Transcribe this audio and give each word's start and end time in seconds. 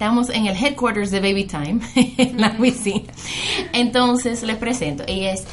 estamos 0.00 0.30
en 0.30 0.46
el 0.46 0.56
headquarters 0.56 1.10
de 1.10 1.20
Baby 1.20 1.44
Time, 1.44 1.80
en 2.16 2.40
la 2.40 2.56
oficina. 2.58 3.12
Entonces 3.74 4.42
les 4.42 4.56
presento, 4.56 5.04
ella 5.06 5.32
es 5.32 5.44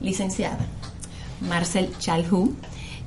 licenciada 0.00 0.66
Marcel 1.40 1.96
Chalhu. 2.00 2.56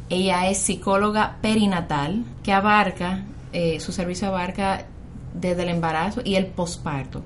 Ella 0.10 0.50
es 0.50 0.60
psicóloga 0.60 1.40
perinatal 1.42 2.24
que 2.42 2.54
abarca, 2.54 3.26
eh, 3.52 3.82
su 3.82 3.92
servicio 3.92 4.30
abarca 4.30 4.86
desde 5.34 5.64
el 5.64 5.70
embarazo 5.70 6.22
y 6.24 6.36
el 6.36 6.46
posparto, 6.46 7.22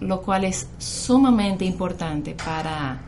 lo, 0.00 0.20
cual 0.20 0.44
es 0.44 0.68
sumamente 0.76 1.64
importante 1.64 2.34
para 2.34 3.00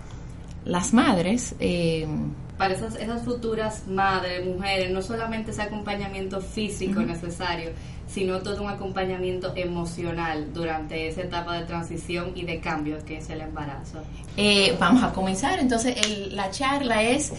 las 0.65 0.95
madres. 0.95 1.55
Eh, 1.61 2.09
para 2.57 2.73
esas, 2.73 2.97
esas 2.97 3.23
futuras 3.23 3.87
madres, 3.87 4.47
mujeres, 4.47 4.91
no 4.91 5.03
solamente 5.03 5.51
ese 5.51 5.61
acompañamiento 5.61 6.41
físico 6.41 7.01
necesario, 7.01 7.73
sino 8.09 8.41
todo 8.41 8.63
un 8.63 8.69
acompañamiento 8.69 9.53
emocional 9.55 10.53
durante 10.53 11.09
esa 11.09 11.23
etapa 11.23 11.59
de 11.59 11.67
transición 11.67 12.33
y 12.35 12.45
de 12.45 12.61
cambio 12.61 13.05
que 13.05 13.19
es 13.19 13.29
el 13.31 13.43
embarazo. 13.43 14.01
Eh, 14.37 14.77
vamos 14.81 15.03
a 15.03 15.13
comenzar, 15.13 15.59
entonces 15.59 15.97
la 16.33 16.51
charla 16.51 17.03
es, 17.03 17.33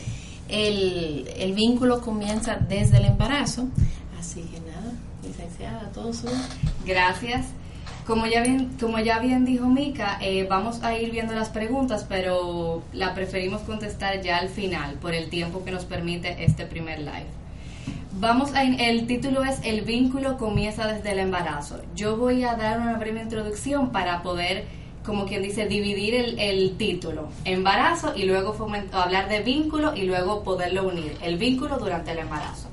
el, 0.47 1.27
el, 1.37 1.53
vínculo 1.53 2.01
comienza 2.01 2.55
desde 2.55 2.97
el 2.97 3.05
embarazo, 3.05 3.67
así 4.19 4.41
que 4.41 4.59
nada, 4.61 4.93
licenciada, 5.23 5.89
todo 5.93 6.13
su... 6.13 6.27
Gracias. 6.85 7.47
Como 8.05 8.25
ya 8.25 8.41
bien, 8.41 8.71
como 8.79 8.97
ya 8.97 9.19
bien 9.19 9.45
dijo 9.45 9.67
Mica, 9.67 10.17
eh, 10.19 10.47
vamos 10.49 10.81
a 10.81 10.97
ir 10.97 11.11
viendo 11.11 11.35
las 11.35 11.49
preguntas, 11.49 12.07
pero 12.09 12.81
la 12.91 13.13
preferimos 13.13 13.61
contestar 13.61 14.21
ya 14.21 14.37
al 14.37 14.49
final, 14.49 14.95
por 14.95 15.13
el 15.13 15.29
tiempo 15.29 15.63
que 15.63 15.69
nos 15.69 15.85
permite 15.85 16.43
este 16.43 16.65
primer 16.65 16.99
live. 16.99 17.38
Vamos 18.13 18.55
a, 18.55 18.63
el 18.63 19.05
título 19.05 19.43
es 19.43 19.59
El 19.63 19.81
vínculo 19.81 20.37
comienza 20.37 20.87
desde 20.87 21.11
el 21.11 21.19
embarazo. 21.19 21.79
Yo 21.95 22.17
voy 22.17 22.43
a 22.43 22.55
dar 22.55 22.79
una 22.79 22.97
breve 22.97 23.21
introducción 23.21 23.91
para 23.91 24.23
poder, 24.23 24.65
como 25.05 25.27
quien 25.27 25.43
dice, 25.43 25.67
dividir 25.67 26.35
el, 26.39 26.75
título, 26.75 27.29
embarazo 27.45 28.13
y 28.15 28.23
luego 28.23 28.57
hablar 28.93 29.29
de 29.29 29.41
vínculo 29.41 29.95
y 29.95 30.03
luego 30.03 30.43
poderlo 30.43 30.87
unir, 30.87 31.15
el 31.21 31.37
vínculo 31.37 31.77
durante 31.77 32.11
el 32.11 32.17
embarazo. 32.17 32.67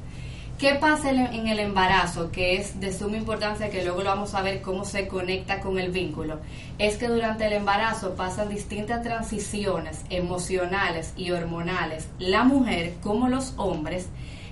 ¿Qué 0.59 0.75
pasa 0.77 1.11
en 1.11 1.49
el 1.49 1.59
embarazo? 1.59 2.33
Que 2.33 2.57
es 2.57 2.81
de 2.81 2.91
suma 2.91 3.19
importancia, 3.19 3.69
que 3.69 3.85
luego 3.85 4.03
lo 4.03 4.09
vamos 4.09 4.35
a 4.35 4.41
ver 4.41 4.63
cómo 4.63 4.87
se 4.87 5.07
conecta 5.07 5.61
con 5.61 5.79
el 5.79 5.91
vínculo. 5.91 6.41
Es 6.79 6.97
que 6.97 7.09
durante 7.09 7.47
el 7.47 7.53
embarazo 7.53 8.15
pasan 8.15 8.49
distintas 8.49 9.03
transiciones 9.03 10.01
emocionales 10.09 11.13
y 11.15 11.31
hormonales, 11.31 12.09
la 12.19 12.45
mujer 12.45 12.95
como 13.03 13.29
los 13.29 13.53
hombres, 13.59 14.09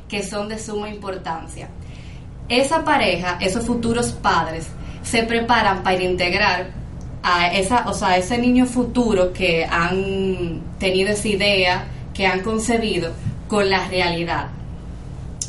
que 0.09 0.23
son 0.23 0.49
de 0.49 0.59
suma 0.59 0.89
importancia. 0.89 1.69
Esa 2.49 2.85
pareja, 2.85 3.39
esos 3.41 3.65
futuros 3.65 4.13
padres, 4.13 4.67
se 5.03 5.23
preparan 5.23 5.83
para 5.83 6.03
integrar 6.03 6.71
a 7.23 7.49
esa, 7.55 7.89
o 7.89 7.95
sea, 7.95 8.17
ese 8.17 8.39
niño 8.39 8.67
futuro 8.67 9.33
que 9.33 9.65
han 9.65 10.61
tenido 10.79 11.11
esa 11.11 11.29
idea, 11.29 11.85
que 12.13 12.27
han 12.27 12.41
concebido, 12.41 13.13
con 13.49 13.69
la 13.71 13.87
realidad 13.89 14.49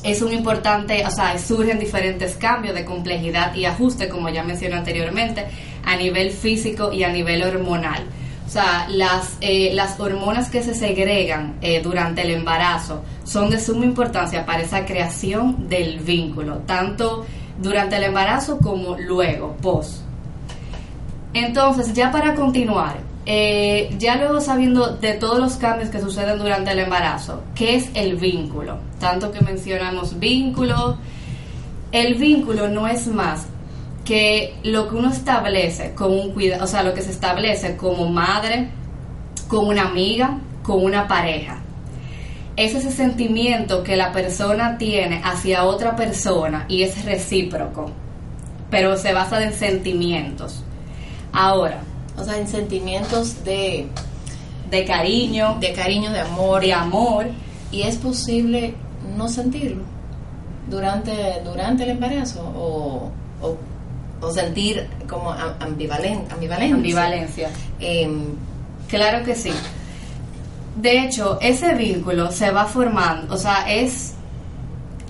es 0.06 0.22
un 0.22 0.32
importante, 0.32 1.04
o 1.06 1.10
sea, 1.10 1.38
surgen 1.40 1.80
diferentes 1.80 2.36
cambios 2.36 2.76
de 2.76 2.86
complejidad 2.86 3.56
y 3.56 3.66
ajuste, 3.66 4.08
como 4.08 4.30
ya 4.30 4.44
mencioné 4.44 4.76
anteriormente, 4.76 5.46
a 5.84 5.96
nivel 5.96 6.30
físico 6.30 6.94
y 6.94 7.04
a 7.04 7.10
nivel 7.10 7.42
hormonal. 7.44 8.04
O 8.46 8.50
sea, 8.50 8.88
las, 8.90 9.38
eh, 9.42 9.72
las 9.74 10.00
hormonas 10.00 10.50
que 10.50 10.62
se 10.62 10.76
segregan 10.76 11.58
eh, 11.62 11.82
durante 11.82 12.22
el 12.22 12.32
embarazo 12.32 13.02
son 13.24 13.50
de 13.50 13.60
suma 13.60 13.86
importancia 13.86 14.46
para 14.46 14.62
esa 14.62 14.86
creación 14.86 15.68
del 15.68 16.00
vínculo, 16.00 16.60
tanto 16.60 17.26
durante 17.60 17.96
el 17.98 18.04
embarazo 18.04 18.60
como 18.60 18.98
luego, 18.98 19.56
post. 19.62 20.02
Entonces, 21.34 21.94
ya 21.94 22.12
para 22.12 22.36
continuar, 22.36 22.98
eh, 23.26 23.94
ya 23.98 24.16
luego 24.18 24.40
sabiendo 24.40 24.96
de 24.96 25.14
todos 25.14 25.40
los 25.40 25.56
cambios 25.56 25.90
que 25.90 26.00
suceden 26.00 26.38
durante 26.38 26.72
el 26.72 26.80
embarazo, 26.80 27.42
¿qué 27.56 27.76
es 27.76 27.90
el 27.96 28.16
vínculo? 28.16 28.78
Tanto 29.00 29.32
que 29.32 29.42
mencionamos 29.42 30.20
vínculo, 30.20 30.98
el 31.92 32.16
vínculo 32.16 32.68
no 32.68 32.88
es 32.88 33.08
más 33.08 33.48
que 34.06 34.56
lo 34.64 34.88
que 34.88 34.96
uno 34.96 35.12
establece 35.12 35.94
con 35.96 36.12
un 36.12 36.32
cuidado, 36.32 36.64
o 36.64 36.68
sea, 36.68 36.84
lo 36.84 36.94
que 36.94 37.02
se 37.02 37.12
establece 37.12 37.76
como 37.76 38.08
madre, 38.08 38.70
con 39.48 39.68
una 39.68 39.88
amiga, 39.88 40.40
con 40.64 40.84
una 40.84 41.08
pareja. 41.08 41.60
Es 42.56 42.74
ese 42.74 42.92
sentimiento 42.92 43.84
que 43.84 43.98
la 43.98 44.12
persona 44.12 44.78
tiene 44.78 45.22
hacia 45.24 45.66
otra 45.66 45.96
persona 45.96 46.66
y 46.70 46.84
es 46.84 47.04
recíproco, 47.04 47.92
pero 48.70 48.96
se 48.96 49.12
basa 49.12 49.44
en 49.44 49.54
sentimientos. 49.54 50.64
Ahora, 51.34 51.82
o 52.18 52.24
sea, 52.24 52.38
en 52.38 52.48
sentimientos 52.48 53.44
de, 53.44 53.88
de 54.70 54.86
cariño, 54.86 55.58
de 55.60 55.74
cariño, 55.74 56.12
de 56.12 56.22
amor, 56.22 56.62
de 56.62 56.74
amor, 56.74 57.26
y 57.72 57.82
es 57.82 57.98
posible 57.98 58.76
no 59.18 59.28
sentirlo 59.28 59.84
durante 60.70 61.42
durante 61.44 61.84
el 61.84 61.90
embarazo 61.92 62.42
o, 62.56 63.12
o, 63.42 63.58
sentir 64.32 64.88
como 65.08 65.32
ambivalencia. 65.32 66.36
Ambivalencia. 66.74 67.50
Em, 67.80 68.26
claro 68.88 69.24
que 69.26 69.36
sí. 69.36 69.52
De 70.76 71.04
hecho, 71.04 71.38
ese 71.42 71.74
vínculo 71.74 72.32
se 72.32 72.52
va 72.52 72.66
formando, 72.66 73.34
o 73.34 73.38
sea, 73.38 73.72
es, 73.72 74.14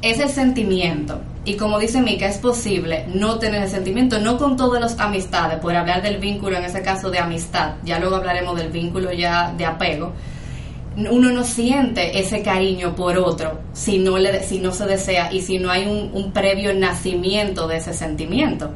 es 0.02 0.20
el 0.20 0.30
sentimiento 0.30 1.20
y 1.46 1.53
como 1.58 1.78
dice 1.78 2.02
Mika, 2.02 2.26
es 2.26 2.40
posible 2.40 3.06
no 3.14 3.38
tener 3.38 3.62
el 3.62 3.70
sentimiento, 3.70 4.20
no 4.20 4.38
con 4.38 4.58
todas 4.58 4.81
las 4.81 5.00
amistades, 5.00 5.59
por 5.59 5.76
hablar 5.76 6.02
del 6.02 6.18
vínculo, 6.18 6.58
en 6.58 6.66
ese 6.66 6.82
caso 6.82 7.12
de 7.12 7.20
amistad, 7.20 7.76
ya 7.84 8.00
luego 8.00 8.16
hablaremos 8.16 8.58
del 8.58 8.72
vínculo 8.72 9.14
ya 9.14 9.53
de 9.56 9.64
apego. 9.64 10.12
Uno 10.97 11.32
no 11.32 11.44
siente 11.44 12.20
ese 12.20 12.42
cariño 12.42 12.96
por 12.96 13.18
otro 13.18 13.59
si 13.74 14.00
no, 14.00 14.18
le, 14.18 14.42
si 14.44 14.59
no 14.59 14.72
se 14.72 14.86
desea 14.86 15.32
y 15.32 15.42
si 15.42 15.59
no 15.59 15.70
hay 15.70 15.86
un, 15.86 16.09
un 16.14 16.32
previo 16.32 16.74
nacimiento 16.74 17.68
de 17.68 17.78
ese 17.78 17.94
sentimiento. 17.94 18.72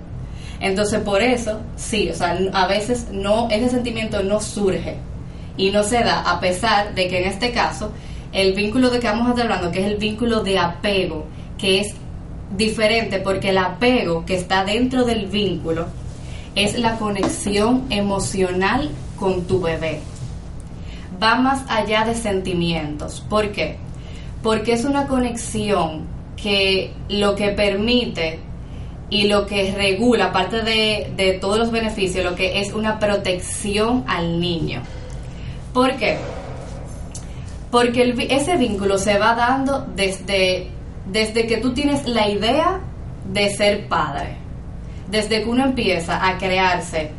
Entonces, 0.59 0.99
por 1.01 1.21
eso, 1.21 1.59
sí, 1.75 2.09
o 2.09 2.15
sea, 2.15 2.37
a 2.53 2.67
veces 2.67 3.07
no, 3.11 3.49
ese 3.49 3.69
sentimiento 3.69 4.21
no 4.23 4.41
surge 4.41 4.97
y 5.57 5.71
no 5.71 5.83
se 5.83 6.03
da, 6.03 6.21
a 6.21 6.39
pesar 6.39 6.93
de 6.95 7.07
que 7.07 7.21
en 7.21 7.29
este 7.29 7.51
caso, 7.51 7.91
el 8.33 8.53
vínculo 8.53 8.89
de 8.89 8.99
que 8.99 9.07
vamos 9.07 9.27
a 9.27 9.29
estar 9.31 9.45
hablando, 9.45 9.71
que 9.71 9.79
es 9.79 9.87
el 9.87 9.97
vínculo 9.97 10.43
de 10.43 10.57
apego, 10.59 11.27
que 11.57 11.81
es 11.81 11.95
diferente 12.55 13.19
porque 13.19 13.49
el 13.49 13.57
apego 13.57 14.25
que 14.25 14.35
está 14.35 14.63
dentro 14.65 15.05
del 15.05 15.27
vínculo 15.27 15.87
es 16.55 16.77
la 16.77 16.97
conexión 16.97 17.85
emocional 17.89 18.89
con 19.17 19.43
tu 19.43 19.61
bebé. 19.61 19.99
Va 21.21 21.35
más 21.35 21.63
allá 21.69 22.05
de 22.05 22.15
sentimientos. 22.15 23.23
¿Por 23.29 23.51
qué? 23.51 23.77
Porque 24.41 24.73
es 24.73 24.85
una 24.85 25.07
conexión 25.07 26.07
que 26.35 26.93
lo 27.09 27.35
que 27.35 27.49
permite 27.49 28.39
y 29.09 29.27
lo 29.27 29.45
que 29.45 29.71
regula, 29.71 30.25
aparte 30.25 30.61
de, 30.61 31.11
de 31.15 31.33
todos 31.33 31.57
los 31.57 31.71
beneficios, 31.71 32.23
lo 32.23 32.35
que 32.35 32.61
es 32.61 32.73
una 32.73 32.99
protección 32.99 34.03
al 34.07 34.39
niño. 34.39 34.81
¿Por 35.73 35.95
qué? 35.97 36.17
Porque 37.71 38.15
ese 38.29 38.57
vínculo 38.57 38.97
se 38.97 39.17
va 39.17 39.35
dando 39.35 39.85
desde 39.95 40.69
desde 41.11 41.47
que 41.47 41.57
tú 41.57 41.73
tienes 41.73 42.07
la 42.07 42.29
idea 42.29 42.79
de 43.25 43.49
ser 43.49 43.87
padre, 43.87 44.35
desde 45.09 45.43
que 45.43 45.49
uno 45.49 45.65
empieza 45.65 46.25
a 46.27 46.37
crearse. 46.37 47.11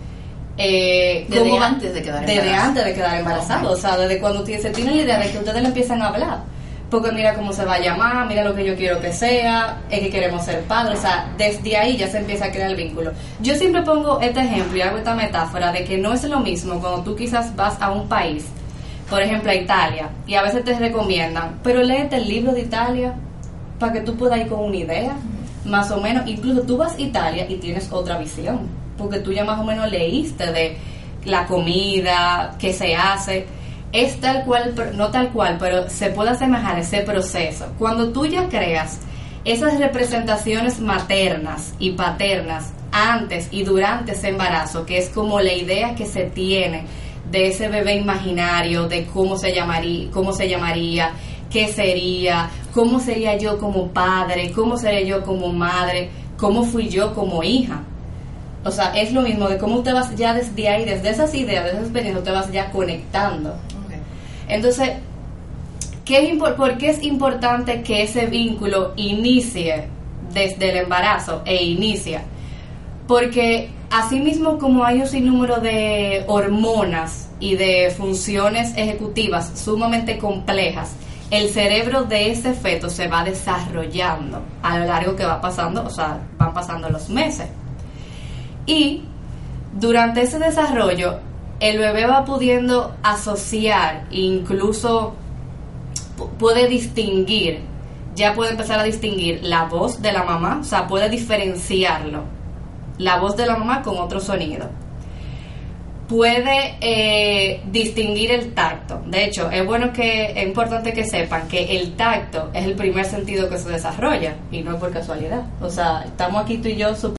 Eh, 0.56 1.26
desde 1.28 1.58
antes 1.58 1.94
de 1.94 2.02
quedar 2.02 2.22
embarazado. 2.22 2.44
Desde 2.44 2.56
antes 2.56 2.84
de 2.84 2.94
quedar 2.94 3.18
embarazado, 3.18 3.70
o 3.72 3.76
sea, 3.76 3.96
desde 3.96 4.20
cuando 4.20 4.44
se 4.44 4.70
tiene 4.70 4.94
la 4.94 5.02
idea 5.02 5.18
de 5.18 5.30
que 5.30 5.38
ustedes 5.38 5.62
le 5.62 5.68
empiezan 5.68 6.02
a 6.02 6.08
hablar. 6.08 6.42
Porque 6.90 7.12
mira 7.12 7.34
cómo 7.34 7.52
se 7.52 7.64
va 7.64 7.74
a 7.74 7.80
llamar, 7.80 8.26
mira 8.26 8.42
lo 8.42 8.54
que 8.54 8.64
yo 8.64 8.74
quiero 8.74 9.00
que 9.00 9.12
sea, 9.12 9.82
es 9.90 10.00
que 10.00 10.10
queremos 10.10 10.44
ser 10.44 10.62
padres, 10.62 10.98
o 10.98 11.02
sea, 11.02 11.32
desde 11.38 11.76
ahí 11.76 11.96
ya 11.96 12.08
se 12.08 12.18
empieza 12.18 12.46
a 12.46 12.50
crear 12.50 12.70
el 12.70 12.76
vínculo. 12.76 13.12
Yo 13.40 13.54
siempre 13.54 13.82
pongo 13.82 14.20
este 14.20 14.40
ejemplo 14.40 14.76
y 14.76 14.82
hago 14.82 14.98
esta 14.98 15.14
metáfora 15.14 15.70
de 15.70 15.84
que 15.84 15.98
no 15.98 16.12
es 16.12 16.24
lo 16.24 16.40
mismo 16.40 16.80
cuando 16.80 17.02
tú 17.02 17.14
quizás 17.14 17.54
vas 17.54 17.80
a 17.80 17.92
un 17.92 18.08
país, 18.08 18.46
por 19.08 19.22
ejemplo 19.22 19.50
a 19.52 19.54
Italia, 19.54 20.08
y 20.26 20.34
a 20.34 20.42
veces 20.42 20.64
te 20.64 20.76
recomiendan, 20.76 21.60
pero 21.62 21.80
léete 21.82 22.16
el 22.16 22.28
libro 22.28 22.52
de 22.52 22.62
Italia, 22.62 23.14
para 23.78 23.92
que 23.92 24.00
tú 24.00 24.16
puedas 24.16 24.38
ir 24.38 24.48
con 24.48 24.60
una 24.60 24.76
idea, 24.76 25.16
más 25.64 25.90
o 25.90 26.00
menos. 26.00 26.28
Incluso 26.28 26.62
tú 26.62 26.76
vas 26.76 26.94
a 26.94 27.00
Italia 27.00 27.46
y 27.48 27.56
tienes 27.56 27.90
otra 27.90 28.18
visión, 28.18 28.68
porque 28.98 29.18
tú 29.20 29.32
ya 29.32 29.44
más 29.44 29.58
o 29.58 29.64
menos 29.64 29.90
leíste 29.90 30.52
de 30.52 30.76
la 31.24 31.46
comida, 31.46 32.54
qué 32.58 32.72
se 32.72 32.94
hace. 32.94 33.46
Es 33.92 34.20
tal 34.20 34.44
cual, 34.44 34.74
no 34.94 35.10
tal 35.10 35.30
cual, 35.30 35.56
pero 35.58 35.88
se 35.90 36.10
puede 36.10 36.30
asemejar 36.30 36.78
ese 36.78 37.00
proceso. 37.00 37.66
Cuando 37.78 38.12
tú 38.12 38.24
ya 38.26 38.48
creas 38.48 39.00
esas 39.44 39.78
representaciones 39.78 40.80
maternas 40.80 41.74
y 41.78 41.92
paternas 41.92 42.72
antes 42.92 43.48
y 43.50 43.64
durante 43.64 44.12
ese 44.12 44.28
embarazo, 44.28 44.86
que 44.86 44.98
es 44.98 45.08
como 45.08 45.40
la 45.40 45.52
idea 45.52 45.94
que 45.94 46.06
se 46.06 46.24
tiene 46.24 46.84
de 47.30 47.48
ese 47.48 47.68
bebé 47.68 47.96
imaginario, 47.96 48.86
de 48.86 49.06
cómo 49.06 49.36
se 49.36 49.52
llamaría, 49.52 50.10
cómo 50.10 50.32
se 50.32 50.48
llamaría, 50.48 51.12
qué 51.50 51.68
sería, 51.68 52.50
cómo 52.72 53.00
sería 53.00 53.36
yo 53.36 53.58
como 53.58 53.88
padre, 53.88 54.52
cómo 54.52 54.76
sería 54.76 55.02
yo 55.02 55.22
como 55.24 55.52
madre, 55.52 56.10
cómo 56.36 56.64
fui 56.64 56.88
yo 56.88 57.14
como 57.14 57.42
hija. 57.42 57.82
O 58.64 58.70
sea, 58.70 58.92
es 58.94 59.12
lo 59.12 59.22
mismo 59.22 59.48
de 59.48 59.58
cómo 59.58 59.76
usted 59.76 59.94
vas 59.94 60.14
ya 60.16 60.34
desde 60.34 60.68
ahí, 60.68 60.84
desde 60.84 61.10
esas 61.10 61.34
ideas, 61.34 61.64
desde 61.64 61.78
esas 61.78 61.84
experiencias, 61.84 62.18
usted 62.18 62.34
vas 62.34 62.52
ya 62.52 62.70
conectando. 62.70 63.54
Entonces, 64.50 64.90
¿qué 66.04 66.30
es 66.30 66.38
¿por 66.38 66.76
qué 66.78 66.90
es 66.90 67.02
importante 67.02 67.82
que 67.82 68.02
ese 68.02 68.26
vínculo 68.26 68.92
inicie 68.96 69.88
desde 70.32 70.70
el 70.70 70.76
embarazo 70.78 71.42
e 71.44 71.62
inicia? 71.64 72.22
Porque 73.06 73.70
así 73.90 74.20
mismo 74.20 74.58
como 74.58 74.84
hay 74.84 75.00
un 75.00 75.06
sinnúmero 75.06 75.60
de 75.60 76.24
hormonas 76.26 77.30
y 77.40 77.54
de 77.54 77.92
funciones 77.96 78.72
ejecutivas 78.76 79.58
sumamente 79.58 80.18
complejas, 80.18 80.94
el 81.30 81.48
cerebro 81.48 82.04
de 82.04 82.32
ese 82.32 82.54
feto 82.54 82.90
se 82.90 83.06
va 83.06 83.22
desarrollando 83.24 84.42
a 84.62 84.78
lo 84.78 84.84
largo 84.84 85.14
que 85.14 85.24
va 85.24 85.40
pasando, 85.40 85.84
o 85.84 85.90
sea, 85.90 86.18
van 86.36 86.52
pasando 86.52 86.90
los 86.90 87.08
meses. 87.08 87.46
Y 88.66 89.04
durante 89.72 90.22
ese 90.22 90.38
desarrollo, 90.38 91.20
el 91.60 91.78
bebé 91.78 92.06
va 92.06 92.24
pudiendo 92.24 92.94
asociar, 93.02 94.06
incluso 94.10 95.14
puede 96.38 96.68
distinguir, 96.68 97.60
ya 98.14 98.34
puede 98.34 98.52
empezar 98.52 98.80
a 98.80 98.84
distinguir 98.84 99.40
la 99.42 99.64
voz 99.64 100.02
de 100.02 100.12
la 100.12 100.24
mamá, 100.24 100.58
o 100.60 100.64
sea, 100.64 100.86
puede 100.86 101.08
diferenciarlo, 101.08 102.24
la 102.98 103.18
voz 103.18 103.36
de 103.36 103.46
la 103.46 103.56
mamá 103.56 103.82
con 103.82 103.98
otro 103.98 104.20
sonido 104.20 104.68
puede 106.10 106.76
eh, 106.80 107.62
distinguir 107.70 108.32
el 108.32 108.52
tacto. 108.52 109.00
De 109.06 109.26
hecho, 109.26 109.48
es 109.48 109.64
bueno 109.64 109.92
que 109.92 110.32
es 110.32 110.44
importante 110.44 110.92
que 110.92 111.04
sepan 111.04 111.46
que 111.46 111.78
el 111.78 111.92
tacto 111.92 112.50
es 112.52 112.64
el 112.64 112.74
primer 112.74 113.04
sentido 113.04 113.48
que 113.48 113.56
se 113.56 113.68
desarrolla 113.70 114.34
y 114.50 114.60
no 114.60 114.72
es 114.72 114.80
por 114.80 114.92
casualidad. 114.92 115.44
O 115.60 115.70
sea, 115.70 116.02
estamos 116.04 116.42
aquí 116.42 116.58
tú 116.58 116.66
y 116.66 116.74
yo, 116.74 116.88
eso 116.88 117.14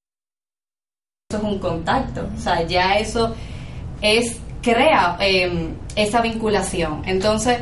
es 1.30 1.42
un 1.42 1.58
contacto. 1.58 2.28
O 2.36 2.38
sea, 2.38 2.64
ya 2.64 2.98
eso 2.98 3.34
es 4.02 4.38
crea 4.62 5.16
em, 5.20 5.74
esa 5.96 6.20
vinculación. 6.20 7.02
Entonces, 7.06 7.58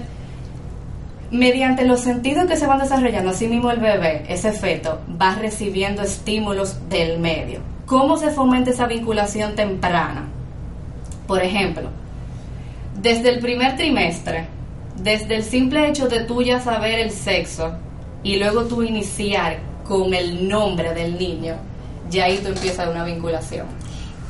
mediante 1.31 1.85
los 1.85 2.01
sentidos 2.01 2.47
que 2.47 2.57
se 2.57 2.67
van 2.67 2.81
desarrollando, 2.81 3.31
así 3.31 3.47
mismo 3.47 3.71
el 3.71 3.79
bebé, 3.79 4.25
ese 4.29 4.53
feto, 4.53 5.01
va 5.21 5.35
recibiendo 5.37 6.03
estímulos 6.03 6.89
del 6.89 7.19
medio. 7.19 7.61
¿Cómo 7.87 8.17
se 8.17 8.31
fomenta 8.31 8.71
esa 8.71 8.87
vinculación 8.87 9.55
temprana? 9.55 10.29
Por 11.27 11.43
ejemplo, 11.43 11.91
desde 13.01 13.31
el 13.31 13.41
primer 13.41 13.77
trimestre, 13.77 14.47
desde 14.97 15.37
el 15.37 15.45
simple 15.45 15.89
hecho 15.89 16.09
de 16.09 16.21
tú 16.21 16.43
ya 16.43 16.61
saber 16.61 16.99
el 16.99 17.11
sexo 17.11 17.73
y 18.23 18.37
luego 18.37 18.65
tú 18.65 18.83
iniciar 18.83 19.59
con 19.85 20.13
el 20.13 20.49
nombre 20.49 20.93
del 20.93 21.19
niño, 21.19 21.55
ya 22.11 22.25
ahí 22.25 22.39
tú 22.39 22.49
empiezas 22.49 22.89
una 22.89 23.05
vinculación. 23.05 23.67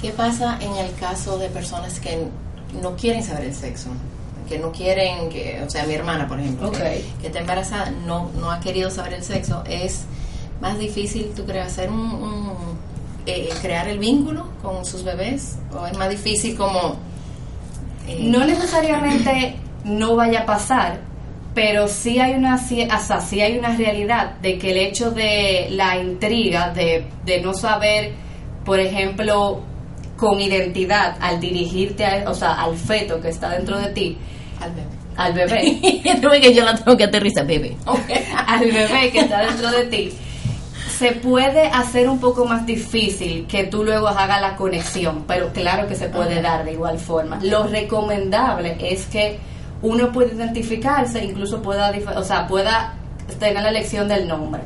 ¿Qué 0.00 0.10
pasa 0.10 0.58
en 0.60 0.74
el 0.76 0.94
caso 0.94 1.38
de 1.38 1.48
personas 1.48 2.00
que 2.00 2.26
no 2.80 2.96
quieren 2.96 3.22
saber 3.22 3.44
el 3.44 3.54
sexo? 3.54 3.90
Que 4.48 4.58
no 4.58 4.72
quieren, 4.72 5.28
que, 5.28 5.62
o 5.64 5.70
sea, 5.70 5.84
mi 5.84 5.94
hermana, 5.94 6.26
por 6.26 6.40
ejemplo, 6.40 6.72
que, 6.72 7.04
está 7.22 7.38
embarazada, 7.38 7.90
no, 7.90 8.30
no 8.40 8.50
ha 8.50 8.60
querido 8.60 8.90
saber 8.90 9.14
el 9.14 9.22
sexo, 9.22 9.62
es 9.68 10.04
más 10.60 10.78
difícil, 10.78 11.32
tú 11.36 11.44
crees, 11.44 11.66
hacer 11.66 11.90
un 11.90 12.78
eh, 13.26 13.50
crear 13.60 13.86
el 13.88 13.98
vínculo 13.98 14.48
con 14.62 14.84
sus 14.84 15.04
bebés? 15.04 15.58
¿O 15.72 15.86
es 15.86 15.96
más 15.96 16.10
difícil 16.10 16.56
como...? 16.56 16.96
Eh, 18.08 18.18
no 18.22 18.44
necesariamente 18.44 19.56
no 19.84 20.16
vaya 20.16 20.40
a 20.40 20.46
pasar, 20.46 21.00
pero 21.54 21.86
sí 21.86 22.18
hay 22.18 22.34
una 22.34 22.54
hasta 22.54 23.20
sí 23.20 23.40
hay 23.40 23.58
una 23.58 23.76
realidad 23.76 24.36
de 24.40 24.58
que 24.58 24.70
el 24.72 24.78
hecho 24.78 25.10
de 25.10 25.68
la 25.70 25.98
intriga 25.98 26.70
de, 26.70 27.06
de 27.24 27.40
no 27.40 27.54
saber 27.54 28.12
por 28.64 28.80
ejemplo 28.80 29.60
con 30.20 30.38
identidad 30.38 31.16
al 31.18 31.40
dirigirte 31.40 32.04
a, 32.04 32.30
o 32.30 32.34
sea 32.34 32.52
al 32.62 32.76
feto 32.76 33.18
que 33.20 33.30
está 33.30 33.48
dentro 33.48 33.78
de 33.78 33.88
ti. 33.88 34.18
Al 34.60 34.70
bebé. 34.72 34.88
Al 35.16 35.32
bebé. 35.32 36.40
Que 36.40 36.54
yo 36.54 36.64
la 36.64 36.74
tengo 36.74 36.96
que 36.96 37.04
aterrizar 37.04 37.46
bebé. 37.46 37.76
Al 38.46 38.60
bebé 38.60 39.10
que 39.10 39.20
está 39.20 39.46
dentro 39.46 39.70
de 39.70 39.84
ti. 39.84 40.12
Se 40.98 41.12
puede 41.12 41.62
hacer 41.68 42.10
un 42.10 42.20
poco 42.20 42.44
más 42.44 42.66
difícil 42.66 43.46
que 43.46 43.64
tú 43.64 43.82
luego 43.82 44.08
hagas 44.08 44.42
la 44.42 44.54
conexión, 44.56 45.24
pero 45.26 45.48
claro 45.54 45.88
que 45.88 45.94
se 45.94 46.10
puede 46.10 46.42
dar 46.42 46.66
de 46.66 46.72
igual 46.72 46.98
forma. 46.98 47.38
Lo 47.42 47.66
recomendable 47.66 48.76
es 48.80 49.06
que 49.06 49.38
uno 49.80 50.12
pueda 50.12 50.34
identificarse, 50.34 51.24
incluso 51.24 51.62
pueda, 51.62 51.90
o 52.14 52.22
sea, 52.22 52.46
pueda 52.46 52.94
tener 53.38 53.62
la 53.62 53.70
elección 53.70 54.08
del 54.08 54.28
nombre. 54.28 54.60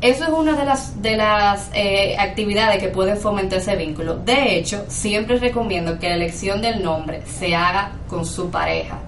Eso 0.00 0.24
es 0.24 0.30
una 0.30 0.52
de 0.52 0.64
las, 0.64 1.00
de 1.00 1.16
las 1.16 1.70
eh, 1.72 2.16
actividades 2.18 2.78
que 2.78 2.88
pueden 2.88 3.16
fomentar 3.16 3.58
ese 3.58 3.74
vínculo. 3.76 4.16
De 4.16 4.56
hecho, 4.56 4.84
siempre 4.88 5.38
recomiendo 5.38 5.98
que 5.98 6.08
la 6.08 6.16
elección 6.16 6.60
del 6.60 6.82
nombre 6.82 7.22
se 7.26 7.54
haga 7.54 7.92
con 8.08 8.26
su 8.26 8.50
pareja. 8.50 8.98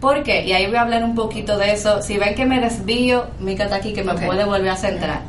¿Por 0.00 0.22
qué? 0.22 0.44
Y 0.44 0.52
ahí 0.52 0.66
voy 0.66 0.76
a 0.76 0.82
hablar 0.82 1.04
un 1.04 1.14
poquito 1.14 1.58
de 1.58 1.72
eso. 1.72 2.02
Si 2.02 2.18
ven 2.18 2.34
que 2.34 2.46
me 2.46 2.60
desvío, 2.60 3.26
Mica 3.40 3.64
está 3.64 3.76
aquí 3.76 3.92
que 3.92 4.04
me 4.04 4.14
puede 4.14 4.44
volver 4.44 4.70
a 4.70 4.76
centrar. 4.76 5.20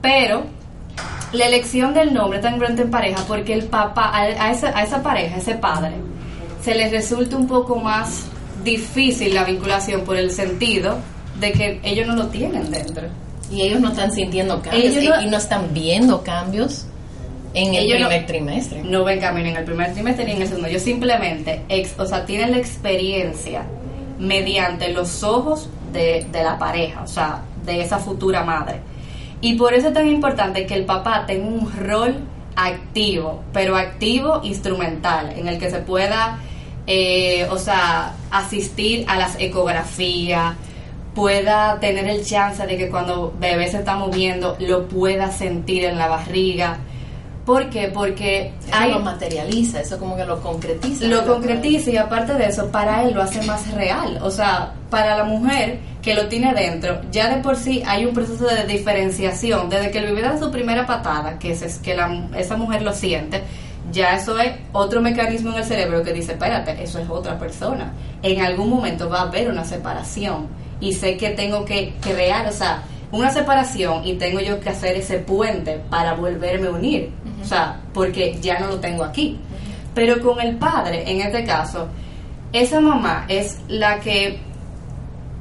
Pero 0.00 0.44
la 1.32 1.46
elección 1.46 1.94
del 1.94 2.12
nombre 2.12 2.40
tan 2.40 2.54
importante 2.54 2.82
en 2.82 2.90
pareja 2.90 3.22
porque 3.26 3.52
el 3.52 3.64
papá, 3.64 4.10
a 4.14 4.50
esa, 4.50 4.76
a 4.76 4.82
esa 4.82 5.02
pareja, 5.02 5.36
a 5.36 5.38
ese 5.38 5.54
padre, 5.54 5.92
se 6.62 6.74
les 6.74 6.90
resulta 6.90 7.36
un 7.36 7.46
poco 7.46 7.76
más 7.76 8.26
difícil 8.64 9.34
la 9.34 9.44
vinculación 9.44 10.02
por 10.02 10.16
el 10.16 10.30
sentido 10.30 10.98
de 11.38 11.52
que 11.52 11.80
ellos 11.82 12.06
no 12.06 12.16
lo 12.16 12.28
tienen 12.28 12.70
dentro. 12.70 13.08
Y 13.50 13.62
ellos 13.62 13.80
no 13.80 13.90
están 13.90 14.12
sintiendo 14.12 14.62
cambios 14.62 14.96
y 14.96 15.26
no 15.26 15.36
están 15.36 15.74
viendo 15.74 16.22
cambios 16.22 16.86
en 17.54 17.74
el 17.74 17.88
primer 17.90 18.26
trimestre. 18.26 18.82
No 18.84 19.04
ven 19.04 19.20
cambios 19.20 19.48
en 19.48 19.56
el 19.56 19.64
primer 19.64 19.92
trimestre 19.92 20.24
ni 20.24 20.32
en 20.32 20.42
el 20.42 20.48
segundo. 20.48 20.68
Ellos 20.68 20.82
simplemente, 20.82 21.62
o 21.98 22.06
sea, 22.06 22.24
tienen 22.24 22.52
la 22.52 22.58
experiencia 22.58 23.64
mediante 24.18 24.92
los 24.92 25.22
ojos 25.22 25.68
de, 25.92 26.26
de 26.30 26.42
la 26.44 26.58
pareja, 26.58 27.02
o 27.02 27.06
sea, 27.08 27.42
de 27.64 27.80
esa 27.80 27.98
futura 27.98 28.44
madre. 28.44 28.80
Y 29.40 29.54
por 29.54 29.74
eso 29.74 29.88
es 29.88 29.94
tan 29.94 30.06
importante 30.06 30.66
que 30.66 30.74
el 30.74 30.84
papá 30.84 31.24
tenga 31.26 31.46
un 31.46 31.72
rol 31.72 32.16
activo, 32.56 33.42
pero 33.52 33.76
activo 33.76 34.40
instrumental, 34.42 35.32
en 35.36 35.48
el 35.48 35.58
que 35.58 35.70
se 35.70 35.78
pueda, 35.78 36.38
eh, 36.86 37.46
o 37.50 37.58
sea, 37.58 38.14
asistir 38.30 39.04
a 39.08 39.16
las 39.16 39.36
ecografías, 39.38 40.54
pueda 41.14 41.78
tener 41.80 42.06
el 42.06 42.24
chance 42.24 42.66
de 42.66 42.76
que 42.76 42.88
cuando 42.88 43.34
bebé 43.38 43.68
se 43.68 43.78
está 43.78 43.96
moviendo 43.96 44.56
lo 44.60 44.86
pueda 44.86 45.30
sentir 45.30 45.84
en 45.84 45.98
la 45.98 46.08
barriga. 46.08 46.78
¿Por 47.44 47.68
qué? 47.68 47.90
Porque 47.92 48.52
eso 48.68 48.86
lo 48.86 49.00
materializa, 49.00 49.80
eso 49.80 49.98
como 49.98 50.14
que 50.14 50.24
lo 50.24 50.40
concretiza. 50.40 51.06
Lo 51.06 51.26
concretiza 51.26 51.90
y 51.90 51.96
aparte 51.96 52.34
de 52.34 52.46
eso, 52.46 52.70
para 52.70 53.02
él 53.02 53.14
lo 53.14 53.22
hace 53.22 53.42
más 53.42 53.68
real. 53.72 54.20
O 54.22 54.30
sea, 54.30 54.74
para 54.88 55.16
la 55.16 55.24
mujer 55.24 55.80
que 56.00 56.14
lo 56.14 56.28
tiene 56.28 56.54
dentro, 56.54 57.00
ya 57.10 57.34
de 57.34 57.42
por 57.42 57.56
sí 57.56 57.82
hay 57.86 58.04
un 58.04 58.14
proceso 58.14 58.46
de 58.46 58.64
diferenciación. 58.66 59.68
Desde 59.68 59.90
que 59.90 59.98
el 59.98 60.06
bebé 60.06 60.22
da 60.22 60.38
su 60.38 60.50
primera 60.50 60.86
patada, 60.86 61.38
que 61.38 61.52
es, 61.52 61.78
que 61.78 61.96
la, 61.96 62.28
esa 62.36 62.56
mujer 62.56 62.82
lo 62.82 62.92
siente, 62.92 63.42
ya 63.90 64.14
eso 64.14 64.38
es 64.38 64.52
otro 64.72 65.00
mecanismo 65.00 65.50
en 65.50 65.56
el 65.56 65.64
cerebro 65.64 66.04
que 66.04 66.12
dice, 66.12 66.32
espérate, 66.32 66.80
eso 66.80 67.00
es 67.00 67.08
otra 67.08 67.38
persona. 67.38 67.92
En 68.22 68.42
algún 68.42 68.70
momento 68.70 69.08
va 69.08 69.20
a 69.20 69.22
haber 69.22 69.50
una 69.50 69.64
separación 69.64 70.46
y 70.80 70.92
sé 70.92 71.16
que 71.16 71.30
tengo 71.30 71.64
que 71.64 71.94
crear, 72.00 72.46
o 72.48 72.52
sea, 72.52 72.82
una 73.12 73.30
separación 73.30 74.06
y 74.06 74.14
tengo 74.14 74.40
yo 74.40 74.60
que 74.60 74.70
hacer 74.70 74.96
ese 74.96 75.18
puente 75.18 75.80
para 75.90 76.14
volverme 76.14 76.68
a 76.68 76.70
unir. 76.70 77.10
O 77.42 77.44
sea, 77.44 77.80
porque 77.92 78.38
ya 78.40 78.58
no 78.60 78.68
lo 78.68 78.80
tengo 78.80 79.04
aquí. 79.04 79.38
Pero 79.94 80.20
con 80.22 80.40
el 80.40 80.56
padre, 80.56 81.10
en 81.10 81.20
este 81.20 81.44
caso, 81.44 81.88
esa 82.52 82.80
mamá 82.80 83.26
es 83.28 83.58
la 83.68 84.00
que 84.00 84.38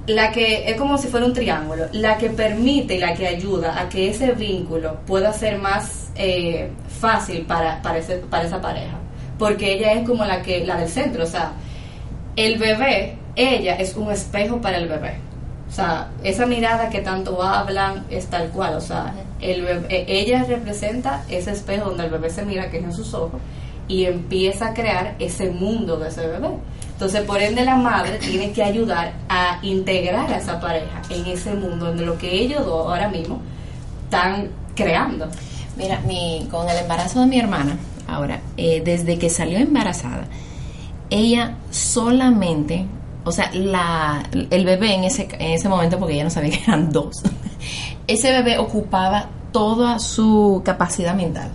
la 0.07 0.31
que 0.31 0.67
es 0.67 0.75
como 0.75 0.97
si 0.97 1.07
fuera 1.07 1.27
un 1.27 1.33
triángulo, 1.33 1.85
la 1.91 2.17
que 2.17 2.31
permite 2.31 2.95
y 2.95 2.97
la 2.97 3.13
que 3.13 3.27
ayuda 3.27 3.79
a 3.79 3.87
que 3.87 4.09
ese 4.09 4.31
vínculo 4.31 5.01
pueda 5.05 5.31
ser 5.31 5.59
más 5.59 6.09
eh, 6.15 6.71
fácil 6.99 7.45
para, 7.45 7.79
para, 7.83 7.99
para 8.27 8.43
esa 8.43 8.59
pareja. 8.59 8.97
Porque 9.37 9.73
ella 9.73 9.93
es 9.93 10.07
como 10.07 10.25
la 10.25 10.41
que 10.41 10.65
la 10.65 10.77
del 10.77 10.89
centro, 10.89 11.23
o 11.23 11.27
sea, 11.27 11.51
el 12.35 12.57
bebé, 12.57 13.17
ella 13.35 13.75
es 13.75 13.95
un 13.95 14.11
espejo 14.11 14.59
para 14.59 14.77
el 14.77 14.87
bebé. 14.87 15.28
O 15.69 15.71
sea, 15.71 16.09
esa 16.23 16.47
mirada 16.47 16.89
que 16.89 16.99
tanto 16.99 17.41
hablan 17.43 18.05
es 18.09 18.25
tal 18.27 18.49
cual, 18.49 18.75
o 18.75 18.81
sea, 18.81 19.13
el 19.39 19.65
e, 19.89 20.05
ella 20.07 20.43
representa 20.43 21.23
ese 21.29 21.51
espejo 21.51 21.89
donde 21.89 22.05
el 22.05 22.09
bebé 22.09 22.31
se 22.31 22.43
mira, 22.43 22.71
que 22.71 22.79
es 22.79 22.83
en 22.83 22.93
sus 22.93 23.13
ojos, 23.13 23.39
y 23.87 24.05
empieza 24.05 24.69
a 24.69 24.73
crear 24.73 25.15
ese 25.19 25.51
mundo 25.51 25.97
de 25.97 26.09
ese 26.09 26.25
bebé. 26.25 26.49
Entonces, 26.99 27.21
por 27.21 27.41
ende, 27.41 27.63
la 27.63 27.75
madre 27.75 28.17
tiene 28.17 28.51
que 28.51 28.63
ayudar 28.63 29.13
a 29.29 29.59
integrar 29.61 30.31
a 30.33 30.37
esa 30.37 30.59
pareja 30.59 31.01
en 31.09 31.25
ese 31.27 31.53
mundo 31.53 31.85
donde 31.85 32.05
lo 32.05 32.17
que 32.17 32.29
ellos 32.29 32.65
dos 32.65 32.87
ahora 32.87 33.07
mismo 33.07 33.39
están 34.05 34.49
creando. 34.75 35.27
Mira, 35.77 36.01
mi, 36.01 36.47
con 36.51 36.67
el 36.67 36.77
embarazo 36.77 37.21
de 37.21 37.27
mi 37.27 37.39
hermana, 37.39 37.77
ahora, 38.07 38.41
eh, 38.57 38.81
desde 38.83 39.17
que 39.17 39.29
salió 39.29 39.59
embarazada, 39.59 40.25
ella 41.09 41.55
solamente, 41.71 42.85
o 43.29 43.31
sea, 43.31 43.51
la, 43.53 44.23
el 44.31 44.65
bebé 44.65 44.95
en 44.95 45.03
ese, 45.03 45.27
en 45.39 45.51
ese 45.51 45.69
momento, 45.69 45.99
porque 45.99 46.15
ella 46.15 46.23
no 46.25 46.29
sabía 46.29 46.51
que 46.57 46.63
eran 46.63 46.91
dos, 46.91 47.21
ese 48.07 48.31
bebé 48.31 48.57
ocupaba 48.57 49.29
toda 49.51 49.99
su 49.99 50.61
capacidad 50.63 51.15
mental 51.15 51.49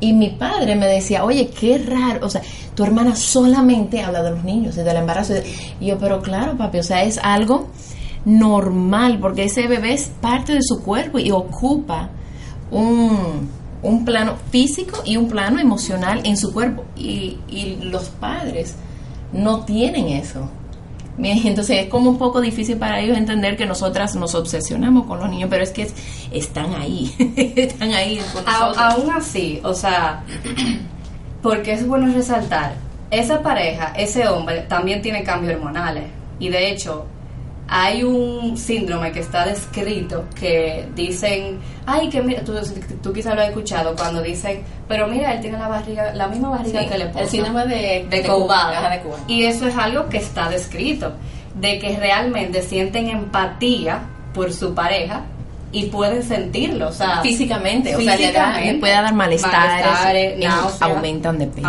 Y 0.00 0.12
mi 0.12 0.30
padre 0.30 0.76
me 0.76 0.86
decía, 0.86 1.24
oye, 1.24 1.48
qué 1.48 1.78
raro, 1.78 2.26
o 2.26 2.30
sea, 2.30 2.42
tu 2.74 2.84
hermana 2.84 3.16
solamente 3.16 4.02
habla 4.02 4.22
de 4.22 4.30
los 4.30 4.44
niños 4.44 4.76
y 4.76 4.82
del 4.82 4.96
embarazo. 4.96 5.34
Y 5.80 5.86
yo, 5.86 5.98
pero 5.98 6.20
claro, 6.22 6.56
papi, 6.56 6.78
o 6.78 6.82
sea, 6.82 7.04
es 7.04 7.18
algo 7.18 7.68
normal, 8.24 9.18
porque 9.20 9.44
ese 9.44 9.66
bebé 9.66 9.94
es 9.94 10.10
parte 10.20 10.54
de 10.54 10.62
su 10.62 10.82
cuerpo 10.82 11.18
y 11.18 11.30
ocupa 11.30 12.10
un, 12.70 13.48
un 13.82 14.04
plano 14.04 14.36
físico 14.50 15.02
y 15.04 15.16
un 15.16 15.28
plano 15.28 15.60
emocional 15.60 16.20
en 16.24 16.36
su 16.36 16.52
cuerpo. 16.52 16.84
Y, 16.96 17.38
y 17.48 17.78
los 17.82 18.08
padres 18.08 18.76
no 19.32 19.64
tienen 19.64 20.08
eso. 20.08 20.48
Entonces 21.18 21.84
es 21.84 21.88
como 21.88 22.10
un 22.10 22.18
poco 22.18 22.40
difícil 22.40 22.76
para 22.76 23.00
ellos 23.00 23.16
entender 23.16 23.56
que 23.56 23.66
nosotras 23.66 24.16
nos 24.16 24.34
obsesionamos 24.34 25.06
con 25.06 25.18
los 25.20 25.28
niños, 25.28 25.48
pero 25.48 25.62
es 25.62 25.70
que 25.70 25.88
están 26.32 26.74
ahí, 26.74 27.14
están 27.56 27.92
ahí 27.92 28.20
con 28.32 28.44
nosotros. 28.44 28.78
aún 28.78 29.10
así, 29.10 29.60
o 29.62 29.74
sea, 29.74 30.24
porque 31.42 31.72
es 31.72 31.86
bueno 31.86 32.12
resaltar, 32.12 32.74
esa 33.10 33.42
pareja, 33.42 33.92
ese 33.96 34.26
hombre 34.28 34.62
también 34.62 35.02
tiene 35.02 35.22
cambios 35.22 35.54
hormonales 35.54 36.04
y 36.40 36.48
de 36.48 36.70
hecho 36.70 37.06
hay 37.68 38.04
un 38.04 38.56
síndrome 38.56 39.12
que 39.12 39.20
está 39.20 39.46
descrito 39.46 40.26
que 40.38 40.86
dicen, 40.94 41.58
ay, 41.86 42.08
que 42.08 42.22
mira, 42.22 42.42
tú, 42.44 42.54
tú 43.02 43.12
quizás 43.12 43.34
lo 43.34 43.40
has 43.40 43.48
escuchado 43.48 43.94
cuando 43.96 44.20
dicen, 44.22 44.62
pero 44.86 45.06
mira, 45.06 45.32
él 45.32 45.40
tiene 45.40 45.58
la 45.58 45.68
barriga, 45.68 46.12
la 46.14 46.28
misma 46.28 46.50
barriga 46.50 46.86
que 46.86 46.98
le 46.98 47.10
El 47.16 47.28
síndrome 47.28 47.66
de, 47.66 48.06
de, 48.10 48.22
Y 49.28 49.44
eso 49.44 49.66
es 49.66 49.76
algo 49.76 50.08
que 50.08 50.18
está 50.18 50.48
descrito, 50.50 51.12
de 51.54 51.78
que 51.78 51.96
realmente 51.96 52.62
sienten 52.62 53.08
empatía 53.08 54.02
por 54.34 54.52
su 54.52 54.74
pareja 54.74 55.22
y 55.72 55.86
pueden 55.86 56.22
sentirlo, 56.22 56.88
o 56.88 56.92
sea, 56.92 57.20
físicamente, 57.20 57.96
o 57.96 58.00
sea, 58.00 58.16
le, 58.16 58.74
puede 58.74 58.92
dar 58.92 59.12
malestar, 59.12 59.82
aumentan 60.80 61.38
de 61.38 61.46
peso. 61.48 61.68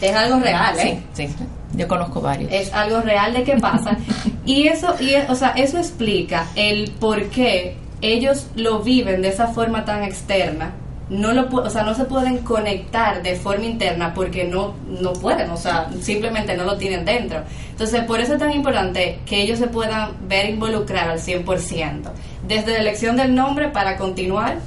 Es 0.00 0.14
algo 0.14 0.40
real, 0.40 0.78
¿eh? 0.78 1.02
Sí, 1.12 1.26
sí. 1.28 1.34
Yo 1.74 1.88
conozco 1.88 2.20
varios. 2.20 2.52
Es 2.52 2.72
algo 2.72 3.00
real 3.00 3.32
de 3.32 3.44
qué 3.44 3.56
pasa. 3.56 3.96
y 4.46 4.68
eso, 4.68 4.94
y, 5.00 5.14
o 5.28 5.34
sea, 5.34 5.50
eso 5.50 5.78
explica 5.78 6.46
el 6.54 6.90
por 6.92 7.24
qué 7.26 7.76
ellos 8.00 8.48
lo 8.56 8.80
viven 8.80 9.22
de 9.22 9.28
esa 9.28 9.48
forma 9.48 9.84
tan 9.84 10.02
externa. 10.02 10.72
No 11.08 11.32
lo, 11.32 11.48
o 11.48 11.68
sea, 11.68 11.82
no 11.82 11.94
se 11.94 12.04
pueden 12.04 12.38
conectar 12.38 13.22
de 13.22 13.36
forma 13.36 13.64
interna 13.64 14.14
porque 14.14 14.44
no, 14.44 14.74
no 14.88 15.12
pueden, 15.12 15.50
o 15.50 15.56
sea, 15.56 15.90
simplemente 16.00 16.56
no 16.56 16.64
lo 16.64 16.78
tienen 16.78 17.04
dentro. 17.04 17.42
Entonces, 17.70 18.04
por 18.04 18.20
eso 18.20 18.34
es 18.34 18.38
tan 18.38 18.52
importante 18.52 19.18
que 19.26 19.42
ellos 19.42 19.58
se 19.58 19.66
puedan 19.66 20.12
ver 20.26 20.48
involucrar 20.48 21.10
al 21.10 21.18
100%. 21.18 22.02
Desde 22.46 22.72
la 22.72 22.78
elección 22.78 23.16
del 23.16 23.34
nombre 23.34 23.68
para 23.68 23.98
continuar 23.98 24.58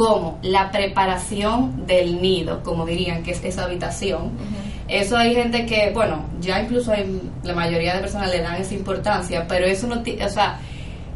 como 0.00 0.38
la 0.40 0.70
preparación 0.70 1.86
del 1.86 2.22
nido, 2.22 2.62
como 2.62 2.86
dirían, 2.86 3.22
que 3.22 3.32
es 3.32 3.44
esa 3.44 3.64
habitación. 3.64 4.30
Eso 4.90 5.16
hay 5.16 5.34
gente 5.34 5.66
que, 5.66 5.90
bueno, 5.94 6.24
ya 6.40 6.60
incluso 6.60 6.90
hay, 6.90 7.20
la 7.44 7.54
mayoría 7.54 7.94
de 7.94 8.00
personas 8.00 8.28
le 8.30 8.40
dan 8.40 8.56
esa 8.60 8.74
importancia, 8.74 9.46
pero 9.46 9.64
eso 9.64 9.86
no, 9.86 10.02
o 10.02 10.28
sea, 10.28 10.58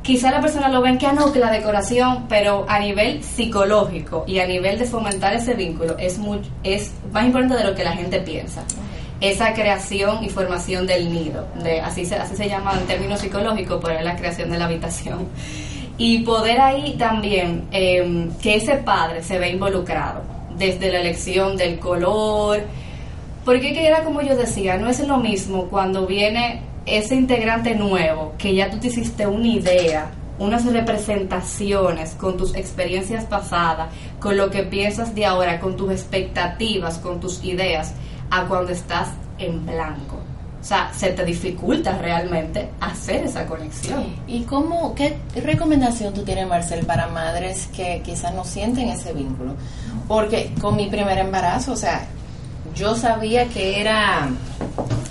quizá 0.01 0.31
la 0.31 0.41
persona 0.41 0.69
lo 0.69 0.81
ven 0.81 0.97
que, 0.97 1.07
ah, 1.07 1.13
no, 1.13 1.33
que 1.33 1.41
la 1.41 1.51
decoración, 1.51 2.27
pero 2.29 2.67
a 2.69 2.79
nivel 2.79 3.25
psicológico 3.25 4.25
y 4.29 4.39
a 4.39 4.47
nivel 4.47 4.79
de 4.79 4.85
fomentar 4.85 5.35
ese 5.35 5.55
vínculo 5.55 5.97
es, 5.99 6.21
es 6.63 6.93
más 7.11 7.25
importante 7.25 7.57
de 7.57 7.65
lo 7.65 7.75
que 7.75 7.83
la 7.83 7.93
gente 7.93 8.21
piensa. 8.21 8.63
Esa 9.21 9.55
creación 9.55 10.23
y 10.23 10.29
formación 10.29 10.87
del 10.87 11.13
nido, 11.13 11.49
de, 11.63 11.81
así, 11.81 12.05
se, 12.05 12.15
así 12.15 12.37
se 12.37 12.49
llama 12.49 12.75
en 12.79 12.87
términos 12.87 13.21
psicológicos, 13.21 13.81
pero 13.83 13.99
es 13.99 14.05
la 14.05 14.15
creación 14.15 14.51
de 14.51 14.59
la 14.59 14.67
habitación. 14.67 15.27
Y 15.99 16.21
poder 16.21 16.61
ahí 16.61 16.95
también 16.97 17.65
em, 17.73 18.31
que 18.39 18.57
ese 18.57 18.77
padre 18.77 19.23
se 19.23 19.39
ve 19.39 19.51
involucrado, 19.51 20.23
desde 20.57 20.93
la 20.93 21.01
elección 21.01 21.57
del 21.57 21.79
color, 21.79 22.63
porque 23.45 23.73
que 23.73 23.87
era 23.87 24.05
como 24.05 24.23
yo 24.23 24.37
decía, 24.37 24.77
no 24.77 24.89
es 24.89 25.07
lo 25.07 25.19
mismo 25.19 25.65
cuando 25.65 26.07
viene 26.07 26.63
ese 26.87 27.15
integrante 27.15 27.75
nuevo, 27.75 28.35
que 28.39 28.55
ya 28.55 28.71
tú 28.71 28.79
te 28.79 28.89
hiciste 28.89 29.27
una 29.27 29.47
idea, 29.47 30.11
unas 30.39 30.65
representaciones 30.67 32.11
con 32.13 32.37
tus 32.37 32.55
experiencias 32.55 33.25
pasadas, 33.25 33.89
con 34.19 34.37
lo 34.37 34.51
que 34.51 34.63
piensas 34.63 35.15
de 35.15 35.27
ahora, 35.27 35.61
con 35.61 35.77
tus 35.77 35.91
expectativas, 35.93 36.99
con 36.99 37.21
tus 37.21 37.43
ideas, 37.45 37.95
a 38.31 38.45
cuando 38.45 38.73
estás 38.73 39.09
en 39.39 39.65
blanco. 39.65 40.19
O 40.61 40.67
sea, 40.67 40.91
se 40.95 41.11
te 41.11 41.27
dificulta 41.27 41.99
realmente 41.99 42.71
hacer 42.81 43.25
esa 43.25 43.45
conexión. 43.45 44.07
¿Y 44.27 44.45
cómo, 44.45 44.95
qué 44.95 45.19
recomendación 45.37 46.15
tú 46.15 46.23
tienes, 46.23 46.49
Marcel, 46.49 46.87
para 46.87 47.09
madres 47.09 47.69
que 47.77 48.01
quizás 48.03 48.35
no 48.35 48.45
sienten 48.45 48.89
ese 48.89 49.13
vínculo? 49.13 49.57
Porque 50.09 50.53
con 50.63 50.77
mi 50.77 50.87
primer 50.87 51.19
embarazo, 51.19 51.73
o 51.73 51.77
sea, 51.77 52.07
yo 52.75 52.95
sabía 52.95 53.49
que 53.49 53.81
era 53.81 54.29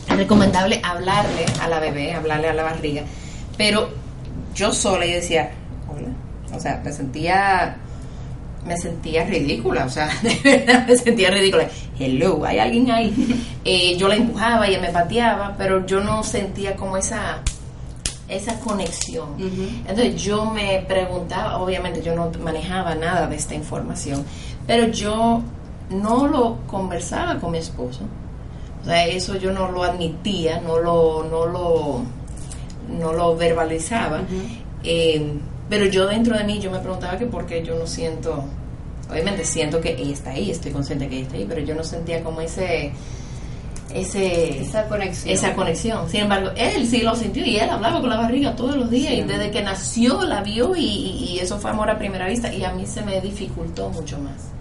recomendable 0.07 0.79
hablarle 0.83 1.45
a 1.61 1.67
la 1.67 1.79
bebé, 1.79 2.13
hablarle 2.13 2.49
a 2.49 2.53
la 2.53 2.63
barriga, 2.63 3.03
pero 3.57 3.89
yo 4.53 4.71
sola 4.71 5.05
yo 5.05 5.15
decía, 5.15 5.51
hola, 5.87 6.09
o 6.55 6.59
sea, 6.59 6.81
me 6.83 6.91
sentía 6.91 7.77
me 8.65 8.77
sentía 8.77 9.25
ridícula, 9.25 9.85
o 9.85 9.89
sea, 9.89 10.09
de 10.21 10.39
verdad 10.43 10.87
me 10.87 10.95
sentía 10.95 11.29
ridícula. 11.31 11.67
Hello, 11.99 12.45
hay 12.45 12.59
alguien 12.59 12.91
ahí. 12.91 13.49
Eh, 13.65 13.95
yo 13.97 14.09
la 14.09 14.15
empujaba 14.15 14.69
y 14.69 14.77
me 14.77 14.89
pateaba, 14.89 15.55
pero 15.57 15.85
yo 15.85 16.01
no 16.01 16.21
sentía 16.21 16.75
como 16.75 16.97
esa 16.97 17.41
esa 18.27 18.59
conexión. 18.59 19.35
Entonces 19.39 20.21
yo 20.21 20.45
me 20.45 20.83
preguntaba, 20.85 21.59
obviamente 21.59 22.01
yo 22.01 22.13
no 22.13 22.29
manejaba 22.41 22.93
nada 22.95 23.27
de 23.27 23.37
esta 23.37 23.55
información, 23.55 24.25
pero 24.67 24.87
yo 24.87 25.41
no 25.89 26.27
lo 26.27 26.57
conversaba 26.67 27.39
con 27.39 27.51
mi 27.51 27.59
esposo. 27.59 28.01
O 28.81 28.85
sea, 28.85 29.05
eso 29.05 29.35
yo 29.37 29.51
no 29.51 29.71
lo 29.71 29.83
admitía, 29.83 30.59
no 30.59 30.77
lo, 30.79 31.23
no 31.23 31.45
lo, 31.45 32.01
no 32.99 33.13
lo 33.13 33.35
verbalizaba. 33.37 34.21
Eh, 34.83 35.39
pero 35.69 35.85
yo 35.85 36.05
dentro 36.07 36.37
de 36.37 36.43
mí 36.43 36.59
yo 36.59 36.69
me 36.69 36.79
preguntaba 36.79 37.17
que 37.17 37.25
por 37.25 37.45
qué 37.45 37.63
yo 37.63 37.79
no 37.79 37.87
siento, 37.87 38.43
obviamente 39.09 39.45
siento 39.45 39.79
que 39.79 39.93
ella 39.93 40.13
está 40.13 40.31
ahí, 40.31 40.51
estoy 40.51 40.71
consciente 40.71 41.07
que 41.07 41.15
ella 41.15 41.25
está 41.25 41.37
ahí, 41.37 41.45
pero 41.47 41.61
yo 41.61 41.75
no 41.75 41.83
sentía 41.83 42.21
como 42.23 42.41
ese 42.41 42.91
ese 43.93 44.61
esa 44.61 44.87
conexión. 44.87 45.33
esa 45.33 45.53
conexión. 45.53 46.09
Sin 46.09 46.21
embargo, 46.21 46.49
él 46.55 46.85
sí 46.87 47.01
lo 47.01 47.15
sintió 47.15 47.45
y 47.45 47.57
él 47.57 47.69
hablaba 47.69 48.01
con 48.01 48.09
la 48.09 48.17
barriga 48.17 48.55
todos 48.55 48.75
los 48.75 48.89
días 48.89 49.13
y 49.13 49.21
desde 49.21 49.51
que 49.51 49.61
nació 49.61 50.23
la 50.23 50.41
vio 50.41 50.75
y, 50.75 50.83
y, 50.83 51.39
eso 51.39 51.59
fue 51.59 51.71
amor 51.71 51.89
a 51.89 51.97
primera 51.97 52.27
vista 52.27 52.53
y 52.53 52.63
a 52.63 52.73
mí 52.73 52.85
se 52.85 53.01
me 53.01 53.21
dificultó 53.21 53.89
mucho 53.89 54.19
más. 54.19 54.52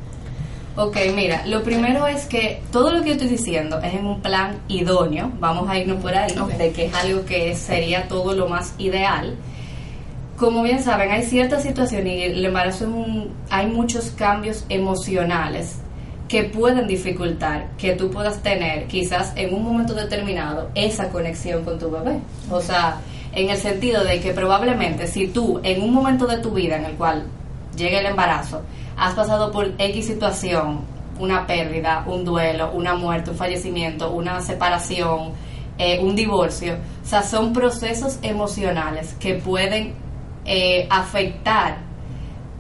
Ok, 0.75 0.97
mira, 1.15 1.45
lo 1.47 1.63
primero 1.63 2.07
es 2.07 2.25
que 2.25 2.63
todo 2.73 2.93
lo 2.93 3.03
que 3.03 3.09
yo 3.09 3.13
estoy 3.13 3.29
diciendo 3.29 3.79
es 3.81 3.93
en 3.93 4.07
un 4.07 4.23
plan 4.23 4.59
idóneo, 4.69 5.31
vamos 5.39 5.69
a 5.69 5.77
irnos 5.77 6.01
por 6.01 6.15
ahí, 6.15 6.33
de 6.57 6.73
que 6.73 6.87
es 6.87 6.95
algo 6.95 7.27
que 7.27 7.55
sería 7.55 8.09
todo 8.09 8.33
lo 8.33 8.49
más 8.49 8.75
ideal. 8.79 9.37
Como 10.39 10.63
bien 10.63 10.83
saben, 10.83 11.11
hay 11.11 11.25
ciertas 11.25 11.63
situaciones 11.63 12.15
y 12.15 12.23
el 12.23 12.45
embarazo 12.45 12.85
es 12.85 12.91
un, 12.91 13.35
hay 13.51 13.67
muchos 13.67 14.13
cambios 14.13 14.65
emocionales 14.71 15.77
que 16.27 16.45
pueden 16.45 16.87
dificultar 16.87 17.69
que 17.77 17.93
tú 17.93 18.11
puedas 18.11 18.43
tener 18.43 18.87
quizás 18.87 19.35
en 19.37 19.53
un 19.53 19.63
momento 19.65 19.93
determinado 19.93 20.71
esa 20.75 21.11
conexión 21.11 21.67
con 21.67 21.79
tu 21.79 21.91
bebé. 21.91 22.19
O 22.51 22.63
sea, 22.63 22.97
en 23.35 23.51
el 23.51 23.59
sentido 23.59 24.05
de 24.05 24.21
que 24.21 24.33
probablemente 24.33 25.07
si 25.07 25.27
tú 25.29 25.61
en 25.63 25.83
un 25.83 25.93
momento 25.93 26.27
de 26.27 26.39
tu 26.39 26.53
vida 26.53 26.77
en 26.77 26.87
el 26.87 26.93
cual 26.93 27.25
llegue 27.77 27.99
el 27.99 28.07
embarazo, 28.07 28.63
has 28.97 29.15
pasado 29.15 29.51
por 29.51 29.73
X 29.79 30.07
situación, 30.07 30.81
una 31.19 31.47
pérdida, 31.47 32.05
un 32.07 32.25
duelo, 32.25 32.73
una 32.73 32.95
muerte, 32.95 33.31
un 33.31 33.37
fallecimiento, 33.37 34.11
una 34.11 34.41
separación, 34.41 35.33
eh, 35.79 36.01
un 36.01 36.15
divorcio. 36.15 36.77
O 37.03 37.07
sea, 37.07 37.23
son 37.23 37.53
procesos 37.53 38.19
emocionales 38.23 39.15
que 39.15 39.35
pueden 39.35 39.95
eh, 40.45 40.87
afectar, 40.91 41.79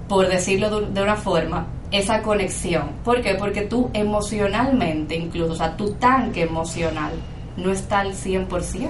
por 0.08 0.28
decirlo 0.28 0.80
de, 0.80 1.02
una 1.02 1.16
forma, 1.16 1.66
esa 1.90 2.22
conexión. 2.22 2.92
¿Por 3.04 3.20
qué? 3.22 3.34
Porque 3.34 3.62
tú 3.62 3.90
emocionalmente, 3.92 5.16
incluso, 5.16 5.52
o 5.52 5.56
sea, 5.56 5.76
tu 5.76 5.92
tanque 5.94 6.42
emocional 6.42 7.12
no 7.56 7.70
está 7.70 8.00
al 8.00 8.14
100%. 8.14 8.88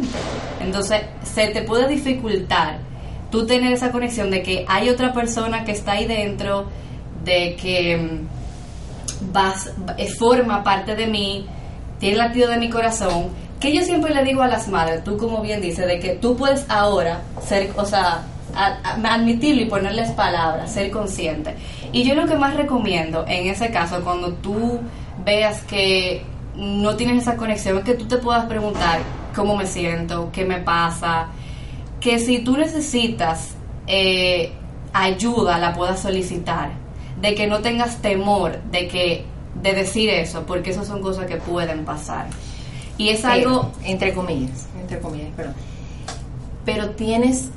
Entonces, 0.60 1.02
se 1.22 1.48
te 1.48 1.62
puede 1.62 1.88
dificultar 1.88 2.78
tú 3.30 3.46
tener 3.46 3.72
esa 3.72 3.90
conexión 3.90 4.30
de 4.30 4.42
que 4.42 4.64
hay 4.68 4.88
otra 4.90 5.12
persona 5.12 5.64
que 5.64 5.72
está 5.72 5.92
ahí 5.92 6.06
dentro, 6.06 6.66
de 7.24 7.56
que 7.56 7.96
mm, 7.96 9.32
vas, 9.32 9.70
eh, 9.96 10.08
forma 10.08 10.62
parte 10.62 10.96
de 10.96 11.06
mí, 11.06 11.46
tiene 11.98 12.16
latido 12.16 12.50
de 12.50 12.56
mi 12.58 12.68
corazón, 12.68 13.28
que 13.60 13.72
yo 13.72 13.82
siempre 13.82 14.12
le 14.12 14.24
digo 14.24 14.42
a 14.42 14.48
las 14.48 14.68
madres, 14.68 15.04
tú 15.04 15.16
como 15.16 15.40
bien 15.40 15.60
dices, 15.60 15.86
de 15.86 16.00
que 16.00 16.10
tú 16.14 16.36
puedes 16.36 16.68
ahora 16.68 17.22
ser, 17.46 17.70
o 17.76 17.84
sea, 17.84 18.24
admitirlo 18.54 19.62
y 19.62 19.66
ponerles 19.66 20.10
palabras, 20.10 20.72
ser 20.72 20.90
consciente. 20.90 21.54
Y 21.92 22.02
yo 22.02 22.14
lo 22.14 22.26
que 22.26 22.34
más 22.34 22.56
recomiendo 22.56 23.24
en 23.28 23.46
ese 23.46 23.70
caso, 23.70 24.02
cuando 24.02 24.32
tú 24.34 24.80
veas 25.24 25.62
que 25.62 26.24
no 26.56 26.96
tienes 26.96 27.22
esa 27.22 27.36
conexión, 27.36 27.78
es 27.78 27.84
que 27.84 27.94
tú 27.94 28.06
te 28.06 28.16
puedas 28.16 28.46
preguntar 28.46 29.00
cómo 29.34 29.56
me 29.56 29.66
siento, 29.66 30.30
qué 30.32 30.44
me 30.44 30.58
pasa, 30.58 31.28
que 32.00 32.18
si 32.18 32.40
tú 32.40 32.56
necesitas 32.56 33.54
eh, 33.86 34.52
ayuda, 34.92 35.58
la 35.58 35.72
puedas 35.72 36.00
solicitar 36.00 36.81
de 37.22 37.34
que 37.34 37.46
no 37.46 37.60
tengas 37.60 37.96
temor 38.02 38.60
de 38.70 38.88
que 38.88 39.24
de 39.62 39.72
decir 39.72 40.10
eso, 40.10 40.44
porque 40.46 40.70
esas 40.70 40.86
son 40.86 41.00
cosas 41.00 41.24
que 41.26 41.36
pueden 41.36 41.84
pasar. 41.84 42.26
Y 42.98 43.08
es 43.08 43.20
Pero, 43.22 43.32
algo... 43.32 43.72
entre 43.84 44.12
comillas, 44.12 44.66
entre 44.78 44.98
comillas, 45.00 45.28
perdón. 45.36 45.54
Pero 46.64 46.90
tienes 46.90 47.50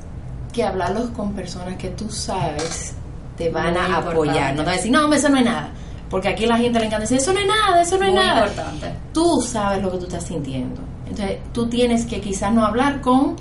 que 0.54 0.64
hablarlos 0.64 1.10
con 1.10 1.34
personas 1.34 1.76
que 1.78 1.90
tú 1.90 2.10
sabes 2.10 2.96
te 3.38 3.50
van 3.50 3.74
Muy 3.74 3.82
a 3.82 3.98
apoyar. 3.98 4.52
importante. 4.52 4.54
No 4.56 4.58
te 4.60 4.64
van 4.66 4.68
a 4.70 4.76
decir, 4.78 4.92
no, 4.92 5.14
eso 5.14 5.30
no 5.30 5.38
es 5.40 5.46
nada. 5.46 5.70
Porque 6.10 6.30
aquí 6.30 6.46
a 6.46 6.48
la 6.48 6.58
gente 6.58 6.80
le 6.80 6.86
encanta 6.86 7.02
decir, 7.02 7.18
eso 7.18 7.34
no 7.34 7.40
es 7.40 7.48
nada, 7.48 7.82
eso 7.82 7.98
no 7.98 8.06
es 8.06 8.12
Muy 8.14 8.20
nada. 8.22 8.42
importante. 8.48 8.94
Tú 9.14 9.42
sabes 9.42 9.82
lo 9.84 9.92
que 9.92 9.98
tú 9.98 10.06
estás 10.06 10.24
sintiendo. 10.24 10.82
Entonces, 11.08 11.40
tú 11.52 11.68
tienes 11.68 12.06
que 12.06 12.22
quizás 12.22 12.54
no 12.54 12.66
hablar 12.66 13.02
con 13.02 13.36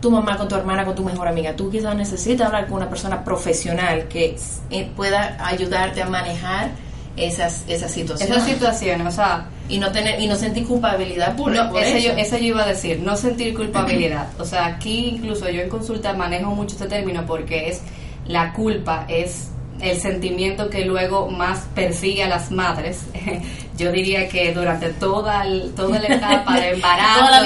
tu 0.00 0.10
mamá, 0.10 0.36
con 0.36 0.48
tu 0.48 0.54
hermana, 0.54 0.84
con 0.84 0.94
tu 0.94 1.04
mejor 1.04 1.26
amiga. 1.28 1.54
Tú 1.56 1.70
quizás 1.70 1.94
necesitas 1.96 2.46
hablar 2.46 2.66
con 2.66 2.76
una 2.76 2.88
persona 2.88 3.24
profesional 3.24 4.06
que 4.08 4.36
eh, 4.70 4.90
pueda 4.96 5.36
ayudarte 5.44 6.02
a 6.02 6.06
manejar 6.08 6.70
esas, 7.16 7.64
esas 7.66 7.90
situaciones. 7.90 8.36
Esas 8.36 8.48
situaciones, 8.48 9.06
o 9.06 9.10
sea, 9.10 9.46
y 9.68 9.78
no 9.78 9.90
tener 9.90 10.20
y 10.20 10.28
no 10.28 10.36
sentir 10.36 10.66
culpabilidad 10.66 11.34
por, 11.36 11.50
No, 11.52 11.70
por 11.70 11.82
eso. 11.82 11.98
Yo, 11.98 12.12
eso 12.12 12.36
yo 12.38 12.44
iba 12.44 12.62
a 12.62 12.66
decir, 12.68 13.00
no 13.00 13.16
sentir 13.16 13.54
culpabilidad. 13.54 14.28
O 14.38 14.44
sea, 14.44 14.66
aquí 14.66 15.06
incluso 15.16 15.48
yo 15.50 15.60
en 15.62 15.68
consulta 15.68 16.12
manejo 16.12 16.50
mucho 16.54 16.76
este 16.76 16.86
término 16.86 17.26
porque 17.26 17.68
es 17.68 17.80
la 18.26 18.52
culpa, 18.52 19.04
es 19.08 19.48
el 19.80 20.00
sentimiento 20.00 20.70
que 20.70 20.84
luego 20.84 21.28
más 21.28 21.60
persigue 21.74 22.22
a 22.24 22.28
las 22.28 22.50
madres. 22.50 23.00
Yo 23.78 23.92
diría 23.92 24.28
que 24.28 24.52
durante 24.52 24.88
toda, 24.88 25.44
el- 25.46 25.72
toda 25.76 26.00
la 26.00 26.16
etapa 26.16 26.58
de 26.58 26.70
embarazo, 26.74 27.44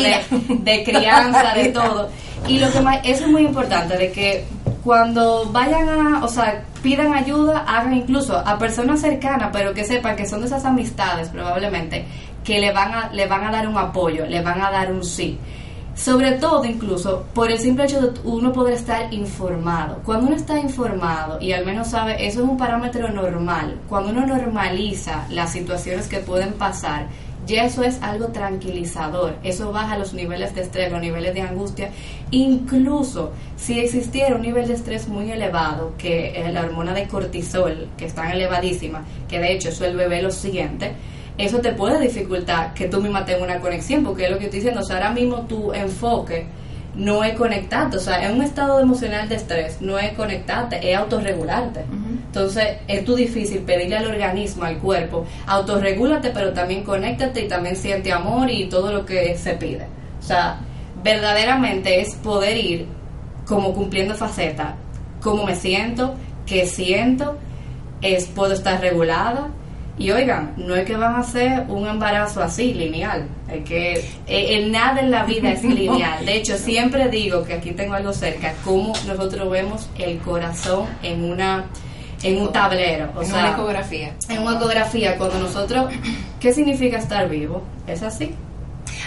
de 0.49 0.83
crianza, 0.85 1.53
de 1.55 1.69
todo. 1.69 2.09
Y 2.49 2.59
lo 2.59 2.71
que 2.71 2.81
más, 2.81 2.99
eso 3.05 3.25
es 3.25 3.31
muy 3.31 3.43
importante, 3.43 3.97
de 3.97 4.13
que 4.13 4.45
cuando 4.83 5.47
vayan 5.53 5.89
a, 5.89 6.25
o 6.25 6.29
sea, 6.29 6.65
pidan 6.83 7.15
ayuda, 7.15 7.65
hagan 7.67 7.95
incluso 7.95 8.37
a 8.37 8.59
personas 8.59 9.01
cercanas, 9.01 9.51
pero 9.53 9.73
que 9.73 9.85
sepan 9.85 10.17
que 10.17 10.27
son 10.27 10.41
de 10.41 10.47
esas 10.47 10.65
amistades 10.65 11.29
probablemente, 11.29 12.05
que 12.43 12.59
le 12.59 12.73
van 12.73 12.93
a, 12.93 13.13
le 13.13 13.27
van 13.27 13.45
a 13.45 13.51
dar 13.53 13.69
un 13.69 13.79
apoyo, 13.79 14.27
le 14.27 14.43
van 14.43 14.61
a 14.61 14.71
dar 14.71 14.93
un 14.93 15.05
sí. 15.05 15.39
Sobre 15.95 16.33
todo, 16.33 16.65
incluso, 16.65 17.27
por 17.35 17.51
el 17.51 17.59
simple 17.59 17.85
hecho 17.85 18.01
de 18.01 18.21
uno 18.25 18.51
poder 18.51 18.75
estar 18.75 19.13
informado. 19.13 20.01
Cuando 20.05 20.27
uno 20.27 20.37
está 20.37 20.59
informado 20.59 21.39
y 21.39 21.53
al 21.53 21.67
menos 21.67 21.89
sabe, 21.89 22.27
eso 22.27 22.43
es 22.43 22.49
un 22.49 22.57
parámetro 22.57 23.11
normal. 23.11 23.79
Cuando 23.91 24.11
uno 24.11 24.27
normaliza 24.27 25.27
las 25.29 25.53
situaciones 25.53 26.09
que 26.09 26.19
pueden 26.19 26.55
pasar, 26.55 27.09
ya 27.47 27.65
eso 27.65 27.83
es 27.83 28.01
algo 28.03 28.29
tranquilizador. 28.29 29.37
Eso 29.43 29.73
baja 29.73 29.99
los 29.99 30.15
niveles 30.15 30.55
de 30.55 30.63
estrés, 30.63 30.91
los 30.91 31.01
niveles 31.01 31.35
de 31.35 31.43
angustia. 31.43 31.91
Incluso 32.31 33.33
si 33.57 33.81
existiera 33.81 34.35
un 34.35 34.43
nivel 34.43 34.69
de 34.69 34.75
estrés 34.75 35.09
muy 35.09 35.31
elevado, 35.31 35.95
que 35.99 36.41
es 36.41 36.53
la 36.53 36.63
hormona 36.63 36.95
de 36.95 37.09
cortisol, 37.09 37.89
que 37.97 38.07
está 38.07 38.33
elevadísima, 38.33 39.05
que 39.29 39.39
de 39.39 39.53
hecho 39.53 39.71
eso 39.71 39.85
el 39.85 39.97
bebé 39.97 40.23
lo 40.23 40.31
siguiente, 40.31 40.93
eso 41.39 41.61
te 41.61 41.73
puede 41.73 41.99
dificultar 42.01 42.75
que 42.75 42.89
tú 42.89 43.01
misma 43.01 43.25
tengas 43.25 43.43
una 43.43 43.61
conexión, 43.61 44.05
porque 44.05 44.25
es 44.25 44.31
lo 44.31 44.39
que 44.39 44.45
estoy 44.45 44.61
diciendo, 44.61 44.81
o 44.81 44.85
sea, 44.85 44.97
ahora 44.97 45.13
mismo 45.13 45.43
tu 45.43 45.73
enfoque 45.73 46.47
no 46.95 47.25
es 47.25 47.35
conectarte, 47.35 47.97
o 47.97 48.01
sea, 48.01 48.29
en 48.29 48.37
un 48.37 48.43
estado 48.43 48.81
emocional 48.81 49.29
de 49.29 49.37
estrés 49.37 49.81
no 49.81 49.99
es 49.99 50.13
conectarte, 50.13 50.91
es 50.91 50.97
autorregularte. 50.97 51.85
Entonces, 52.27 52.79
es 52.89 53.05
tú 53.05 53.15
difícil 53.15 53.61
pedirle 53.61 53.97
al 53.97 54.07
organismo, 54.07 54.65
al 54.65 54.79
cuerpo, 54.79 55.27
autorregúlate, 55.47 56.31
pero 56.31 56.53
también 56.53 56.83
conéctate 56.83 57.45
y 57.45 57.49
también 57.49 57.77
siente 57.77 58.13
amor 58.13 58.51
y 58.51 58.69
todo 58.69 58.93
lo 58.93 59.05
que 59.05 59.37
se 59.37 59.53
pide. 59.55 59.87
O 60.19 60.23
sea, 60.23 60.61
verdaderamente 61.03 62.01
es 62.01 62.15
poder 62.17 62.57
ir 62.57 62.87
como 63.47 63.75
cumpliendo 63.75 64.15
faceta, 64.15 64.77
cómo 65.21 65.45
me 65.45 65.57
siento, 65.57 66.15
qué 66.47 66.67
siento, 66.67 67.37
es 68.01 68.27
puedo 68.27 68.53
estar 68.53 68.81
regulada. 68.81 69.49
Y 69.99 70.11
oigan, 70.11 70.55
no 70.57 70.75
es 70.75 70.87
que 70.87 70.97
van 70.97 71.15
a 71.17 71.19
hacer 71.19 71.65
un 71.69 71.87
embarazo 71.87 72.43
así, 72.43 72.73
lineal. 72.73 73.27
Es 73.51 73.63
que 73.65 73.93
eh, 74.27 74.57
el 74.57 74.73
nada 74.73 75.01
en 75.01 75.11
la 75.11 75.25
vida 75.25 75.51
es 75.53 75.63
lineal. 75.65 76.25
De 76.25 76.37
hecho, 76.37 76.57
siempre 76.57 77.09
digo 77.09 77.45
que 77.45 77.53
aquí 77.55 77.73
tengo 77.73 77.95
algo 77.95 78.13
cerca, 78.13 78.55
cómo 78.65 78.95
nosotros 79.07 79.51
vemos 79.51 79.89
el 79.99 80.19
corazón 80.19 80.87
en 81.03 81.25
una 81.31 81.67
en 82.23 82.41
un 82.41 82.53
tablero. 82.53 83.11
O 83.17 83.21
en 83.23 83.27
sea, 83.29 83.39
una 83.41 83.51
ecografía. 83.51 84.15
en 84.29 84.39
una 84.43 84.57
ecografía, 84.57 85.19
cuando 85.19 85.41
nosotros, 85.41 85.93
¿qué 86.41 86.55
significa 86.55 86.97
estar 86.99 87.29
vivo? 87.29 87.63
¿Es 87.87 88.03
así? 88.03 88.31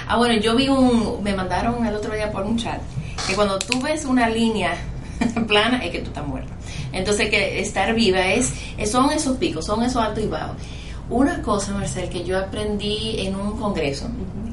Ah, 0.08 0.18
bueno, 0.18 0.40
yo 0.42 0.54
vi 0.56 0.68
un, 0.68 1.24
me 1.24 1.34
mandaron 1.34 1.86
el 1.86 1.96
otro 1.96 2.14
día 2.14 2.30
por 2.32 2.44
un 2.44 2.58
chat, 2.58 2.80
que 3.28 3.34
cuando 3.34 3.58
tú 3.58 3.80
ves 3.82 4.04
una 4.06 4.28
línea 4.30 4.74
plana 5.48 5.84
es 5.84 5.92
que 5.92 6.00
tú 6.00 6.08
estás 6.10 6.28
muerta. 6.28 6.52
Entonces 6.92 7.30
que 7.30 7.60
estar 7.62 7.94
viva 7.96 8.20
es, 8.28 8.54
es- 8.78 8.92
son 8.92 9.10
esos 9.12 9.38
picos, 9.38 9.66
son 9.66 9.82
esos 9.84 10.02
altos 10.04 10.24
y 10.24 10.28
bajos. 10.28 10.58
Una 11.10 11.42
cosa, 11.42 11.74
Marcel, 11.74 12.10
que 12.10 12.24
yo 12.24 12.38
aprendí 12.40 13.18
en 13.20 13.36
un 13.36 13.58
congreso 13.60 14.08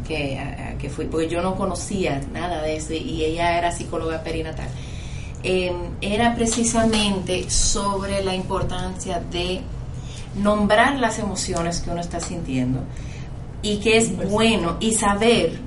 que, 0.07 0.39
a- 0.39 0.77
que 0.79 0.91
fui, 0.91 1.07
porque 1.07 1.29
yo 1.29 1.41
no 1.43 1.57
conocía 1.57 2.21
nada 2.33 2.63
de 2.63 2.77
eso 2.77 2.93
y 2.93 3.25
ella 3.25 3.57
era 3.59 3.73
psicóloga 3.73 4.23
perinatal, 4.23 4.69
eh, 5.45 5.73
era 6.01 6.35
precisamente 6.35 7.49
sobre 7.51 8.23
la 8.23 8.35
importancia 8.35 9.21
de 9.31 9.63
nombrar 10.37 10.99
las 10.99 11.19
emociones 11.19 11.81
que 11.81 11.91
uno 11.91 12.01
está 12.01 12.21
sintiendo 12.21 12.81
y 13.63 13.79
que 13.79 13.97
es 13.97 14.17
bueno 14.31 14.77
y 14.81 14.93
saber 14.93 15.59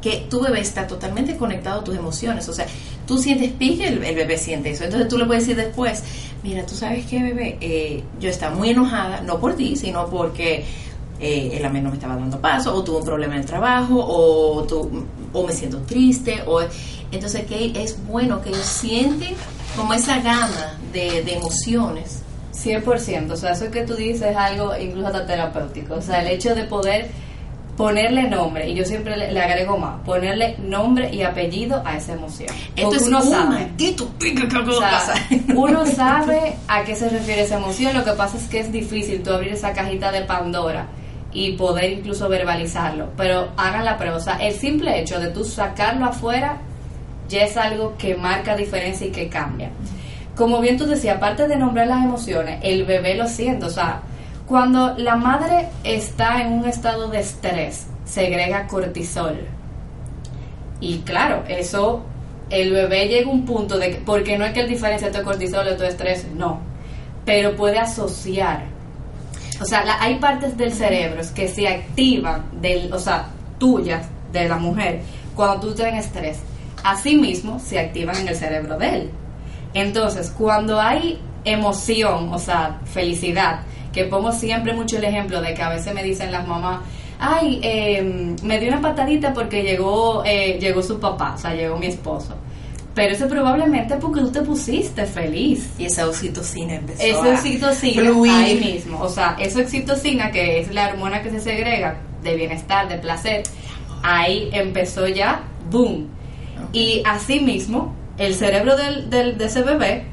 que 0.00 0.26
tu 0.30 0.40
bebé 0.40 0.60
está 0.60 0.86
totalmente 0.86 1.36
conectado 1.36 1.80
a 1.80 1.84
tus 1.84 1.94
emociones. 1.96 2.48
O 2.48 2.52
sea, 2.54 2.66
tú 3.06 3.18
sientes 3.18 3.50
pique, 3.52 3.86
el, 3.88 4.02
el 4.02 4.14
bebé 4.14 4.38
siente 4.38 4.70
eso. 4.70 4.84
Entonces 4.84 5.08
tú 5.08 5.18
le 5.18 5.26
puedes 5.26 5.46
decir 5.46 5.62
después, 5.62 6.02
mira, 6.42 6.64
tú 6.66 6.74
sabes 6.74 7.06
qué, 7.06 7.22
bebé, 7.22 7.58
Eh, 7.60 8.02
yo 8.20 8.28
estaba 8.30 8.54
muy 8.54 8.70
enojada, 8.70 9.20
no 9.22 9.38
por 9.38 9.54
ti, 9.54 9.76
sino 9.76 10.06
porque 10.06 10.64
eh, 11.20 11.50
el 11.54 11.64
amén 11.64 11.84
no 11.84 11.90
me 11.90 11.96
estaba 11.96 12.16
dando 12.16 12.40
paso, 12.40 12.74
o 12.74 12.82
tuve 12.82 12.98
un 12.98 13.04
problema 13.04 13.34
en 13.34 13.40
el 13.40 13.46
trabajo, 13.46 13.94
o, 13.98 14.62
tu- 14.64 15.04
o 15.32 15.46
me 15.46 15.52
siento 15.52 15.78
triste. 15.82 16.42
o 16.46 16.60
Entonces 17.12 17.44
que 17.46 17.72
es 17.82 17.96
bueno 18.06 18.40
que 18.42 18.48
ellos 18.50 18.64
sienten 18.64 19.34
como 19.76 19.92
esa 19.94 20.20
gama 20.20 20.78
de, 20.92 21.22
de 21.22 21.34
emociones. 21.34 22.22
100%, 22.52 23.30
o 23.32 23.36
sea, 23.36 23.52
eso 23.52 23.70
que 23.70 23.82
tú 23.82 23.94
dices 23.94 24.22
es 24.30 24.36
algo 24.36 24.72
incluso 24.76 25.06
hasta 25.06 25.24
terapéutico, 25.26 25.94
o 25.94 26.02
sea, 26.02 26.20
el 26.20 26.28
hecho 26.28 26.54
de 26.54 26.64
poder 26.64 27.08
ponerle 27.80 28.24
nombre, 28.24 28.68
y 28.68 28.74
yo 28.74 28.84
siempre 28.84 29.16
le, 29.16 29.32
le 29.32 29.40
agrego 29.40 29.78
más, 29.78 30.02
ponerle 30.04 30.54
nombre 30.58 31.08
y 31.14 31.22
apellido 31.22 31.82
a 31.86 31.96
esa 31.96 32.12
emoción. 32.12 32.50
Esto 32.76 32.94
es 32.94 33.02
uno 33.04 33.22
un 33.22 33.30
sabe, 33.30 33.72
o 34.68 34.78
sea, 34.78 35.14
uno 35.56 35.86
sabe 35.96 36.56
a 36.68 36.84
qué 36.84 36.94
se 36.94 37.08
refiere 37.08 37.40
esa 37.40 37.56
emoción, 37.56 37.96
lo 37.96 38.04
que 38.04 38.12
pasa 38.12 38.36
es 38.36 38.48
que 38.48 38.60
es 38.60 38.70
difícil 38.70 39.22
tú 39.22 39.32
abrir 39.32 39.54
esa 39.54 39.72
cajita 39.72 40.12
de 40.12 40.20
Pandora 40.26 40.88
y 41.32 41.52
poder 41.52 41.90
incluso 41.90 42.28
verbalizarlo, 42.28 43.08
pero 43.16 43.48
hagan 43.56 43.86
la 43.86 43.96
prueba, 43.96 44.18
o 44.18 44.20
sea, 44.20 44.34
el 44.34 44.52
simple 44.52 45.00
hecho 45.00 45.18
de 45.18 45.28
tú 45.28 45.42
sacarlo 45.42 46.04
afuera 46.04 46.58
ya 47.30 47.44
es 47.44 47.56
algo 47.56 47.96
que 47.96 48.14
marca 48.14 48.56
diferencia 48.56 49.06
y 49.06 49.10
que 49.10 49.30
cambia. 49.30 49.70
Como 50.36 50.60
bien 50.60 50.76
tú 50.76 50.84
decías, 50.84 51.16
aparte 51.16 51.48
de 51.48 51.56
nombrar 51.56 51.86
las 51.86 52.04
emociones, 52.04 52.60
el 52.62 52.84
bebé 52.84 53.14
lo 53.14 53.26
siente. 53.26 53.66
O 53.66 53.70
sea, 53.70 54.02
cuando 54.50 54.94
la 54.98 55.14
madre 55.14 55.68
está 55.84 56.42
en 56.42 56.54
un 56.54 56.64
estado 56.68 57.06
de 57.06 57.20
estrés, 57.20 57.86
segrega 58.04 58.66
cortisol. 58.66 59.46
Y 60.80 60.98
claro, 61.02 61.44
eso, 61.46 62.02
el 62.50 62.72
bebé 62.72 63.06
llega 63.06 63.30
a 63.30 63.32
un 63.32 63.44
punto 63.44 63.78
de 63.78 63.92
que, 63.92 63.96
porque 63.98 64.36
no 64.36 64.44
es 64.44 64.52
que 64.52 64.62
él 64.62 64.68
diferencia 64.68 65.06
entre 65.06 65.22
cortisol 65.22 65.68
y 65.72 65.76
tu 65.76 65.84
estrés, 65.84 66.26
no, 66.34 66.58
pero 67.24 67.54
puede 67.54 67.78
asociar. 67.78 68.64
O 69.60 69.64
sea, 69.64 69.84
la- 69.84 70.02
hay 70.02 70.16
partes 70.16 70.56
del 70.56 70.72
cerebro 70.72 71.22
que 71.32 71.46
se 71.46 71.68
activan, 71.68 72.46
del, 72.60 72.92
o 72.92 72.98
sea, 72.98 73.26
tuyas, 73.58 74.04
de 74.32 74.48
la 74.48 74.56
mujer, 74.56 75.02
cuando 75.36 75.60
tú 75.60 75.68
estás 75.70 75.86
en 75.86 75.94
estrés. 75.94 76.40
Asimismo, 76.82 77.60
se 77.60 77.78
activan 77.78 78.16
en 78.16 78.26
el 78.26 78.34
cerebro 78.34 78.76
de 78.78 78.88
él. 78.96 79.10
Entonces, 79.74 80.28
cuando 80.36 80.80
hay 80.80 81.20
emoción, 81.44 82.32
o 82.34 82.38
sea, 82.40 82.80
felicidad, 82.84 83.60
que 83.92 84.04
pongo 84.04 84.32
siempre 84.32 84.72
mucho 84.72 84.98
el 84.98 85.04
ejemplo 85.04 85.40
de 85.40 85.54
que 85.54 85.62
a 85.62 85.68
veces 85.70 85.92
me 85.94 86.02
dicen 86.02 86.30
las 86.32 86.46
mamás, 86.46 86.80
ay, 87.18 87.60
eh, 87.62 88.34
me 88.42 88.58
dio 88.60 88.68
una 88.68 88.80
patadita 88.80 89.32
porque 89.34 89.62
llegó, 89.62 90.22
eh, 90.24 90.58
llegó 90.60 90.82
su 90.82 90.98
papá, 91.00 91.34
o 91.34 91.38
sea, 91.38 91.54
llegó 91.54 91.76
mi 91.76 91.86
esposo. 91.86 92.34
Pero 92.94 93.14
eso 93.14 93.28
probablemente 93.28 93.94
porque 93.96 94.20
tú 94.20 94.32
te 94.32 94.42
pusiste 94.42 95.06
feliz. 95.06 95.70
Y 95.78 95.84
esa 95.86 96.08
oxitocina 96.08 96.74
empezó 96.74 97.02
Esa 97.02 97.20
oxitocina 97.34 98.02
fluir. 98.02 98.32
ahí 98.32 98.56
mismo. 98.56 99.00
O 99.00 99.08
sea, 99.08 99.36
esa 99.38 99.60
oxitocina, 99.60 100.30
que 100.32 100.58
es 100.60 100.74
la 100.74 100.88
hormona 100.88 101.22
que 101.22 101.30
se 101.30 101.40
segrega 101.40 101.98
de 102.22 102.34
bienestar, 102.34 102.88
de 102.88 102.98
placer, 102.98 103.42
ahí 104.02 104.48
empezó 104.52 105.06
ya, 105.06 105.42
boom. 105.70 106.08
Y 106.72 107.02
así 107.06 107.40
mismo, 107.40 107.94
el 108.18 108.34
cerebro 108.34 108.76
del, 108.76 109.08
del- 109.08 109.38
de 109.38 109.44
ese 109.44 109.62
bebé 109.62 110.04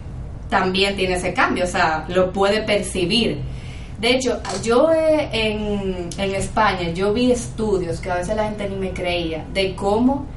también 0.49 0.95
tiene 0.95 1.15
ese 1.15 1.33
cambio, 1.33 1.63
o 1.65 1.67
sea, 1.67 2.05
lo 2.09 2.31
puede 2.31 2.61
percibir. 2.61 3.39
De 3.99 4.15
hecho, 4.15 4.39
yo 4.63 4.91
eh, 4.91 5.29
en, 5.31 6.09
en 6.17 6.35
España, 6.35 6.91
yo 6.91 7.13
vi 7.13 7.31
estudios 7.31 7.99
que 7.99 8.11
a 8.11 8.15
veces 8.15 8.35
la 8.35 8.45
gente 8.45 8.69
ni 8.69 8.75
me 8.75 8.93
creía, 8.93 9.45
de 9.53 9.75
cómo 9.75 10.27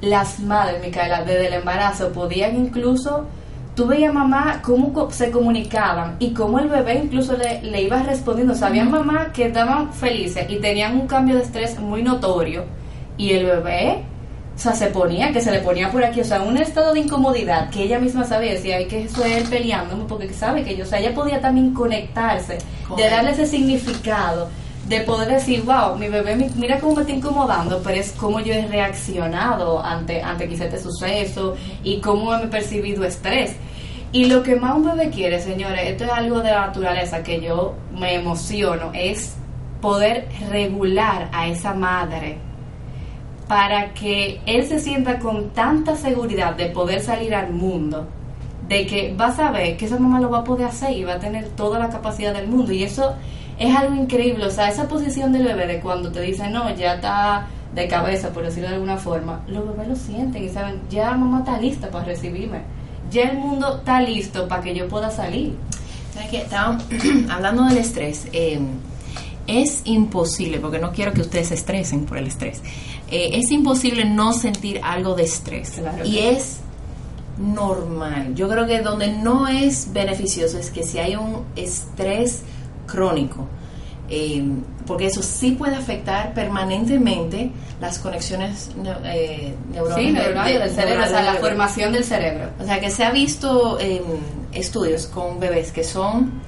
las 0.00 0.40
madres, 0.40 0.82
Micaela, 0.84 1.24
desde 1.24 1.46
el 1.46 1.54
embarazo 1.54 2.12
podían 2.12 2.56
incluso 2.56 3.26
tú 3.74 3.86
veías 3.86 4.12
mamá 4.12 4.60
cómo 4.62 5.10
se 5.10 5.30
comunicaban 5.30 6.16
y 6.18 6.32
cómo 6.32 6.58
el 6.58 6.68
bebé 6.68 7.02
incluso 7.04 7.36
le, 7.36 7.62
le 7.62 7.82
iba 7.82 8.02
respondiendo. 8.02 8.54
Había 8.64 8.84
mamás 8.84 9.28
que 9.32 9.46
estaban 9.46 9.92
felices 9.92 10.46
y 10.48 10.56
tenían 10.56 10.98
un 10.98 11.06
cambio 11.06 11.36
de 11.36 11.42
estrés 11.42 11.78
muy 11.78 12.02
notorio 12.02 12.64
y 13.18 13.32
el 13.32 13.46
bebé, 13.46 14.02
o 14.56 14.58
sea, 14.58 14.72
se 14.74 14.86
ponía, 14.86 15.32
que 15.32 15.40
se 15.42 15.50
le 15.52 15.58
ponía 15.58 15.90
por 15.90 16.02
aquí, 16.02 16.22
o 16.22 16.24
sea, 16.24 16.40
un 16.40 16.56
estado 16.56 16.94
de 16.94 17.00
incomodidad 17.00 17.68
que 17.68 17.82
ella 17.82 17.98
misma 17.98 18.24
sabía, 18.24 18.52
decía, 18.54 18.76
ay, 18.78 18.86
que 18.86 19.02
eso 19.04 19.22
es 19.24 19.36
él 19.36 19.44
peleándome, 19.50 20.04
porque 20.08 20.32
sabe 20.32 20.64
que 20.64 20.74
yo, 20.76 20.84
o 20.84 20.86
sea, 20.86 20.98
ella 20.98 21.14
podía 21.14 21.40
también 21.42 21.74
conectarse, 21.74 22.58
Con 22.88 22.96
de 22.96 23.10
darle 23.10 23.32
ese 23.32 23.44
significado, 23.46 24.48
de 24.88 25.00
poder 25.00 25.28
decir, 25.28 25.62
wow, 25.64 25.96
mi 25.98 26.08
bebé, 26.08 26.36
mi- 26.36 26.48
mira 26.56 26.78
cómo 26.78 26.94
me 26.94 27.00
está 27.02 27.12
incomodando, 27.12 27.82
pero 27.84 28.00
es 28.00 28.12
cómo 28.12 28.40
yo 28.40 28.54
he 28.54 28.66
reaccionado 28.66 29.84
ante, 29.84 30.22
ante 30.22 30.48
quizá 30.48 30.64
este 30.64 30.80
suceso 30.80 31.54
y 31.84 32.00
cómo 32.00 32.30
me 32.30 32.44
he 32.44 32.48
percibido 32.48 33.04
estrés. 33.04 33.56
Y 34.12 34.26
lo 34.26 34.42
que 34.42 34.56
más 34.56 34.74
un 34.76 34.84
bebé 34.84 35.10
quiere, 35.10 35.40
señores, 35.40 35.80
esto 35.84 36.04
es 36.04 36.10
algo 36.10 36.40
de 36.40 36.50
la 36.52 36.68
naturaleza 36.68 37.22
que 37.22 37.40
yo 37.40 37.74
me 37.92 38.14
emociono, 38.14 38.90
es 38.94 39.34
poder 39.82 40.28
regular 40.50 41.28
a 41.32 41.48
esa 41.48 41.74
madre 41.74 42.38
para 43.48 43.94
que 43.94 44.40
él 44.46 44.66
se 44.66 44.80
sienta 44.80 45.18
con 45.18 45.50
tanta 45.50 45.96
seguridad 45.96 46.56
de 46.56 46.66
poder 46.66 47.00
salir 47.00 47.34
al 47.34 47.52
mundo, 47.52 48.06
de 48.68 48.86
que 48.86 49.14
va 49.14 49.26
a 49.26 49.32
saber 49.32 49.76
que 49.76 49.86
esa 49.86 49.98
mamá 49.98 50.20
lo 50.20 50.30
va 50.30 50.38
a 50.38 50.44
poder 50.44 50.66
hacer 50.66 50.92
y 50.92 51.04
va 51.04 51.14
a 51.14 51.18
tener 51.18 51.48
toda 51.50 51.78
la 51.78 51.88
capacidad 51.88 52.34
del 52.34 52.48
mundo. 52.48 52.72
Y 52.72 52.82
eso 52.82 53.14
es 53.58 53.74
algo 53.74 53.94
increíble, 53.94 54.46
o 54.46 54.50
sea, 54.50 54.68
esa 54.68 54.88
posición 54.88 55.32
del 55.32 55.44
bebé 55.44 55.66
de 55.66 55.80
cuando 55.80 56.10
te 56.10 56.20
dicen, 56.20 56.52
no, 56.52 56.74
ya 56.74 56.94
está 56.94 57.46
de 57.74 57.86
cabeza, 57.86 58.32
por 58.32 58.44
decirlo 58.44 58.68
de 58.68 58.74
alguna 58.74 58.96
forma, 58.96 59.42
los 59.46 59.66
bebés 59.68 59.88
lo 59.88 59.96
sienten 59.96 60.44
y 60.44 60.48
saben, 60.48 60.80
ya 60.90 61.12
mamá 61.12 61.40
está 61.40 61.60
lista 61.60 61.90
para 61.90 62.06
recibirme, 62.06 62.62
ya 63.10 63.24
el 63.24 63.38
mundo 63.38 63.76
está 63.78 64.00
listo 64.00 64.48
para 64.48 64.62
que 64.62 64.74
yo 64.74 64.88
pueda 64.88 65.10
salir. 65.10 65.56
Hablando 67.30 67.64
del 67.64 67.78
estrés. 67.78 68.26
eh, 68.32 68.58
es 69.46 69.82
imposible, 69.84 70.58
porque 70.58 70.78
no 70.78 70.92
quiero 70.92 71.12
que 71.12 71.20
ustedes 71.20 71.48
se 71.48 71.54
estresen 71.54 72.04
por 72.04 72.18
el 72.18 72.26
estrés. 72.26 72.62
Eh, 73.10 73.30
es 73.34 73.50
imposible 73.50 74.04
no 74.04 74.32
sentir 74.32 74.80
algo 74.82 75.14
de 75.14 75.24
estrés. 75.24 75.70
Claro 75.78 76.04
y 76.04 76.12
que 76.12 76.30
es 76.30 76.56
normal. 77.38 78.34
Yo 78.34 78.48
creo 78.48 78.66
que 78.66 78.80
donde 78.80 79.08
no 79.12 79.46
es 79.48 79.92
beneficioso 79.92 80.58
es 80.58 80.70
que 80.70 80.82
si 80.82 80.98
hay 80.98 81.16
un 81.16 81.44
estrés 81.54 82.42
crónico, 82.86 83.46
eh, 84.08 84.44
porque 84.86 85.06
eso 85.06 85.20
sí 85.22 85.52
puede 85.52 85.74
afectar 85.76 86.32
permanentemente 86.32 87.50
las 87.80 87.98
conexiones 87.98 88.70
eh, 89.04 89.54
neuronales 89.72 90.06
Sí, 90.06 90.12
de- 90.52 90.58
del 90.60 90.70
cerebro, 90.70 91.04
o 91.04 91.08
sea, 91.08 91.22
la 91.22 91.34
formación 91.34 91.92
del 91.92 92.04
cerebro. 92.04 92.50
o 92.60 92.64
sea, 92.64 92.80
que 92.80 92.90
se 92.90 93.04
ha 93.04 93.10
visto 93.10 93.78
en 93.80 94.02
estudios 94.52 95.06
con 95.06 95.38
bebés 95.40 95.72
que 95.72 95.82
son 95.84 96.40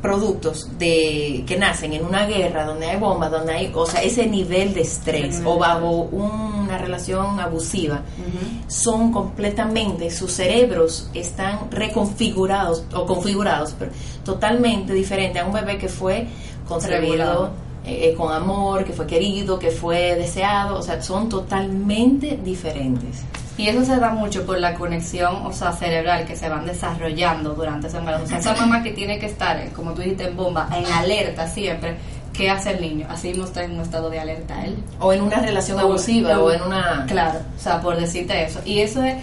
productos 0.00 0.78
de 0.78 1.44
que 1.46 1.56
nacen 1.56 1.92
en 1.92 2.04
una 2.04 2.26
guerra 2.26 2.64
donde 2.64 2.86
hay 2.86 2.98
bombas, 2.98 3.30
donde 3.30 3.52
hay, 3.52 3.70
o 3.74 3.86
sea, 3.86 4.02
ese 4.02 4.26
nivel 4.26 4.72
de 4.74 4.82
estrés 4.82 5.42
o 5.44 5.58
bajo 5.58 5.90
una 5.90 6.78
relación 6.78 7.38
abusiva, 7.38 8.02
son 8.66 9.12
completamente, 9.12 10.10
sus 10.10 10.32
cerebros 10.32 11.10
están 11.14 11.70
reconfigurados 11.70 12.84
o 12.94 13.06
configurados, 13.06 13.74
pero 13.78 13.90
totalmente 14.24 14.92
diferente 14.92 15.38
a 15.38 15.44
un 15.44 15.52
bebé 15.52 15.78
que 15.78 15.88
fue 15.88 16.26
concebido 16.66 17.00
Regulado. 17.00 17.50
eh, 17.84 18.14
con 18.16 18.32
amor, 18.32 18.84
que 18.84 18.92
fue 18.92 19.06
querido, 19.06 19.58
que 19.58 19.70
fue 19.70 20.14
deseado, 20.14 20.78
o 20.78 20.82
sea, 20.82 21.02
son 21.02 21.28
totalmente 21.28 22.38
diferentes. 22.42 23.22
Y 23.60 23.68
eso 23.68 23.84
se 23.84 23.96
da 23.98 24.08
mucho 24.08 24.46
por 24.46 24.58
la 24.58 24.72
conexión, 24.72 25.44
o 25.44 25.52
sea, 25.52 25.72
cerebral 25.72 26.24
que 26.24 26.34
se 26.34 26.48
van 26.48 26.64
desarrollando 26.64 27.52
durante 27.52 27.88
ese 27.88 27.98
embarazo. 27.98 28.24
O 28.24 28.26
sea, 28.26 28.38
esa 28.38 28.54
mamá 28.54 28.82
que 28.82 28.92
tiene 28.92 29.18
que 29.18 29.26
estar, 29.26 29.58
eh, 29.58 29.70
como 29.76 29.92
tú 29.92 30.00
dijiste, 30.00 30.24
en 30.24 30.34
bomba, 30.34 30.66
en 30.74 30.86
alerta 30.86 31.46
siempre, 31.46 31.96
¿qué 32.32 32.48
hace 32.48 32.70
el 32.70 32.80
niño? 32.80 33.06
Así 33.10 33.28
mismo 33.28 33.44
está 33.44 33.62
en 33.62 33.72
un 33.72 33.80
estado 33.80 34.08
de 34.08 34.18
alerta 34.18 34.64
él. 34.64 34.78
O 34.98 35.12
en 35.12 35.20
una 35.20 35.40
relación 35.40 35.78
abusiva 35.78 36.38
o 36.38 36.50
en 36.50 36.62
una... 36.62 37.04
Claro, 37.06 37.40
o 37.54 37.60
sea, 37.60 37.82
por 37.82 38.00
decirte 38.00 38.42
eso. 38.42 38.60
Y 38.64 38.80
eso 38.80 39.02
es, 39.02 39.16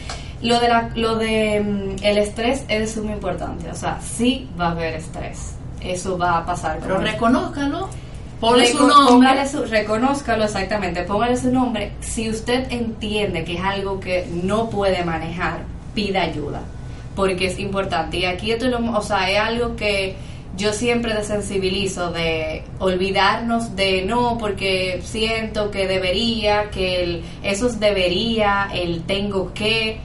lo 0.43 0.59
de, 0.59 0.67
la, 0.67 0.91
lo 0.93 1.15
de 1.15 1.59
mm, 1.59 2.03
el 2.03 2.19
estrés 2.19 2.63
es 2.67 2.79
de 2.79 2.87
suma 2.87 3.13
importante. 3.13 3.71
O 3.71 3.75
sea, 3.75 3.99
sí 4.01 4.47
va 4.59 4.67
a 4.67 4.71
haber 4.71 4.93
estrés. 4.93 5.55
Eso 5.81 6.15
va 6.15 6.37
a 6.37 6.45
pasar. 6.45 6.77
Pero 6.79 6.99
reconózcalo, 6.99 7.89
ponle 8.39 8.71
su 8.71 8.79
nombre. 8.87 9.05
póngale 9.13 9.49
su- 9.49 9.65
reconózcalo 9.65 10.43
exactamente, 10.45 11.03
póngale 11.03 11.37
su 11.37 11.51
nombre. 11.51 11.91
Si 12.01 12.29
usted 12.29 12.71
entiende 12.71 13.43
que 13.43 13.55
es 13.55 13.63
algo 13.63 13.99
que 13.99 14.27
no 14.43 14.69
puede 14.69 15.03
manejar, 15.03 15.59
pida 15.93 16.21
ayuda, 16.23 16.61
porque 17.15 17.47
es 17.47 17.59
importante. 17.59 18.17
Y 18.17 18.25
aquí 18.25 18.51
esto 18.51 18.67
lo, 18.67 18.77
o 18.97 19.01
sea, 19.01 19.29
es 19.31 19.39
algo 19.39 19.75
que 19.75 20.15
yo 20.55 20.73
siempre 20.73 21.13
desensibilizo 21.13 22.11
de 22.11 22.63
olvidarnos 22.79 23.75
de 23.75 24.03
no, 24.03 24.37
porque 24.39 25.01
siento 25.03 25.69
que 25.71 25.87
debería, 25.87 26.69
que 26.71 27.03
el, 27.03 27.23
eso 27.43 27.67
es 27.67 27.79
debería, 27.79 28.67
el 28.73 29.03
tengo 29.03 29.53
que, 29.53 29.99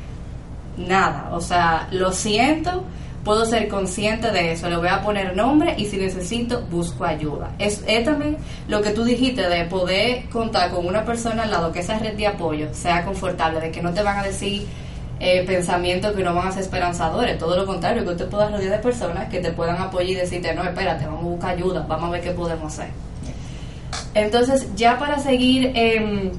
nada, 0.76 1.30
o 1.32 1.40
sea, 1.40 1.88
lo 1.90 2.12
siento, 2.12 2.84
puedo 3.24 3.44
ser 3.44 3.68
consciente 3.68 4.30
de 4.30 4.52
eso, 4.52 4.68
le 4.68 4.76
voy 4.76 4.88
a 4.88 5.00
poner 5.02 5.36
nombre 5.36 5.74
y 5.78 5.86
si 5.86 5.96
necesito 5.96 6.62
busco 6.70 7.04
ayuda. 7.04 7.52
Es, 7.58 7.82
es 7.86 8.04
también 8.04 8.36
lo 8.68 8.82
que 8.82 8.90
tú 8.90 9.04
dijiste 9.04 9.48
de 9.48 9.64
poder 9.64 10.28
contar 10.28 10.70
con 10.70 10.86
una 10.86 11.04
persona 11.04 11.44
al 11.44 11.50
lado 11.50 11.72
que 11.72 11.80
esa 11.80 11.98
red 11.98 12.14
de 12.14 12.26
apoyo 12.26 12.68
sea 12.72 13.04
confortable, 13.04 13.60
de 13.60 13.70
que 13.70 13.82
no 13.82 13.92
te 13.92 14.02
van 14.02 14.18
a 14.18 14.24
decir 14.24 14.66
eh, 15.20 15.44
pensamientos 15.46 16.16
que 16.16 16.24
no 16.24 16.34
van 16.34 16.48
a 16.48 16.52
ser 16.52 16.62
esperanzadores, 16.62 17.38
todo 17.38 17.56
lo 17.56 17.64
contrario, 17.64 18.02
que 18.04 18.10
usted 18.10 18.28
pueda 18.28 18.48
rodear 18.48 18.72
de 18.72 18.78
personas 18.78 19.28
que 19.28 19.38
te 19.38 19.52
puedan 19.52 19.80
apoyar 19.80 20.10
y 20.10 20.14
decirte, 20.14 20.52
no, 20.52 20.64
espérate, 20.64 21.06
vamos 21.06 21.22
a 21.22 21.28
buscar 21.28 21.50
ayuda, 21.50 21.86
vamos 21.88 22.08
a 22.08 22.10
ver 22.10 22.22
qué 22.22 22.32
podemos 22.32 22.72
hacer. 22.72 22.90
Entonces, 24.14 24.68
ya 24.74 24.98
para 24.98 25.18
seguir 25.20 25.70
em, 25.74 26.32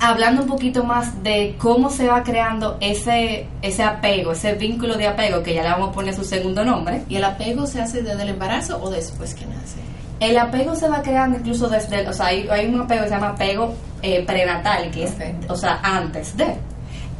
hablando 0.00 0.42
un 0.42 0.48
poquito 0.48 0.84
más 0.84 1.22
de 1.22 1.56
cómo 1.58 1.90
se 1.90 2.06
va 2.06 2.22
creando 2.22 2.76
ese, 2.80 3.46
ese 3.62 3.82
apego, 3.82 4.32
ese 4.32 4.54
vínculo 4.54 4.96
de 4.96 5.06
apego, 5.08 5.42
que 5.42 5.54
ya 5.54 5.62
le 5.62 5.70
vamos 5.70 5.90
a 5.90 5.92
poner 5.92 6.14
su 6.14 6.24
segundo 6.24 6.64
nombre. 6.64 7.02
¿Y 7.08 7.16
el 7.16 7.24
apego 7.24 7.66
se 7.66 7.80
hace 7.80 8.02
desde 8.02 8.22
el 8.22 8.28
embarazo 8.30 8.80
o 8.82 8.90
después 8.90 9.34
que 9.34 9.46
nace? 9.46 9.78
El 10.20 10.36
apego 10.38 10.74
se 10.74 10.88
va 10.88 11.00
creando 11.02 11.38
incluso 11.38 11.68
desde, 11.68 12.00
el- 12.00 12.08
o 12.08 12.12
sea, 12.12 12.26
hay, 12.26 12.48
hay 12.48 12.66
un 12.66 12.80
apego 12.80 13.02
que 13.02 13.08
se 13.08 13.14
llama 13.14 13.28
apego 13.30 13.74
eh, 14.02 14.24
prenatal, 14.26 14.90
que 14.90 15.04
es, 15.04 15.12
o 15.48 15.56
sea, 15.56 15.78
antes 15.82 16.36
de. 16.36 16.54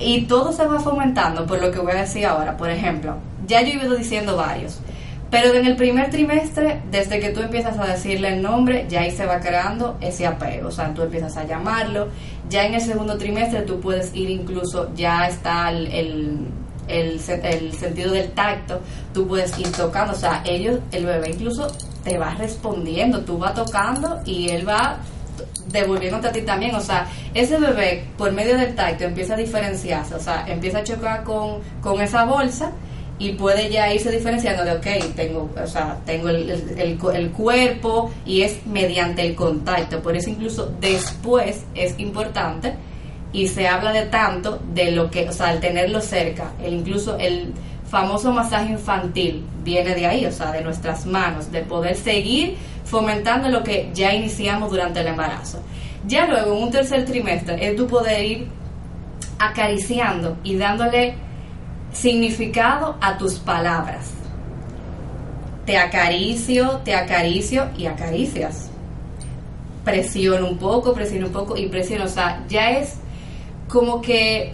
Y 0.01 0.23
todo 0.27 0.53
se 0.53 0.65
va 0.65 0.79
fomentando 0.79 1.45
por 1.47 1.61
lo 1.61 1.71
que 1.73 1.79
voy 1.81 1.93
a 1.93 2.03
decir 2.03 2.25
ahora. 2.27 2.57
Por 2.57 2.71
ejemplo, 2.71 3.17
ya 3.47 3.63
yo 3.63 3.69
he 3.81 3.85
ido 3.85 3.97
diciendo 3.97 4.37
varios. 4.37 4.79
Pero 5.31 5.53
en 5.53 5.67
el 5.67 5.77
primer 5.77 6.09
trimestre, 6.09 6.81
desde 6.91 7.21
que 7.21 7.29
tú 7.31 7.41
empiezas 7.41 7.79
a 7.79 7.87
decirle 7.87 8.29
el 8.33 8.41
nombre, 8.43 8.87
ya 8.89 9.01
ahí 9.03 9.11
se 9.11 9.27
va 9.27 9.41
creando 9.41 9.99
ese 10.01 10.27
apego. 10.27 10.69
O 10.69 10.71
sea, 10.71 10.95
tú 10.95 11.03
empiezas 11.03 11.37
a 11.37 11.45
llamarlo. 11.45 12.09
Ya 12.49 12.65
en 12.67 12.75
el 12.75 12.81
segundo 12.81 13.19
trimestre 13.19 13.63
tú 13.63 13.81
puedes 13.81 14.15
ir 14.15 14.31
incluso, 14.31 14.91
ya 14.95 15.29
está 15.29 15.71
el, 15.71 15.87
el, 15.89 16.39
el, 16.89 17.21
el 17.43 17.73
sentido 17.73 18.13
del 18.13 18.31
tacto, 18.31 18.81
tú 19.13 19.27
puedes 19.27 19.59
ir 19.59 19.71
tocando. 19.73 20.13
O 20.13 20.17
sea, 20.17 20.43
ellos, 20.45 20.81
el 20.93 21.07
bebé 21.07 21.31
incluso 21.31 21.67
te 22.03 22.19
va 22.19 22.35
respondiendo. 22.35 23.21
Tú 23.21 23.39
vas 23.39 23.55
tocando 23.55 24.21
y 24.25 24.49
él 24.49 24.67
va 24.69 24.99
devolviéndote 25.71 26.29
a 26.29 26.33
ti 26.33 26.43
también, 26.43 26.75
o 26.75 26.81
sea, 26.81 27.07
ese 27.35 27.59
bebé 27.59 28.05
por 28.17 28.33
medio 28.33 28.57
del 28.57 28.75
tacto 28.75 29.05
empieza 29.05 29.35
a 29.35 29.37
diferenciarse, 29.37 30.15
o 30.15 30.21
sea, 30.21 30.47
empieza 30.49 30.79
a 30.79 30.85
chocar 30.85 31.25
con, 31.25 31.61
con 31.83 32.01
esa 32.01 32.25
bolsa 32.25 32.73
y 33.19 33.33
puede 33.33 33.69
ya 33.71 33.93
irse 33.93 34.11
diferenciando 34.11 34.65
de, 34.65 34.73
ok, 34.73 35.15
tengo, 35.17 35.51
o 35.63 35.67
sea, 35.67 35.99
tengo 36.07 36.29
el, 36.29 36.49
el- 36.51 36.79
el 36.79 36.99
cu- 36.99 37.11
el 37.11 37.31
cuerpo 37.31 38.13
y 38.25 38.43
es 38.43 38.65
mediante 38.67 39.23
el 39.27 39.35
contacto, 39.35 40.01
por 40.01 40.17
eso 40.17 40.31
incluso 40.31 40.73
después 40.81 41.65
es 41.75 41.99
importante 41.99 42.75
y 43.33 43.49
se 43.49 43.67
habla 43.69 43.93
de 43.93 44.03
tanto 44.07 44.61
de 44.73 44.93
lo 44.93 45.11
que, 45.11 45.29
o 45.29 45.33
sea, 45.33 45.49
al 45.49 45.61
tenerlo 45.61 46.01
cerca, 46.01 46.53
el 46.63 46.75
incluso 46.75 47.17
el 47.19 47.53
famoso 47.91 48.33
masaje 48.33 48.73
infantil 48.73 49.45
viene 49.65 49.95
de 49.95 50.07
ahí, 50.07 50.25
o 50.27 50.33
sea, 50.33 50.53
de 50.53 50.61
nuestras 50.63 51.05
manos, 51.07 51.51
de 51.51 51.63
poder 51.63 51.97
seguir 51.97 52.57
fomentando 52.85 53.49
lo 53.49 53.63
que 53.65 53.91
ya 53.95 54.15
iniciamos 54.15 54.71
durante 54.71 55.01
el 55.01 55.09
embarazo. 55.09 55.61
Ya 56.07 56.27
luego, 56.27 56.55
en 56.57 56.63
un 56.63 56.71
tercer 56.71 57.05
trimestre, 57.05 57.67
es 57.67 57.77
tu 57.77 57.87
poder 57.87 58.25
ir 58.25 58.47
acariciando 59.39 60.37
y 60.45 60.57
dándole 60.57 61.15
significado 61.93 62.97
a 63.01 63.19
tus 63.19 63.35
palabras. 63.35 64.11
Te 65.67 65.77
acaricio, 65.77 66.81
te 66.85 66.95
acaricio 66.95 67.67
y 67.77 67.87
acaricias. 67.87 68.71
Presiono 69.85 70.49
un 70.49 70.59
poco, 70.59 70.93
presiono 70.95 71.27
un 71.27 71.33
poco 71.33 71.57
y 71.57 71.67
presiono. 71.69 72.05
O 72.05 72.09
sea, 72.09 72.43
ya 72.49 72.71
es 72.71 72.95
como 73.69 74.01
que 74.01 74.53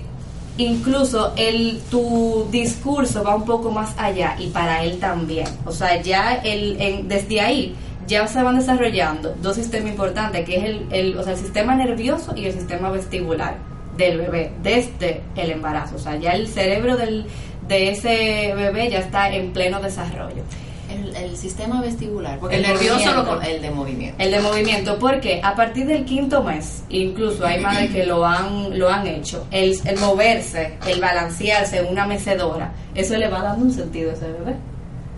incluso 0.58 1.32
el 1.36 1.80
tu 1.90 2.46
discurso 2.50 3.22
va 3.24 3.34
un 3.34 3.44
poco 3.44 3.70
más 3.70 3.94
allá 3.98 4.36
y 4.38 4.48
para 4.48 4.82
él 4.84 4.98
también. 4.98 5.46
O 5.66 5.72
sea, 5.72 6.00
ya 6.00 6.34
el, 6.34 6.80
en- 6.80 7.08
desde 7.08 7.40
ahí 7.40 7.74
ya 8.06 8.26
se 8.26 8.42
van 8.42 8.58
desarrollando 8.58 9.34
dos 9.40 9.56
sistemas 9.56 9.90
importantes, 9.90 10.44
que 10.44 10.56
es 10.56 10.64
el, 10.64 10.86
el, 10.90 11.18
o 11.18 11.22
sea, 11.22 11.32
el 11.32 11.38
sistema 11.38 11.74
nervioso 11.74 12.32
y 12.36 12.46
el 12.46 12.52
sistema 12.52 12.90
vestibular 12.90 13.56
del 13.96 14.18
bebé 14.18 14.52
desde 14.62 15.22
el 15.36 15.50
embarazo. 15.50 15.96
O 15.96 15.98
sea, 15.98 16.16
ya 16.16 16.32
el 16.32 16.48
cerebro 16.48 16.96
del, 16.96 17.26
de 17.68 17.90
ese 17.90 18.52
bebé 18.54 18.90
ya 18.90 18.98
está 19.00 19.32
en 19.32 19.52
pleno 19.52 19.80
desarrollo. 19.80 20.42
El, 20.90 21.16
el 21.16 21.36
sistema 21.36 21.80
vestibular, 21.80 22.38
porque 22.38 22.56
El 22.56 22.62
nervioso 22.62 23.10
lo, 23.14 23.40
el 23.40 23.62
de 23.62 23.70
movimiento. 23.70 24.22
El 24.22 24.30
de 24.30 24.40
movimiento, 24.40 24.98
porque 24.98 25.40
a 25.42 25.54
partir 25.56 25.86
del 25.86 26.04
quinto 26.04 26.42
mes, 26.42 26.84
incluso 26.90 27.44
hay 27.46 27.60
madres 27.60 27.90
que 27.90 28.04
lo 28.04 28.24
han, 28.24 28.78
lo 28.78 28.90
han 28.90 29.06
hecho, 29.06 29.46
el, 29.50 29.76
el 29.84 29.98
moverse, 29.98 30.78
el 30.86 31.00
balancearse 31.00 31.78
en 31.78 31.86
una 31.86 32.06
mecedora, 32.06 32.72
eso 32.94 33.16
le 33.16 33.28
va 33.28 33.42
dando 33.42 33.64
un 33.64 33.72
sentido 33.72 34.10
a 34.10 34.14
ese 34.14 34.26
bebé. 34.26 34.54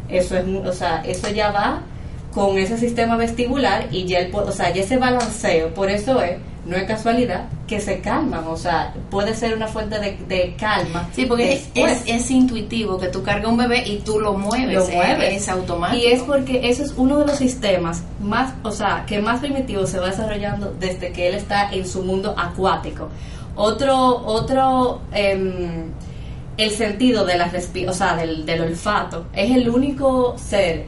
Eso 0.09 0.39
es, 0.39 0.45
o 0.47 0.73
sea, 0.73 1.03
eso 1.05 1.29
ya 1.31 1.51
va 1.51 1.83
con 2.33 2.57
ese 2.59 2.79
sistema 2.79 3.17
vestibular 3.17 3.89
y 3.91 4.05
ya 4.05 4.21
el, 4.21 4.35
o 4.35 4.53
sea, 4.53 4.73
ya 4.73 4.83
ese 4.83 4.99
balanceo, 4.99 5.75
por 5.75 5.91
eso 5.91 6.23
es, 6.23 6.37
no 6.67 6.77
es 6.77 6.85
casualidad 6.85 7.45
que 7.67 7.81
se 7.81 8.01
calman, 8.01 8.45
o 8.47 8.57
sea, 8.57 8.93
puede 9.11 9.35
ser 9.35 9.55
una 9.55 9.69
fuente 9.69 9.99
de, 9.99 10.19
de 10.29 10.57
calma. 10.59 11.09
Sí, 11.13 11.27
porque 11.27 11.55
es, 11.55 11.75
después. 11.75 12.03
es, 12.07 12.23
es 12.23 12.31
intuitivo 12.31 12.99
que 12.99 13.09
tú 13.09 13.23
cargas 13.23 13.51
un 13.51 13.57
bebé 13.57 13.87
y 13.87 13.99
tú 13.99 14.19
lo 14.19 14.35
mueves. 14.35 14.75
lo 14.75 14.87
mueves. 14.87 15.43
Es 15.43 15.49
automático. 15.49 16.03
Y 16.03 16.07
es 16.07 16.23
porque 16.23 16.69
eso 16.69 16.83
es 16.83 16.93
uno 16.97 17.19
de 17.19 17.27
los 17.27 17.37
sistemas 17.37 18.03
más, 18.21 18.53
o 18.65 18.73
sea, 18.73 19.05
que 19.07 19.21
más 19.21 19.41
primitivo 19.41 19.87
se 19.87 19.99
va 19.99 20.07
desarrollando 20.07 20.75
desde 20.79 21.13
que 21.13 21.29
él 21.29 21.37
está 21.37 21.71
en 21.73 21.87
su 21.87 22.03
mundo 22.03 22.35
acuático. 22.37 23.09
Otro, 23.55 23.97
otro, 24.27 25.03
em, 25.13 25.91
el 26.57 26.71
sentido 26.71 27.25
de 27.25 27.39
la 27.39 27.51
o 27.89 27.93
sea, 27.93 28.17
del, 28.17 28.45
del 28.45 28.61
olfato 28.63 29.27
es 29.33 29.51
el 29.55 29.69
único 29.69 30.37
ser 30.37 30.87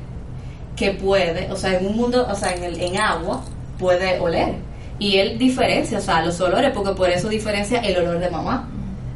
que 0.76 0.92
puede, 0.92 1.50
o 1.50 1.56
sea, 1.56 1.78
en 1.78 1.86
un 1.86 1.96
mundo, 1.96 2.26
o 2.30 2.34
sea, 2.34 2.54
en, 2.54 2.64
el, 2.64 2.80
en 2.80 3.00
agua 3.00 3.42
puede 3.78 4.18
oler. 4.20 4.67
Y 4.98 5.18
él 5.18 5.38
diferencia, 5.38 5.98
o 5.98 6.00
sea, 6.00 6.24
los 6.24 6.40
olores, 6.40 6.72
porque 6.74 6.92
por 6.92 7.08
eso 7.08 7.28
diferencia 7.28 7.80
el 7.80 7.96
olor 7.98 8.18
de 8.18 8.30
mamá. 8.30 8.68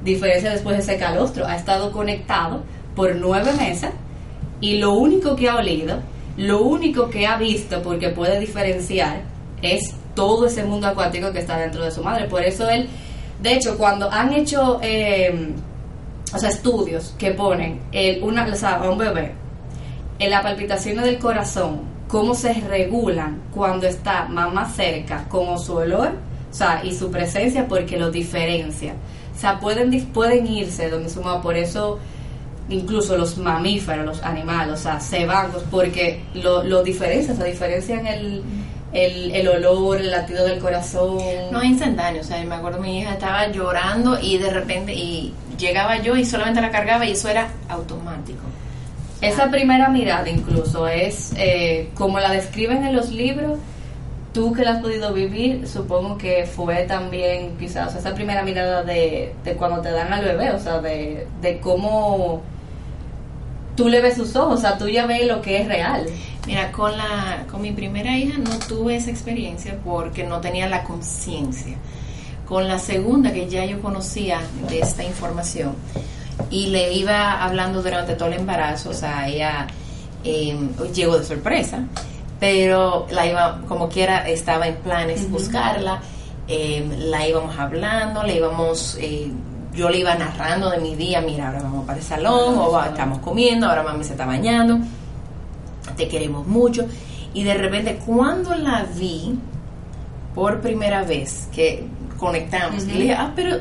Diferencia 0.05 0.51
después 0.51 0.77
de 0.77 0.83
ese 0.83 0.99
calostro. 0.99 1.47
Ha 1.47 1.57
estado 1.57 1.90
conectado 1.92 2.62
por 2.95 3.16
nueve 3.16 3.53
meses 3.53 3.90
y 4.61 4.79
lo 4.79 4.92
único 4.95 5.35
que 5.35 5.49
ha 5.49 5.57
olido, 5.57 5.99
lo 6.37 6.62
único 6.62 7.11
que 7.11 7.27
ha 7.27 7.37
visto, 7.37 7.83
porque 7.83 8.11
puede 8.11 8.38
diferenciar, 8.38 9.23
es 9.61 9.95
todo 10.14 10.47
ese 10.47 10.64
mundo 10.64 10.87
acuático 10.87 11.33
que 11.33 11.40
está 11.40 11.59
dentro 11.59 11.85
de 11.85 11.90
su 11.90 12.03
madre. 12.03 12.27
Por 12.27 12.42
eso 12.42 12.68
él, 12.68 12.88
de 13.40 13.55
hecho, 13.55 13.77
cuando 13.77 14.11
han 14.11 14.33
hecho, 14.33 14.79
eh, 14.83 15.53
o 16.33 16.38
sea, 16.38 16.49
estudios 16.49 17.14
que 17.18 17.33
ponen 17.33 17.81
el, 17.90 18.23
una, 18.23 18.45
o 18.47 18.55
sea, 18.55 18.77
a 18.77 18.88
un 18.88 18.99
bebé, 18.99 19.33
en 20.18 20.31
las 20.31 20.42
palpitaciones 20.42 21.05
del 21.05 21.18
corazón, 21.18 21.91
cómo 22.12 22.35
se 22.35 22.53
regulan 22.53 23.40
cuando 23.55 23.87
está 23.87 24.27
mamá 24.27 24.68
cerca, 24.68 25.25
como 25.31 25.57
su 25.57 25.77
olor, 25.77 26.11
o 26.51 26.55
sea, 26.55 26.85
y 26.85 26.94
su 26.94 27.11
presencia, 27.11 27.66
porque 27.66 27.96
lo 27.96 28.11
diferencia. 28.11 28.92
O 29.35 29.40
sea, 29.40 29.59
pueden 29.59 30.46
irse 30.46 30.90
donde 30.90 31.09
su 31.09 31.22
mamá, 31.22 31.40
por 31.40 31.57
eso 31.57 31.98
incluso 32.68 33.16
los 33.16 33.38
mamíferos, 33.38 34.05
los 34.05 34.22
animales, 34.22 34.75
o 34.75 34.77
sea, 34.77 35.01
se 35.01 35.25
van, 35.25 35.53
pues, 35.53 35.64
porque 35.70 36.22
lo, 36.35 36.62
lo 36.62 36.83
diferencian, 36.83 37.33
o 37.33 37.37
sea, 37.38 37.46
diferencian 37.46 38.07
el, 38.07 38.42
el, 38.92 39.35
el 39.35 39.48
olor, 39.48 39.98
el 39.98 40.11
latido 40.11 40.44
del 40.44 40.59
corazón. 40.59 41.16
No 41.51 41.62
es 41.62 41.70
instantáneo, 41.70 42.20
o 42.20 42.25
sea, 42.25 42.44
me 42.44 42.57
acuerdo 42.57 42.79
mi 42.79 43.01
hija 43.01 43.14
estaba 43.14 43.48
llorando 43.51 44.20
y 44.20 44.37
de 44.37 44.51
repente 44.51 44.92
y 44.92 45.33
llegaba 45.57 45.96
yo 46.03 46.14
y 46.14 46.27
solamente 46.27 46.61
la 46.61 46.70
cargaba 46.70 47.07
y 47.07 47.12
eso 47.12 47.31
era 47.31 47.48
automático. 47.70 48.42
Esa 49.23 49.51
primera 49.53 49.89
mirada 49.89 50.29
incluso 50.29 50.89
es 50.89 51.33
eh, 51.37 51.91
como 51.95 52.19
la 52.19 52.33
describen 52.33 52.85
en 52.85 52.97
los 52.97 53.13
libros, 53.13 53.57
tú 54.35 54.53
que 54.53 54.65
la 54.65 54.73
has 54.73 54.83
podido 54.83 55.13
vivir, 55.13 55.69
supongo 55.69 56.19
que 56.19 56.45
fue 56.45 56.83
también 56.83 57.57
quizás 57.57 57.87
o 57.87 57.91
sea, 57.93 58.01
esa 58.01 58.15
primera 58.15 58.43
mirada 58.43 58.83
de, 58.83 59.33
de 59.45 59.53
cuando 59.55 59.81
te 59.81 59.93
dan 59.93 60.13
al 60.13 60.25
bebé, 60.25 60.51
o 60.51 60.59
sea, 60.59 60.81
de, 60.81 61.29
de 61.41 61.61
cómo 61.61 62.43
tú 63.77 63.89
le 63.89 64.01
ves 64.01 64.17
sus 64.17 64.35
ojos, 64.35 64.59
o 64.59 64.61
sea, 64.61 64.77
tú 64.77 64.89
ya 64.89 65.07
ves 65.07 65.25
lo 65.29 65.41
que 65.41 65.61
es 65.61 65.69
real. 65.69 66.05
Mira, 66.45 66.73
con 66.73 66.97
la 66.97 67.45
con 67.49 67.63
mi 67.63 67.71
primera 67.71 68.19
hija 68.19 68.39
no 68.39 68.59
tuve 68.67 68.97
esa 68.97 69.11
experiencia 69.11 69.79
porque 69.85 70.25
no 70.25 70.41
tenía 70.41 70.69
la 70.69 70.83
conciencia. 70.83 71.77
Con 72.45 72.67
la 72.67 72.81
segunda 72.81 73.33
que 73.33 73.49
ya 73.49 73.65
yo 73.65 73.81
conocía 73.81 74.41
de 74.69 74.81
esta 74.81 75.05
información 75.05 75.77
y 76.51 76.66
le 76.66 76.92
iba 76.95 77.42
hablando 77.42 77.83
durante 77.83 78.14
todo 78.14 78.29
el 78.29 78.35
embarazo, 78.35 78.90
o 78.90 78.95
sea, 78.95 79.29
ella 79.29 79.66
eh, 80.25 80.57
llegó 80.95 81.18
de 81.18 81.25
sorpresa, 81.25 81.81
pero 82.40 83.07
la 83.11 83.27
iba 83.27 83.61
como 83.68 83.88
quiera 83.88 84.29
estaba 84.29 84.66
en 84.68 84.77
planes 84.77 85.23
Ujú. 85.23 85.31
buscarla, 85.38 86.01
eh, 86.49 86.85
la 86.99 87.27
íbamos 87.27 87.59
hablando, 87.59 88.23
le 88.25 88.37
íbamos 88.37 88.97
eh, 89.01 89.31
yo 89.75 89.88
le 89.88 89.99
iba 90.01 90.14
narrando 90.14 90.68
de 90.71 90.79
mi 90.79 90.95
día, 90.97 91.21
mira, 91.23 91.47
ahora 91.49 91.62
vamos 91.62 91.87
para 91.87 91.99
el 91.99 92.05
salón, 92.05 92.59
o 92.59 92.71
va- 92.73 92.88
estamos 92.88 93.21
comiendo, 93.21 93.66
ahora 93.68 93.83
mami 93.83 94.05
se 94.05 94.12
está 94.12 94.27
bañando, 94.27 94.79
te 95.97 96.09
queremos 96.09 96.47
mucho. 96.47 96.85
Y 97.35 97.45
de 97.45 97.55
repente, 97.55 97.99
cuando 98.05 98.55
la 98.55 98.85
vi 98.95 99.35
por 100.35 100.61
primera 100.61 101.03
vez, 101.05 101.49
que 101.55 101.87
conectamos, 102.18 102.83
y 102.85 102.88
Ujú. 102.88 102.95
le 102.99 103.01
dije, 103.05 103.14
ah, 103.14 103.33
pero 103.35 103.57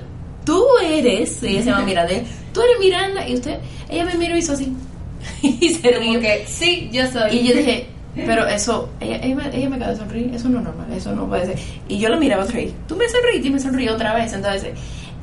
tú 0.46 0.64
eres, 0.84 1.42
ella 1.44 1.60
se 1.60 1.66
llama 1.70 1.86
Miranda, 1.86 2.14
tú 2.54 2.62
eres 2.62 2.80
Miranda, 2.80 3.28
y 3.28 3.34
usted, 3.36 3.60
ella 3.90 4.06
me 4.06 4.16
miró 4.16 4.36
y 4.36 4.40
hizo 4.40 4.54
así, 4.54 4.74
y 5.42 5.70
se 5.70 5.94
Como 5.96 6.20
que, 6.20 6.46
sí, 6.48 6.90
yo 6.92 7.06
soy. 7.12 7.38
Y 7.38 7.48
yo 7.48 7.56
dije, 7.56 7.88
pero 8.26 8.46
eso, 8.48 8.90
ella, 9.00 9.18
ella, 9.24 9.36
me- 9.36 9.56
ella 9.58 9.70
me 9.70 9.76
acaba 9.78 9.92
de 9.92 9.98
sonreír, 9.98 10.32
eso 10.34 10.50
no 10.50 10.60
es 10.60 10.64
normal, 10.66 10.88
eso 10.94 11.14
no 11.14 11.28
puede 11.28 11.46
ser. 11.46 11.60
Y 11.88 11.98
yo 12.00 12.10
la 12.10 12.18
miraba 12.18 12.46
sonreír, 12.46 12.74
tú 12.88 12.96
me 12.96 13.08
sonreíste 13.08 13.48
y 13.48 13.52
me 13.52 13.60
sonríe 13.60 13.90
otra 13.90 14.14
vez. 14.16 14.34
Entonces, 14.34 14.74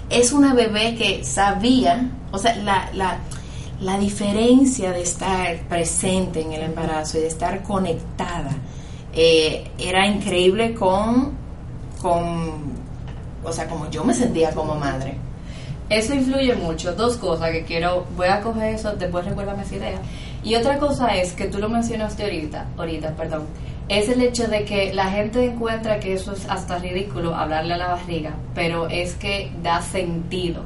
es 0.09 0.33
una 0.33 0.54
bebé 0.54 0.94
que 0.94 1.22
sabía, 1.24 2.09
o 2.31 2.38
sea, 2.38 2.57
la, 2.57 2.88
la, 2.94 3.18
la 3.83 3.98
diferencia 3.98 4.90
de 4.92 5.02
estar 5.02 5.59
presente 5.68 6.40
en 6.40 6.52
el 6.52 6.62
embarazo 6.62 7.18
y 7.18 7.20
de 7.22 7.26
estar 7.28 7.62
conectada 7.62 8.57
eh, 9.12 9.64
era 9.78 10.07
increíble 10.07 10.72
con, 10.74 11.33
con, 12.00 12.77
o 13.44 13.53
sea, 13.53 13.66
como 13.68 13.88
yo 13.90 14.05
me 14.05 14.14
sentía 14.14 14.51
como 14.53 14.74
madre. 14.74 15.16
Eso 15.88 16.14
influye 16.14 16.55
mucho. 16.55 16.92
Dos 16.94 17.16
cosas 17.16 17.51
que 17.51 17.64
quiero, 17.64 18.07
voy 18.16 18.29
a 18.29 18.40
coger 18.40 18.74
eso, 18.74 18.92
después 18.92 19.24
recuérdame 19.24 19.62
esa 19.62 19.77
idea. 19.77 19.98
Y 20.44 20.55
otra 20.55 20.79
cosa 20.79 21.09
es 21.16 21.33
que 21.33 21.46
tú 21.46 21.59
lo 21.59 21.68
mencionaste 21.68 22.22
ahorita, 22.24 22.66
ahorita, 22.77 23.14
perdón, 23.14 23.44
es 23.88 24.09
el 24.11 24.20
hecho 24.22 24.46
de 24.48 24.64
que 24.64 24.92
la 24.92 25.11
gente 25.11 25.44
encuentra 25.44 25.98
que 25.98 26.12
eso 26.12 26.33
es 26.33 26.46
hasta 26.48 26.79
ridículo 26.79 27.35
hablarle 27.35 27.74
a 27.74 27.79
la 27.79 27.88
barriga, 27.88 28.33
pero 28.55 28.87
es 28.88 29.14
que 29.14 29.51
da 29.62 29.81
sentido. 29.81 30.62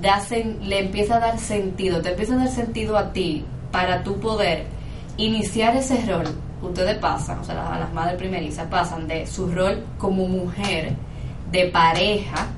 Da 0.00 0.20
sen- 0.22 0.60
le 0.62 0.78
empieza 0.78 1.16
a 1.16 1.20
dar 1.20 1.38
sentido, 1.38 2.00
te 2.00 2.10
empieza 2.10 2.34
a 2.34 2.38
dar 2.38 2.48
sentido 2.48 2.96
a 2.96 3.12
ti 3.12 3.44
para 3.72 4.02
tú 4.02 4.18
poder 4.20 4.64
iniciar 5.16 5.76
ese 5.76 6.00
rol. 6.06 6.24
Ustedes 6.62 6.96
pasan, 6.98 7.40
o 7.40 7.44
sea, 7.44 7.54
las, 7.56 7.80
las 7.80 7.92
madres 7.92 8.16
primerizas 8.16 8.66
pasan 8.68 9.06
de 9.08 9.26
su 9.26 9.48
rol 9.50 9.84
como 9.98 10.26
mujer, 10.26 10.94
de 11.50 11.66
pareja, 11.66 12.48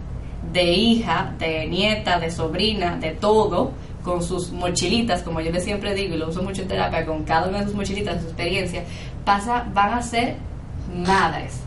de 0.53 0.73
hija, 0.73 1.35
de 1.39 1.67
nieta, 1.67 2.19
de 2.19 2.31
sobrina, 2.31 2.97
de 2.97 3.13
todo, 3.13 3.73
con 4.03 4.23
sus 4.23 4.51
mochilitas, 4.51 5.23
como 5.23 5.41
yo 5.41 5.59
siempre 5.61 5.95
digo, 5.95 6.15
y 6.15 6.19
lo 6.19 6.29
uso 6.29 6.43
mucho 6.43 6.63
en 6.63 6.69
terapia, 6.69 7.07
con 7.07 7.25
cada 7.25 7.49
una 7.49 7.61
de 7.61 7.67
sus 7.67 7.75
mochilitas, 7.75 8.21
su 8.21 8.29
experiencia, 8.29 8.85
pasa, 9.25 9.67
van 9.73 9.95
a 9.95 10.03
ser 10.03 10.37
madres. 10.95 11.61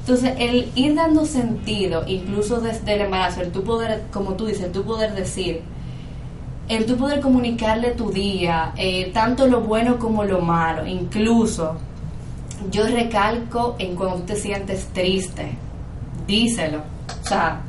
Entonces, 0.00 0.34
el 0.38 0.70
ir 0.74 0.94
dando 0.94 1.24
sentido, 1.24 2.04
incluso 2.06 2.60
desde 2.60 2.94
el 2.94 3.02
embarazo, 3.02 3.40
el 3.40 3.50
tú 3.50 3.62
poder, 3.62 4.04
como 4.12 4.34
tú 4.34 4.46
dices, 4.46 4.64
el 4.64 4.72
tú 4.72 4.84
poder 4.84 5.14
decir, 5.14 5.62
el 6.68 6.86
tú 6.86 6.96
poder 6.96 7.20
comunicarle 7.20 7.92
tu 7.92 8.10
día, 8.10 8.72
eh, 8.76 9.10
tanto 9.12 9.46
lo 9.46 9.60
bueno 9.60 9.98
como 9.98 10.24
lo 10.24 10.40
malo, 10.40 10.86
incluso 10.86 11.76
yo 12.70 12.86
recalco 12.86 13.76
en 13.78 13.94
cuando 13.94 14.24
te 14.24 14.36
sientes 14.36 14.86
triste, 14.92 15.56
díselo, 16.26 16.82
o 17.22 17.26
sea, 17.26 17.60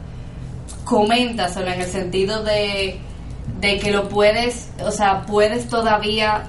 coméntaselo 0.84 1.68
en 1.68 1.82
el 1.82 1.88
sentido 1.88 2.44
de, 2.44 3.00
de 3.60 3.80
que 3.80 3.92
lo 3.92 4.10
puedes, 4.10 4.72
o 4.84 4.92
sea, 4.92 5.26
puedes 5.26 5.68
todavía, 5.68 6.46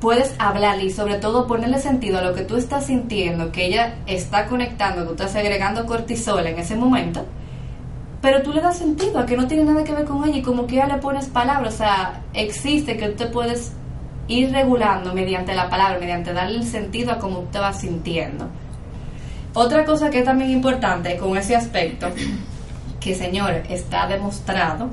puedes 0.00 0.34
hablarle 0.38 0.84
y 0.84 0.90
sobre 0.90 1.16
todo 1.16 1.46
ponerle 1.46 1.78
sentido 1.78 2.18
a 2.18 2.22
lo 2.22 2.34
que 2.34 2.42
tú 2.42 2.56
estás 2.56 2.86
sintiendo, 2.86 3.52
que 3.52 3.66
ella 3.66 3.96
está 4.06 4.46
conectando, 4.46 5.02
que 5.02 5.08
tú 5.08 5.22
estás 5.24 5.36
agregando 5.36 5.86
cortisol 5.86 6.46
en 6.46 6.58
ese 6.58 6.76
momento, 6.76 7.24
pero 8.20 8.42
tú 8.42 8.52
le 8.52 8.60
das 8.60 8.78
sentido 8.78 9.18
a 9.18 9.26
que 9.26 9.36
no 9.36 9.46
tiene 9.46 9.64
nada 9.64 9.84
que 9.84 9.92
ver 9.92 10.04
con 10.04 10.26
ella 10.28 10.38
y 10.38 10.42
como 10.42 10.66
que 10.66 10.76
ya 10.76 10.86
le 10.86 10.96
pones 10.96 11.26
palabras, 11.26 11.74
o 11.74 11.76
sea, 11.76 12.22
existe 12.34 12.96
que 12.96 13.08
tú 13.08 13.24
te 13.24 13.26
puedes 13.26 13.72
ir 14.28 14.52
regulando 14.52 15.12
mediante 15.12 15.54
la 15.54 15.68
palabra, 15.68 15.98
mediante 15.98 16.32
darle 16.32 16.58
el 16.58 16.64
sentido 16.64 17.12
a 17.12 17.18
cómo 17.18 17.40
te 17.50 17.58
vas 17.58 17.80
sintiendo. 17.80 18.48
Otra 19.54 19.84
cosa 19.84 20.10
que 20.10 20.20
es 20.20 20.24
también 20.24 20.50
importante 20.50 21.16
con 21.16 21.36
ese 21.36 21.56
aspecto, 21.56 22.08
que 23.00 23.14
señor, 23.14 23.62
está 23.68 24.06
demostrado, 24.06 24.90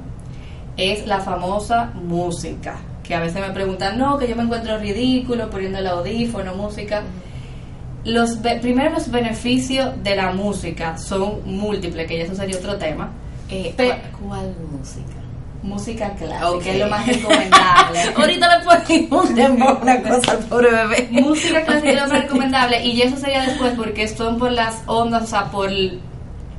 es 0.78 1.06
la 1.06 1.20
famosa 1.20 1.91
música. 1.93 2.78
Que 3.04 3.15
a 3.15 3.20
veces 3.20 3.41
me 3.41 3.54
preguntan, 3.54 3.98
no, 3.98 4.17
que 4.17 4.28
yo 4.28 4.36
me 4.36 4.43
encuentro 4.43 4.78
ridículo 4.78 5.50
poniendo 5.50 5.80
el 5.80 5.88
audífono, 5.88 6.56
música. 6.56 7.04
Los 8.04 8.38
primero 8.62 8.91
los 8.91 9.12
beneficios 9.12 10.02
de 10.04 10.15
la 10.15 10.32
música 10.32 10.98
son 10.98 11.41
múltiples, 11.46 12.08
que 12.08 12.17
ya 12.17 12.24
eso 12.24 12.36
sería 12.36 12.58
otro 12.58 12.78
tema. 12.78 13.12
Eh, 13.50 13.74
¿cuál, 13.76 14.02
cuál 14.20 14.56
música? 14.72 15.16
Música 15.67 16.10
clásica, 16.15 16.49
Ok. 16.49 16.63
que 16.63 16.71
es 16.71 16.80
lo 16.80 16.88
más 16.88 17.06
recomendable. 17.06 17.99
Ahorita 18.15 18.58
le 18.58 18.65
ponemos 18.65 19.30
un 19.30 19.62
una 19.82 20.01
cosa 20.10 20.32
al 20.32 20.38
pobre 20.39 20.71
bebé. 20.71 21.08
música 21.12 21.63
clásica 21.63 21.89
es 21.89 21.95
lo 21.95 22.01
más 22.08 22.21
recomendable 22.21 22.86
y 22.86 23.01
eso 23.01 23.17
sería 23.17 23.41
después 23.43 23.73
porque 23.75 24.08
son 24.08 24.38
por 24.38 24.51
las 24.51 24.82
ondas, 24.88 25.23
o 25.23 25.27
sea, 25.27 25.45
por 25.51 25.69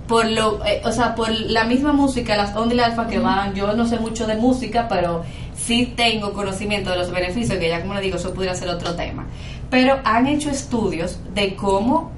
por 0.07 0.25
lo, 0.25 0.65
eh, 0.65 0.81
o 0.85 0.91
sea, 0.93 1.15
por 1.15 1.29
la 1.31 1.65
misma 1.65 1.93
música, 1.93 2.35
las 2.35 2.57
ondas 2.57 2.73
y 2.73 2.77
la 2.77 2.87
alfa 2.87 3.07
que 3.09 3.19
van. 3.19 3.55
Yo 3.55 3.75
no 3.75 3.87
sé 3.87 3.99
mucho 3.99 4.27
de 4.27 4.37
música, 4.37 4.87
pero 4.89 5.23
sí 5.55 5.93
tengo 5.97 6.33
conocimiento 6.33 6.89
de 6.91 6.97
los 6.97 7.11
beneficios, 7.11 7.59
que 7.59 7.69
ya 7.69 7.83
como 7.83 7.93
le 7.93 8.01
digo, 8.01 8.17
eso 8.17 8.33
pudiera 8.33 8.55
ser 8.55 8.71
otro 8.71 8.95
tema. 8.95 9.27
Pero 9.69 9.99
han 10.05 10.27
hecho 10.27 10.49
estudios 10.49 11.19
de 11.35 11.55
cómo 11.57 12.11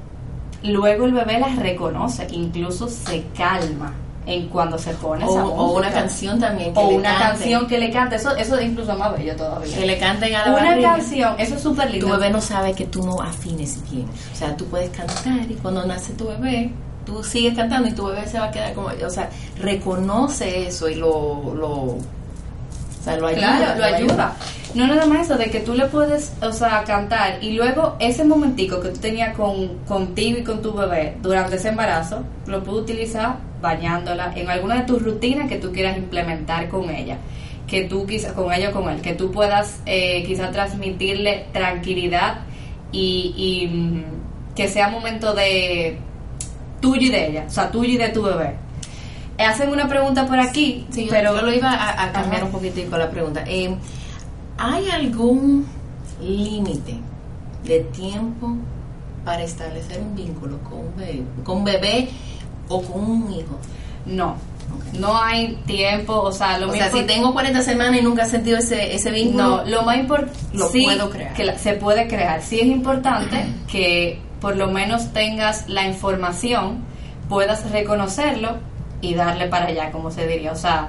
luego 0.62 1.06
el 1.06 1.12
bebé 1.12 1.40
las 1.40 1.56
reconoce, 1.56 2.28
incluso 2.30 2.88
se 2.88 3.24
calma 3.36 3.92
en 4.30 4.48
cuando 4.48 4.78
se 4.78 4.92
pone 4.94 5.24
O, 5.24 5.30
esa 5.30 5.44
o 5.44 5.72
una 5.76 5.90
canción 5.90 6.38
también. 6.40 6.72
que 6.72 6.80
o 6.80 6.90
le 6.90 6.96
una 6.98 7.10
cante. 7.18 7.24
canción 7.24 7.66
que 7.66 7.78
le 7.78 7.90
cante, 7.90 8.16
eso, 8.16 8.36
eso 8.36 8.56
es 8.58 8.66
incluso 8.66 8.96
más 8.96 9.12
bello 9.16 9.34
todavía. 9.36 9.74
Que 9.76 9.86
le 9.86 9.98
canten 9.98 10.34
a 10.34 10.46
la 10.46 10.52
Una 10.54 10.64
barriga. 10.70 10.92
canción, 10.96 11.34
eso 11.38 11.54
es 11.56 11.60
súper 11.62 11.90
lindo. 11.90 12.06
Tu 12.06 12.12
bebé 12.12 12.30
no 12.30 12.40
sabe 12.40 12.72
que 12.74 12.86
tú 12.86 13.02
no 13.02 13.20
afines 13.20 13.78
bien. 13.90 14.06
O 14.32 14.36
sea, 14.36 14.56
tú 14.56 14.64
puedes 14.66 14.90
cantar 14.90 15.50
y 15.50 15.54
cuando 15.54 15.84
nace 15.84 16.12
tu 16.14 16.28
bebé, 16.28 16.70
tú 17.04 17.22
sigues 17.24 17.54
cantando 17.56 17.88
y 17.88 17.92
tu 17.92 18.06
bebé 18.06 18.26
se 18.26 18.38
va 18.38 18.46
a 18.46 18.50
quedar 18.50 18.72
como... 18.74 18.88
O 18.88 19.10
sea, 19.10 19.28
reconoce 19.58 20.66
eso 20.68 20.88
y 20.88 20.94
lo... 20.96 21.54
lo 21.54 21.70
o 21.70 23.02
sea, 23.02 23.16
lo 23.16 23.28
ayuda. 23.28 23.56
Claro, 23.56 23.78
lo 23.78 23.84
ayuda. 23.84 24.36
No 24.74 24.86
nada 24.86 25.06
más 25.06 25.22
eso, 25.26 25.36
de 25.38 25.50
que 25.50 25.60
tú 25.60 25.74
le 25.74 25.86
puedes, 25.86 26.32
o 26.42 26.52
sea, 26.52 26.84
cantar 26.84 27.42
y 27.42 27.52
luego 27.52 27.96
ese 27.98 28.24
momentico 28.24 28.78
que 28.80 28.90
tú 28.90 29.00
tenías 29.00 29.34
con, 29.36 29.78
contigo 29.88 30.38
y 30.38 30.44
con 30.44 30.60
tu 30.62 30.72
bebé 30.74 31.16
durante 31.22 31.56
ese 31.56 31.70
embarazo, 31.70 32.22
lo 32.46 32.62
puedes 32.62 32.82
utilizar 32.82 33.36
bañándola 33.60 34.32
en 34.36 34.48
alguna 34.48 34.76
de 34.76 34.82
tus 34.82 35.02
rutinas 35.02 35.48
que 35.48 35.56
tú 35.56 35.72
quieras 35.72 35.96
implementar 35.96 36.68
con 36.68 36.88
ella. 36.90 37.18
Que 37.66 37.84
tú 37.84 38.06
quizás, 38.06 38.32
con 38.32 38.52
ella 38.52 38.70
o 38.70 38.72
con 38.72 38.88
él, 38.88 39.00
que 39.00 39.14
tú 39.14 39.30
puedas 39.30 39.80
eh, 39.86 40.24
quizás 40.26 40.50
transmitirle 40.50 41.46
tranquilidad 41.52 42.40
y, 42.90 43.32
y, 43.36 43.66
mm, 43.68 44.04
que 44.56 44.66
sea 44.68 44.88
momento 44.88 45.32
de 45.34 45.96
tuyo 46.80 47.06
y 47.06 47.10
de 47.10 47.28
ella, 47.28 47.44
o 47.46 47.50
sea, 47.50 47.70
tuyo 47.70 47.92
y 47.92 47.96
de 47.96 48.08
tu 48.08 48.22
bebé. 48.22 48.56
Eh, 49.38 49.44
Hacen 49.44 49.70
una 49.70 49.86
pregunta 49.88 50.26
por 50.26 50.40
aquí, 50.40 50.86
Sí, 50.90 51.06
pero 51.08 51.34
yo 51.36 51.42
lo 51.42 51.52
iba 51.54 51.70
a, 51.70 52.04
a 52.04 52.12
cambiar 52.12 52.38
Ajá. 52.42 52.46
un 52.46 52.52
poquitico 52.52 52.96
la 52.98 53.08
pregunta. 53.10 53.44
Eh, 53.46 53.74
¿Hay 54.58 54.90
algún 54.90 55.66
límite 56.20 56.96
de 57.64 57.80
tiempo 57.80 58.56
para 59.24 59.42
establecer 59.42 60.00
un 60.00 60.14
vínculo 60.16 60.58
con 60.64 60.78
un 60.80 60.96
bebé, 60.96 61.22
con 61.44 61.58
un 61.58 61.64
bebé 61.64 62.08
o 62.70 62.80
con 62.82 63.02
un 63.02 63.32
hijo? 63.32 63.58
No, 64.06 64.36
no 64.98 65.22
hay 65.22 65.56
tiempo, 65.66 66.14
o 66.20 66.32
sea, 66.32 66.56
lo 66.58 66.70
O 66.70 66.72
sea, 66.72 66.90
si 66.90 67.02
tengo 67.02 67.32
40 67.34 67.60
semanas 67.62 68.00
y 68.00 68.02
nunca 68.02 68.22
he 68.22 68.26
sentido 68.28 68.56
ese, 68.58 68.94
ese 68.94 69.10
vínculo, 69.10 69.58
no, 69.58 69.64
lo 69.66 69.82
más 69.82 69.98
importante 69.98 70.38
Lo 70.54 70.70
puedo 70.70 71.10
crear. 71.10 71.34
que 71.34 71.44
la- 71.44 71.58
se 71.58 71.74
puede 71.74 72.08
crear. 72.08 72.40
Sí 72.42 72.58
es 72.60 72.66
importante 72.66 73.44
que 73.70 74.18
por 74.40 74.56
lo 74.56 74.68
menos 74.70 75.12
tengas 75.12 75.68
la 75.68 75.86
información, 75.86 76.78
puedas 77.28 77.70
reconocerlo 77.70 78.56
y 79.02 79.14
darle 79.14 79.46
para 79.48 79.66
allá, 79.66 79.90
como 79.92 80.10
se 80.10 80.26
diría. 80.26 80.52
O 80.52 80.56
sea, 80.56 80.88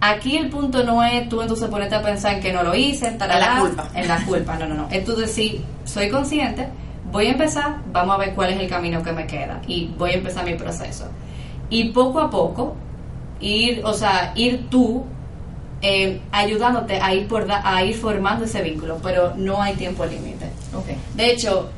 aquí 0.00 0.36
el 0.36 0.48
punto 0.48 0.82
no 0.84 1.02
es 1.04 1.28
tú 1.28 1.42
entonces 1.42 1.68
ponerte 1.68 1.96
a 1.96 2.02
pensar 2.02 2.34
en 2.34 2.40
que 2.40 2.52
no 2.52 2.62
lo 2.62 2.74
hice, 2.74 3.08
en 3.08 3.14
En 3.14 3.28
la 3.28 3.58
culpa. 3.60 3.88
en 3.94 4.08
la 4.08 4.24
culpa. 4.24 4.56
No, 4.56 4.66
no, 4.66 4.74
no. 4.74 4.88
Es 4.90 5.04
tú 5.04 5.14
decir, 5.16 5.62
soy 5.84 6.08
consciente, 6.08 6.68
voy 7.10 7.26
a 7.26 7.32
empezar, 7.32 7.76
vamos 7.92 8.14
a 8.16 8.18
ver 8.18 8.34
cuál 8.34 8.50
es 8.50 8.60
el 8.60 8.68
camino 8.68 9.02
que 9.02 9.12
me 9.12 9.26
queda 9.26 9.60
y 9.66 9.90
voy 9.98 10.10
a 10.10 10.14
empezar 10.14 10.44
mi 10.44 10.54
proceso. 10.54 11.06
Y 11.70 11.90
poco 11.90 12.20
a 12.20 12.30
poco 12.30 12.74
ir, 13.40 13.82
o 13.84 13.92
sea, 13.92 14.32
ir 14.34 14.68
tú 14.70 15.04
eh, 15.82 16.20
ayudándote 16.32 17.00
a 17.00 17.14
ir 17.14 17.28
por 17.28 17.46
da- 17.46 17.62
a 17.64 17.84
ir 17.84 17.94
formando 17.94 18.44
ese 18.44 18.62
vínculo, 18.62 18.98
pero 19.02 19.34
no 19.36 19.62
hay 19.62 19.74
tiempo 19.74 20.04
límite. 20.04 20.46
Ok. 20.74 20.86
De 21.14 21.30
hecho, 21.30 21.70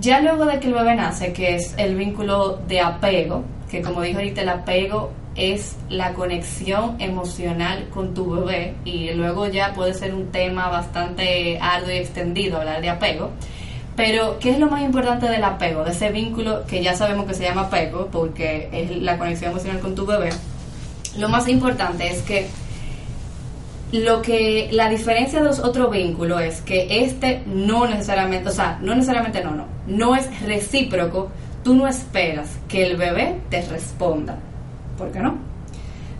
ya 0.00 0.20
luego 0.20 0.44
de 0.44 0.60
que 0.60 0.68
el 0.68 0.74
bebé 0.74 0.94
nace, 0.94 1.32
que 1.32 1.54
es 1.56 1.74
el 1.78 1.96
vínculo 1.96 2.58
de 2.68 2.80
apego, 2.80 3.44
que 3.70 3.80
como 3.82 4.02
dijo 4.02 4.18
ahorita, 4.18 4.42
el 4.42 4.48
apego 4.50 5.10
es 5.36 5.76
la 5.90 6.12
conexión 6.14 6.96
emocional 7.00 7.88
con 7.92 8.14
tu 8.14 8.30
bebé 8.30 8.74
y 8.84 9.10
luego 9.12 9.48
ya 9.48 9.72
puede 9.74 9.92
ser 9.94 10.14
un 10.14 10.30
tema 10.30 10.68
bastante 10.68 11.58
arduo 11.60 11.90
y 11.92 11.96
extendido 11.96 12.58
hablar 12.58 12.80
de 12.82 12.90
apego. 12.90 13.30
Pero, 13.96 14.38
¿qué 14.38 14.50
es 14.50 14.58
lo 14.58 14.68
más 14.68 14.82
importante 14.82 15.26
del 15.26 15.42
apego? 15.42 15.82
De 15.84 15.92
ese 15.92 16.10
vínculo 16.10 16.66
que 16.66 16.82
ya 16.82 16.94
sabemos 16.94 17.26
que 17.26 17.34
se 17.34 17.44
llama 17.44 17.62
apego, 17.62 18.08
porque 18.12 18.68
es 18.72 18.90
la 19.02 19.16
conexión 19.18 19.50
emocional 19.52 19.80
con 19.80 19.94
tu 19.94 20.04
bebé. 20.04 20.28
Lo 21.16 21.28
más 21.30 21.48
importante 21.48 22.06
es 22.10 22.20
que 22.22 22.46
lo 23.92 24.20
que 24.20 24.68
la 24.72 24.88
diferencia 24.88 25.38
de 25.38 25.44
los 25.46 25.60
otros 25.60 25.90
vínculos 25.90 26.42
es 26.42 26.60
que 26.60 27.04
este 27.04 27.42
no 27.46 27.86
necesariamente, 27.86 28.48
o 28.48 28.52
sea, 28.52 28.78
no 28.82 28.94
necesariamente 28.94 29.42
no, 29.42 29.52
no, 29.52 29.64
no 29.86 30.14
es 30.16 30.40
recíproco. 30.42 31.30
Tú 31.64 31.74
no 31.74 31.88
esperas 31.88 32.48
que 32.68 32.86
el 32.86 32.96
bebé 32.96 33.40
te 33.48 33.62
responda. 33.62 34.36
¿Por 34.98 35.10
qué 35.10 35.20
no? 35.20 35.30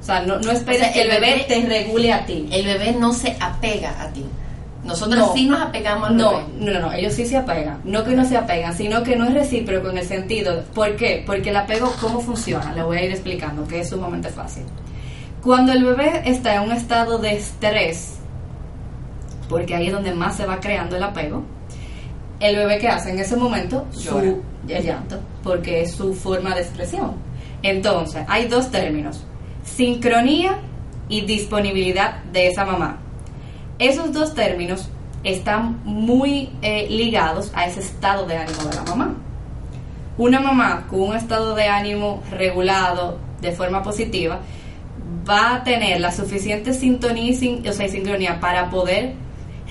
O 0.00 0.04
sea, 0.04 0.20
no, 0.20 0.38
no 0.38 0.50
O 0.52 0.54
sea, 0.54 0.92
que 0.92 1.02
el 1.02 1.10
el 1.10 1.20
bebé, 1.20 1.36
bebé- 1.36 1.46
te 1.46 1.66
regule 1.66 2.12
a 2.12 2.24
ti. 2.24 2.48
El 2.50 2.64
bebé 2.64 2.92
no 2.98 3.12
se 3.12 3.36
apega 3.38 4.00
a 4.00 4.08
ti. 4.12 4.24
Nosotros 4.86 5.18
No. 5.18 5.34
sí 5.34 5.46
nos 5.46 5.60
apegamos 5.60 6.10
al 6.10 6.16
No, 6.16 6.32
no, 6.58 6.70
no, 6.72 6.80
no, 6.80 6.92
ellos 6.92 7.12
sí 7.12 7.26
se 7.26 7.36
apegan. 7.36 7.80
No 7.84 8.04
que 8.04 8.14
no 8.14 8.24
se 8.24 8.36
apegan, 8.36 8.74
sino 8.74 9.02
que 9.02 9.16
no 9.16 9.26
es 9.26 9.34
recíproco 9.34 9.90
en 9.90 9.98
el 9.98 10.06
sentido. 10.06 10.62
¿Por 10.74 10.96
qué? 10.96 11.22
Porque 11.26 11.50
el 11.50 11.56
apego, 11.56 11.92
¿cómo 12.00 12.20
funciona? 12.20 12.72
Le 12.72 12.82
voy 12.82 12.98
a 12.98 13.04
ir 13.04 13.10
explicando, 13.10 13.66
que 13.66 13.80
es 13.80 13.88
sumamente 13.88 14.28
fácil. 14.28 14.64
Cuando 15.42 15.72
el 15.72 15.84
bebé 15.84 16.22
está 16.24 16.56
en 16.56 16.62
un 16.62 16.72
estado 16.72 17.18
de 17.18 17.34
estrés, 17.34 18.18
porque 19.48 19.74
ahí 19.74 19.86
es 19.88 19.92
donde 19.92 20.14
más 20.14 20.36
se 20.36 20.46
va 20.46 20.58
creando 20.60 20.96
el 20.96 21.02
apego, 21.02 21.44
el 22.40 22.56
bebé 22.56 22.78
que 22.78 22.88
hace 22.88 23.10
en 23.10 23.18
ese 23.18 23.36
momento 23.36 23.86
Llora. 23.92 24.26
su 24.26 24.42
el 24.68 24.84
llanto, 24.84 25.20
porque 25.42 25.82
es 25.82 25.92
su 25.92 26.14
forma 26.14 26.54
de 26.54 26.62
expresión. 26.62 27.12
Entonces, 27.62 28.24
hay 28.28 28.48
dos 28.48 28.70
términos: 28.70 29.24
sincronía 29.64 30.58
y 31.08 31.20
disponibilidad 31.22 32.22
de 32.32 32.48
esa 32.48 32.64
mamá. 32.64 32.98
Esos 33.78 34.12
dos 34.12 34.34
términos 34.34 34.88
están 35.22 35.80
muy 35.84 36.50
eh, 36.62 36.86
ligados 36.88 37.50
a 37.54 37.66
ese 37.66 37.80
estado 37.80 38.26
de 38.26 38.36
ánimo 38.36 38.62
de 38.64 38.74
la 38.74 38.82
mamá. 38.84 39.14
Una 40.16 40.40
mamá 40.40 40.86
con 40.88 41.00
un 41.00 41.16
estado 41.16 41.54
de 41.54 41.68
ánimo 41.68 42.22
regulado 42.30 43.18
de 43.40 43.52
forma 43.52 43.82
positiva 43.82 44.40
va 45.28 45.56
a 45.56 45.64
tener 45.64 46.00
la 46.00 46.10
suficiente 46.10 46.72
sintonía 46.72 47.34
o 47.68 47.72
sea, 47.72 47.88
sincronía 47.88 48.40
para 48.40 48.70
poder 48.70 49.12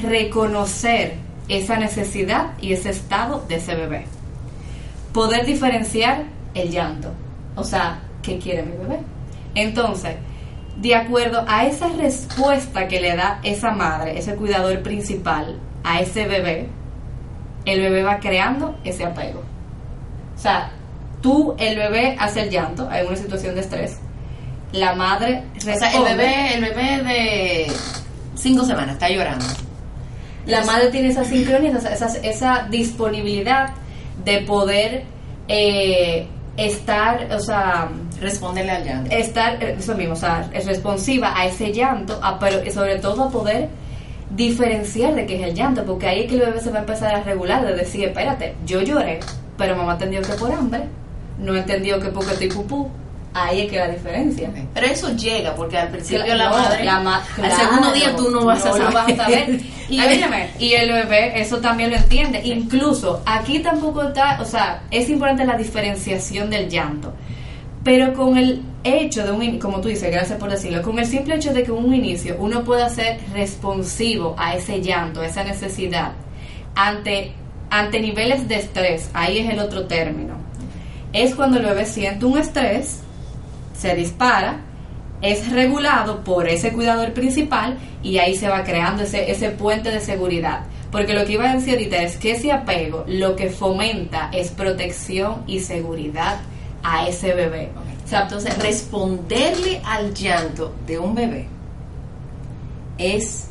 reconocer 0.01 1.15
esa 1.47 1.77
necesidad 1.77 2.53
y 2.61 2.73
ese 2.73 2.91
estado 2.91 3.43
de 3.47 3.55
ese 3.55 3.75
bebé. 3.75 4.05
Poder 5.13 5.45
diferenciar 5.45 6.25
el 6.53 6.69
llanto. 6.69 7.11
O 7.55 7.63
sea, 7.63 8.01
¿qué 8.21 8.37
quiere 8.37 8.63
mi 8.63 8.77
bebé? 8.77 8.99
Entonces, 9.55 10.15
de 10.75 10.95
acuerdo 10.95 11.45
a 11.47 11.65
esa 11.65 11.87
respuesta 11.89 12.87
que 12.87 12.99
le 12.99 13.15
da 13.15 13.39
esa 13.43 13.71
madre, 13.71 14.17
ese 14.17 14.35
cuidador 14.35 14.81
principal 14.81 15.59
a 15.83 15.99
ese 16.01 16.27
bebé, 16.27 16.67
el 17.65 17.81
bebé 17.81 18.03
va 18.03 18.19
creando 18.19 18.77
ese 18.83 19.05
apego. 19.05 19.41
O 20.35 20.37
sea, 20.37 20.71
tú, 21.21 21.55
el 21.57 21.77
bebé 21.77 22.15
hace 22.19 22.41
el 22.41 22.49
llanto 22.49 22.89
en 22.91 23.07
una 23.07 23.15
situación 23.15 23.55
de 23.55 23.61
estrés. 23.61 23.99
La 24.71 24.93
madre 24.95 25.43
O 25.57 25.61
sea, 25.61 25.73
el 25.73 25.81
responde. 25.81 26.09
bebé, 26.15 26.53
el 26.55 26.61
bebé 26.61 27.03
de 27.03 27.71
cinco 28.35 28.65
semanas 28.65 28.95
está 28.95 29.09
llorando. 29.09 29.45
La 30.45 30.63
madre 30.65 30.89
tiene 30.89 31.09
esa 31.09 31.23
sincronía, 31.23 31.71
esa, 31.71 31.93
esa, 31.93 32.07
esa 32.19 32.67
disponibilidad 32.69 33.69
de 34.23 34.41
poder 34.41 35.05
eh, 35.47 36.27
estar, 36.57 37.31
o 37.31 37.39
sea, 37.39 37.89
Responderle 38.21 38.71
al 38.71 38.83
llanto. 38.83 39.15
estar, 39.15 39.61
eh, 39.63 39.75
eso 39.79 39.95
mismo, 39.95 40.13
o 40.13 40.17
sea, 40.17 40.49
es 40.53 40.65
responsiva 40.65 41.33
a 41.37 41.45
ese 41.45 41.71
llanto, 41.73 42.19
a- 42.23 42.39
pero 42.39 42.59
sobre 42.71 42.97
todo 42.97 43.23
a 43.25 43.29
poder 43.29 43.69
diferenciar 44.31 45.13
de 45.15 45.25
qué 45.25 45.35
es 45.41 45.47
el 45.49 45.53
llanto, 45.55 45.83
porque 45.85 46.07
ahí 46.07 46.21
es 46.21 46.27
que 46.29 46.35
el 46.35 46.41
bebé 46.41 46.59
se 46.59 46.71
va 46.71 46.77
a 46.77 46.81
empezar 46.81 47.13
a 47.13 47.21
regular, 47.23 47.65
de 47.65 47.73
decir, 47.75 48.05
espérate, 48.05 48.55
yo 48.65 48.81
lloré, 48.81 49.19
pero 49.57 49.75
mamá 49.75 49.93
entendió 49.93 50.21
que 50.21 50.33
por 50.33 50.51
hambre, 50.51 50.81
no 51.37 51.55
entendió 51.55 51.99
que 51.99 52.07
porque 52.09 52.33
estoy 52.33 52.47
pupú, 52.49 52.89
ahí 53.33 53.61
es 53.61 53.69
que 53.71 53.77
la 53.77 53.87
diferencia. 53.89 54.49
Pero 54.73 54.87
eso 54.87 55.13
llega 55.15 55.53
porque 55.55 55.77
al 55.77 55.89
principio 55.89 56.23
Claro, 56.25 56.37
la 56.39 56.49
madre, 56.49 56.83
la 56.85 56.99
ma- 57.01 57.23
al 57.43 57.51
segundo 57.51 57.91
día 57.91 58.15
tú 58.15 58.31
no 58.31 58.45
vas 58.45 58.65
a 58.65 58.71
saber. 58.71 58.93
vas 58.93 59.09
a 59.11 59.15
saber. 59.15 59.59
Y, 59.87 59.99
A 59.99 60.05
ver, 60.07 60.17
óyeme, 60.17 60.49
y 60.57 60.73
el 60.73 60.91
bebé 60.91 61.39
eso 61.39 61.57
también 61.57 61.91
lo 61.91 61.97
entiende. 61.97 62.41
Incluso 62.43 63.21
aquí 63.23 63.59
tampoco 63.59 64.01
está, 64.01 64.41
o 64.41 64.45
sea, 64.45 64.81
es 64.89 65.07
importante 65.11 65.45
la 65.45 65.55
diferenciación 65.55 66.49
del 66.49 66.67
llanto. 66.69 67.13
Pero 67.85 68.15
con 68.15 68.35
el 68.35 68.63
hecho 68.83 69.23
de 69.23 69.31
un, 69.31 69.59
como 69.59 69.79
tú 69.79 69.89
dices, 69.89 70.11
gracias 70.11 70.39
por 70.39 70.49
decirlo, 70.49 70.81
con 70.81 70.97
el 70.97 71.05
simple 71.05 71.35
hecho 71.35 71.53
de 71.53 71.61
que 71.61 71.71
un 71.71 71.93
inicio 71.93 72.35
uno 72.39 72.63
pueda 72.63 72.89
ser 72.89 73.19
responsivo 73.31 74.33
a 74.39 74.55
ese 74.55 74.81
llanto, 74.81 75.21
a 75.21 75.27
esa 75.27 75.43
necesidad, 75.43 76.13
ante, 76.73 77.33
ante 77.69 77.99
niveles 77.99 78.47
de 78.47 78.55
estrés, 78.55 79.11
ahí 79.13 79.37
es 79.37 79.53
el 79.53 79.59
otro 79.59 79.85
término. 79.85 80.33
Es 81.13 81.35
cuando 81.35 81.59
el 81.59 81.65
bebé 81.67 81.85
siente 81.85 82.25
un 82.25 82.39
estrés, 82.39 83.01
se 83.77 83.93
dispara, 83.93 84.61
es 85.21 85.51
regulado 85.51 86.23
por 86.23 86.49
ese 86.49 86.73
cuidador 86.73 87.13
principal 87.13 87.77
y 88.01 88.17
ahí 88.17 88.33
se 88.35 88.49
va 88.49 88.63
creando 88.63 89.03
ese, 89.03 89.29
ese 89.29 89.51
puente 89.51 89.91
de 89.91 89.99
seguridad. 89.99 90.61
Porque 90.91 91.13
lo 91.13 91.23
que 91.23 91.33
iba 91.33 91.51
a 91.51 91.53
decir 91.53 91.73
ahorita 91.73 92.01
es 92.01 92.17
que 92.17 92.31
ese 92.31 92.51
apego 92.51 93.05
lo 93.07 93.35
que 93.35 93.51
fomenta 93.51 94.31
es 94.33 94.49
protección 94.49 95.43
y 95.45 95.59
seguridad 95.59 96.39
a 96.85 97.07
ese 97.07 97.33
bebé. 97.33 97.71
O 98.05 98.07
sea, 98.07 98.21
entonces 98.23 98.55
responderle 98.59 99.81
al 99.83 100.13
llanto 100.13 100.73
de 100.85 100.99
un 100.99 101.15
bebé 101.15 101.47
es 102.99 103.47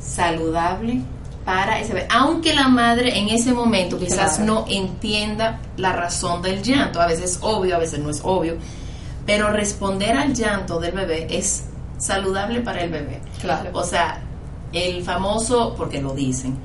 saludable 0.00 1.00
para 1.44 1.78
ese 1.78 1.94
bebé. 1.94 2.08
Aunque 2.10 2.52
la 2.54 2.66
madre 2.66 3.16
en 3.18 3.28
ese 3.28 3.52
momento 3.52 3.98
quizás 3.98 4.38
Claro. 4.38 4.44
no 4.52 4.64
entienda 4.68 5.60
la 5.76 5.92
razón 5.92 6.42
del 6.42 6.60
llanto, 6.62 7.00
a 7.00 7.06
veces 7.06 7.32
es 7.36 7.38
obvio, 7.42 7.76
a 7.76 7.78
veces 7.78 8.00
no 8.00 8.10
es 8.10 8.20
obvio, 8.24 8.56
pero 9.24 9.50
responder 9.50 10.16
al 10.16 10.34
llanto 10.34 10.80
del 10.80 10.92
bebé 10.92 11.28
es 11.30 11.66
saludable 11.98 12.60
para 12.62 12.82
el 12.82 12.90
bebé. 12.90 13.20
Claro. 13.40 13.70
O 13.74 13.84
sea, 13.84 14.20
el 14.72 15.04
famoso, 15.04 15.74
porque 15.76 16.02
lo 16.02 16.12
dicen, 16.14 16.58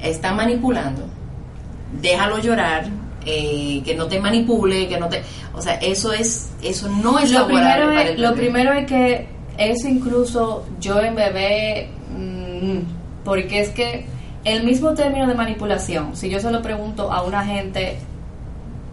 está 0.00 0.32
manipulando, 0.32 1.02
déjalo 2.00 2.38
llorar, 2.38 2.86
eh, 3.26 3.82
que 3.84 3.94
no 3.94 4.06
te 4.06 4.20
manipule, 4.20 4.88
que 4.88 4.98
no 4.98 5.08
te... 5.08 5.22
O 5.54 5.62
sea, 5.62 5.74
eso 5.74 6.12
es 6.12 6.50
eso 6.62 6.88
no 6.88 7.18
es 7.18 7.30
lo 7.30 7.46
primero 7.46 7.86
para 7.86 8.02
es, 8.02 8.18
lo 8.18 8.34
primero 8.34 8.72
es 8.72 8.86
que 8.86 9.26
eso 9.58 9.88
incluso 9.88 10.66
yo 10.80 11.00
en 11.00 11.14
bebé 11.14 11.88
mm, 12.16 12.78
porque 13.24 13.60
es 13.60 13.70
que 13.70 14.06
el 14.44 14.64
mismo 14.64 14.94
término 14.94 15.26
de 15.26 15.34
manipulación 15.34 16.16
si 16.16 16.30
yo 16.30 16.40
se 16.40 16.50
lo 16.50 16.62
pregunto 16.62 17.12
a 17.12 17.22
una 17.22 17.44
gente 17.44 17.98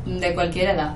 de 0.05 0.33
cualquier 0.33 0.71
edad 0.71 0.95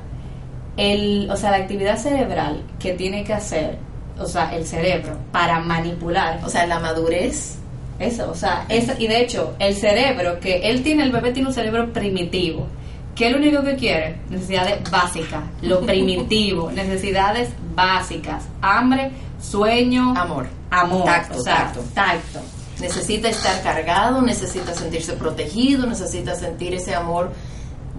el 0.77 1.29
o 1.31 1.37
sea 1.37 1.51
la 1.51 1.57
actividad 1.57 1.97
cerebral 1.97 2.61
que 2.79 2.93
tiene 2.93 3.23
que 3.23 3.33
hacer 3.33 3.77
o 4.19 4.25
sea 4.25 4.53
el 4.55 4.65
cerebro 4.65 5.17
para 5.31 5.59
manipular 5.59 6.39
O 6.43 6.49
sea, 6.49 6.67
la 6.67 6.79
madurez 6.79 7.57
eso, 7.99 8.29
o 8.29 8.35
sea, 8.35 8.65
es, 8.69 8.91
y 8.99 9.07
de 9.07 9.21
hecho, 9.21 9.55
el 9.59 9.75
cerebro 9.75 10.39
que 10.39 10.69
él 10.69 10.83
tiene, 10.83 11.03
el 11.03 11.11
bebé 11.11 11.31
tiene 11.31 11.49
un 11.49 11.53
cerebro 11.53 11.93
primitivo. 11.93 12.67
¿Qué 13.15 13.27
es 13.27 13.31
lo 13.31 13.37
único 13.37 13.63
que 13.63 13.75
quiere? 13.75 14.15
Necesidades 14.29 14.89
básicas, 14.89 15.43
lo 15.61 15.81
primitivo, 15.85 16.71
necesidades 16.71 17.49
básicas, 17.75 18.45
hambre, 18.61 19.11
sueño, 19.41 20.13
Amor. 20.17 20.47
amor, 20.71 21.05
Tacto, 21.05 21.37
o 21.39 21.43
sea, 21.43 21.55
tacto. 21.55 21.81
tacto. 21.93 22.39
necesita 22.79 23.29
estar 23.29 23.61
cargado, 23.61 24.21
necesita 24.21 24.73
sentirse 24.73 25.13
protegido, 25.13 25.85
necesita 25.85 26.33
sentir 26.35 26.73
ese 26.73 26.95
amor 26.95 27.31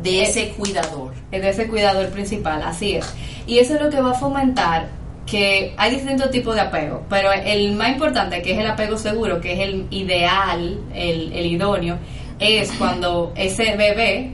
de 0.02 0.20
Eh, 0.20 0.22
ese 0.24 0.48
cuidador. 0.50 1.12
de 1.30 1.48
ese 1.48 1.68
cuidador 1.68 2.08
principal, 2.08 2.62
así 2.62 2.96
es. 2.96 3.06
Y 3.46 3.58
eso 3.58 3.74
es 3.76 3.80
lo 3.82 3.90
que 3.90 4.00
va 4.00 4.10
a 4.10 4.14
fomentar 4.14 4.88
que 5.26 5.74
hay 5.78 5.90
distintos 5.92 6.30
tipos 6.30 6.54
de 6.54 6.60
apego, 6.62 7.02
pero 7.08 7.32
el 7.32 7.72
más 7.74 7.90
importante, 7.90 8.42
que 8.42 8.52
es 8.52 8.58
el 8.58 8.66
apego 8.66 8.98
seguro, 8.98 9.40
que 9.40 9.52
es 9.54 9.60
el 9.60 9.86
ideal, 9.90 10.80
el, 10.92 11.32
el 11.32 11.46
idóneo, 11.46 11.96
es 12.38 12.72
cuando 12.72 13.32
ese 13.36 13.76
bebé 13.76 14.32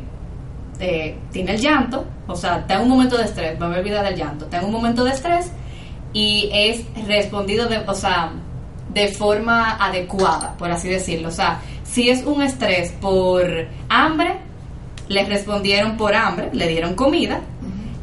eh, 0.80 1.16
tiene 1.30 1.52
el 1.54 1.60
llanto, 1.60 2.06
o 2.26 2.34
sea, 2.34 2.58
está 2.58 2.74
en 2.74 2.82
un 2.82 2.88
momento 2.88 3.16
de 3.16 3.24
estrés, 3.24 3.58
me 3.58 3.66
voy 3.66 3.76
a 3.76 3.78
olvidar 3.78 4.04
del 4.04 4.16
llanto, 4.16 4.46
está 4.46 4.58
en 4.58 4.64
un 4.64 4.72
momento 4.72 5.04
de 5.04 5.10
estrés 5.10 5.50
y 6.12 6.48
es 6.52 6.84
respondido 7.06 7.68
de, 7.68 7.78
o 7.78 7.94
sea, 7.94 8.32
de 8.92 9.08
forma 9.08 9.76
adecuada, 9.76 10.56
por 10.56 10.70
así 10.70 10.88
decirlo. 10.88 11.28
O 11.28 11.32
sea, 11.32 11.60
si 11.84 12.10
es 12.10 12.24
un 12.24 12.42
estrés 12.42 12.92
por 13.00 13.46
hambre, 13.88 14.38
le 15.08 15.24
respondieron 15.24 15.96
por 15.96 16.14
hambre, 16.14 16.50
le 16.52 16.68
dieron 16.68 16.94
comida 16.94 17.40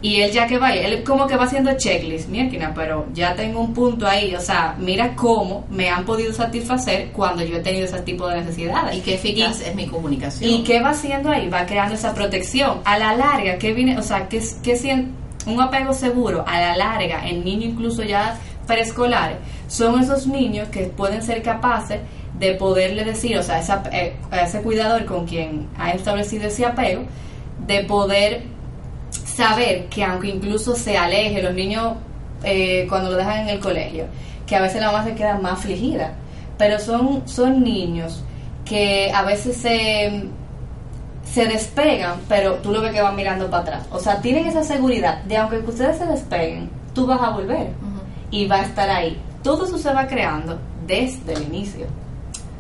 y 0.02 0.22
él 0.22 0.32
ya 0.32 0.46
que 0.46 0.58
va, 0.60 0.74
él 0.76 1.04
como 1.04 1.26
que 1.26 1.36
va 1.36 1.46
haciendo 1.46 1.76
checklist, 1.76 2.30
mierda, 2.30 2.72
pero 2.76 3.08
ya 3.14 3.36
tengo 3.36 3.60
un 3.60 3.74
punto 3.74 4.08
ahí, 4.08 4.36
o 4.36 4.40
sea, 4.40 4.76
mira 4.78 5.16
cómo 5.16 5.66
me 5.72 5.90
han 5.90 6.06
podido 6.06 6.32
satisfacer 6.34 7.10
cuando 7.12 7.44
yo 7.44 7.58
he 7.58 7.62
tenido 7.62 7.86
ese 7.86 8.00
tipo 8.02 8.28
de 8.28 8.38
necesidades. 8.42 8.96
Y 8.96 9.02
qué 9.02 9.16
eficaz 9.16 9.62
es 9.62 9.74
mi 9.76 9.88
comunicación. 9.88 10.50
¿Y 10.52 10.64
qué 10.64 10.82
va 10.82 10.92
haciendo 10.92 11.32
ahí? 11.32 11.50
Va 11.50 11.66
creando 11.66 11.96
esa 11.96 12.14
protección. 12.14 12.82
A 12.86 13.00
la 13.00 13.16
larga, 13.16 13.58
¿qué 13.58 13.74
viene? 13.74 13.98
O 13.98 14.04
sea, 14.04 14.28
si 14.30 14.90
en- 14.90 15.16
un 15.48 15.62
apego 15.62 15.94
seguro, 15.94 16.44
a 16.46 16.60
la 16.60 16.76
larga, 16.76 17.28
en 17.28 17.44
niños 17.44 17.72
incluso 17.72 18.04
ya 18.04 18.38
preescolares, 18.68 19.38
son 19.68 20.02
esos 20.02 20.28
niños 20.28 20.68
que 20.70 20.84
pueden 20.88 21.24
ser 21.24 21.42
capaces 21.42 22.02
de 22.38 22.54
poderle 22.54 23.04
decir, 23.04 23.38
o 23.38 23.42
sea, 23.44 23.60
esa- 23.60 23.82
eh, 23.92 24.14
a 24.30 24.42
ese 24.42 24.62
cuidador 24.62 25.06
con 25.06 25.26
quien 25.26 25.68
ha 25.80 25.92
establecido 25.92 26.48
ese 26.48 26.66
apego, 26.66 27.04
de 27.66 27.84
poder 27.86 28.44
saber 29.38 29.86
que 29.86 30.04
aunque 30.04 30.30
incluso 30.30 30.76
se 30.76 30.98
aleje, 30.98 31.44
los 31.44 31.54
niños 31.54 31.94
eh, 32.44 32.88
cuando 32.90 33.12
lo 33.12 33.18
dejan 33.18 33.42
en 33.42 33.50
el 33.50 33.60
colegio, 33.60 34.06
que 34.48 34.56
a 34.56 34.62
veces 34.62 34.82
la 34.82 34.92
mamá 34.92 35.04
se 35.04 35.14
queda 35.14 35.38
más 35.38 35.54
afligida, 35.54 36.14
pero 36.58 36.80
son, 36.80 37.22
son 37.28 37.64
niños 37.64 38.24
que 38.66 39.12
a 39.14 39.22
veces 39.22 39.58
se, 39.58 40.24
se 41.24 41.46
despegan, 41.46 42.16
pero 42.28 42.56
tú 42.56 42.72
lo 42.72 42.82
ves 42.82 42.92
que 42.92 43.02
van 43.02 43.16
mirando 43.16 43.48
para 43.50 43.62
atrás. 43.62 43.86
O 43.92 44.00
sea, 44.00 44.20
tienen 44.22 44.48
esa 44.48 44.64
seguridad 44.64 45.22
de 45.24 45.38
aunque 45.38 45.60
ustedes 45.60 46.00
se 46.00 46.06
despeguen, 46.08 46.70
tú 46.96 47.06
vas 47.06 47.22
a 47.22 47.30
volver 47.30 47.68
y 48.32 48.48
va 48.48 48.56
a 48.56 48.64
estar 48.64 48.90
ahí. 48.90 49.22
Todo 49.44 49.66
eso 49.66 49.78
se 49.78 49.94
va 49.94 50.08
creando 50.08 50.58
desde 50.88 51.34
el 51.34 51.44
inicio. 51.44 51.86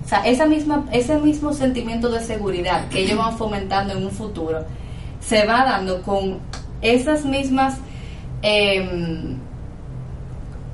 O 0.06 0.08
sea, 0.08 0.20
esa 0.20 0.46
misma, 0.46 0.86
ese 0.92 1.18
mismo 1.18 1.52
sentimiento 1.54 2.08
de 2.10 2.20
seguridad 2.20 2.88
que 2.90 3.00
ellos 3.00 3.18
van 3.18 3.36
fomentando 3.36 3.94
en 3.94 4.06
un 4.06 4.12
futuro 4.12 4.64
se 5.20 5.46
va 5.46 5.66
dando 5.66 6.02
con 6.04 6.40
esas 6.82 7.26
mismas 7.26 7.76
em, 8.42 9.38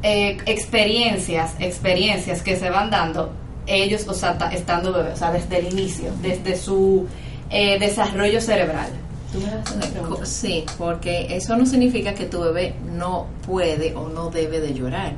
eh, 0.04 0.38
experiencias, 0.46 1.54
experiencias 1.60 2.42
que 2.42 2.56
se 2.58 2.70
van 2.70 2.90
dando 2.90 3.32
ellos, 3.66 4.06
o 4.08 4.14
sea, 4.14 4.38
ta- 4.38 4.52
estando 4.54 4.92
bebés, 4.92 5.14
o 5.14 5.18
sea, 5.18 5.32
desde 5.32 5.60
el 5.60 5.68
inicio, 5.72 6.12
desde 6.22 6.58
su 6.58 7.08
eh, 7.50 7.80
desarrollo 7.80 8.42
cerebral. 8.42 8.90
¿Tú 9.32 9.40
me 9.40 9.46
una 9.48 9.86
pregunta? 9.92 10.26
Sí, 10.26 10.66
porque 10.78 11.28
eso 11.36 11.56
no 11.56 11.66
significa 11.66 12.14
que 12.14 12.26
tu 12.26 12.42
bebé 12.42 12.76
no 12.92 13.28
puede 13.46 13.96
o 13.96 14.10
no 14.10 14.30
debe 14.30 14.60
de 14.60 14.74
llorar. 14.74 15.14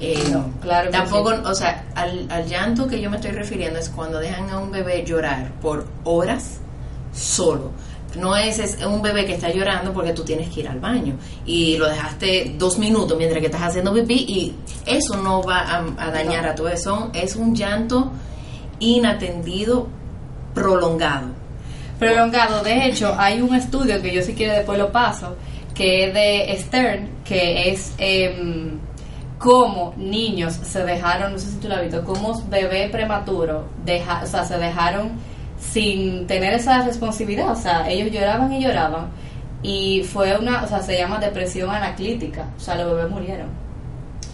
Eh, 0.00 0.16
No, 0.30 0.50
claro 0.60 0.90
que 0.90 0.96
Tampoco, 0.96 1.30
sí. 1.34 1.40
o 1.44 1.54
sea, 1.54 1.84
al, 1.96 2.30
al 2.30 2.46
llanto 2.46 2.86
que 2.86 3.00
yo 3.00 3.10
me 3.10 3.16
estoy 3.16 3.32
refiriendo 3.32 3.78
es 3.80 3.88
cuando 3.88 4.18
dejan 4.20 4.48
a 4.50 4.58
un 4.58 4.70
bebé 4.70 5.02
llorar 5.04 5.50
por 5.62 5.86
horas 6.04 6.58
solo. 7.12 7.72
No 8.16 8.34
es, 8.36 8.58
es 8.58 8.84
un 8.84 9.02
bebé 9.02 9.26
que 9.26 9.34
está 9.34 9.50
llorando 9.50 9.92
porque 9.92 10.12
tú 10.12 10.24
tienes 10.24 10.48
que 10.48 10.60
ir 10.60 10.68
al 10.68 10.80
baño 10.80 11.16
y 11.44 11.76
lo 11.76 11.88
dejaste 11.88 12.54
dos 12.56 12.78
minutos 12.78 13.18
mientras 13.18 13.40
que 13.40 13.46
estás 13.46 13.62
haciendo 13.62 13.92
pipí 13.92 14.14
y 14.14 14.54
eso 14.86 15.16
no 15.16 15.42
va 15.42 15.84
a, 15.98 16.10
dañar 16.10 16.46
a 16.46 16.54
tu 16.54 16.66
bebé. 16.66 17.10
Es 17.12 17.36
un 17.36 17.54
llanto 17.54 18.10
inatendido 18.80 19.88
prolongado. 20.54 21.28
prolongado. 21.98 22.62
De 22.62 22.86
hecho, 22.86 23.14
hay 23.18 23.42
un 23.42 23.54
estudio 23.54 24.00
que 24.00 24.14
yo 24.14 24.22
si 24.22 24.34
quiere 24.34 24.54
después 24.54 24.78
lo 24.78 24.90
paso, 24.90 25.36
que 25.74 26.06
es 26.06 26.14
de 26.14 26.58
Stern, 26.58 27.08
que 27.24 27.70
es 27.70 27.92
em, 27.98 28.78
cómo 29.38 29.94
niños 29.96 30.54
se 30.54 30.82
dejaron, 30.82 31.32
no 31.32 31.38
sé 31.38 31.50
si 31.50 31.56
tú 31.58 31.68
lo 31.68 31.74
has 31.74 31.82
visto, 31.82 32.02
cómo 32.04 32.40
bebé 32.48 32.88
prematuro, 32.90 33.66
deja, 33.84 34.22
o 34.24 34.26
sea, 34.26 34.44
se 34.44 34.58
dejaron 34.58 35.12
sin 35.60 36.26
tener 36.26 36.54
esa 36.54 36.82
responsabilidad, 36.82 37.50
o 37.50 37.56
sea, 37.56 37.88
ellos 37.88 38.10
lloraban 38.10 38.52
y 38.52 38.62
lloraban. 38.62 39.08
Y 39.62 40.04
fue 40.04 40.36
una, 40.38 40.62
o 40.62 40.68
sea, 40.68 40.80
se 40.82 40.96
llama 40.96 41.18
depresión 41.18 41.70
anaclítica, 41.70 42.46
o 42.56 42.60
sea, 42.60 42.76
los 42.76 42.94
bebés 42.94 43.10
murieron. 43.10 43.48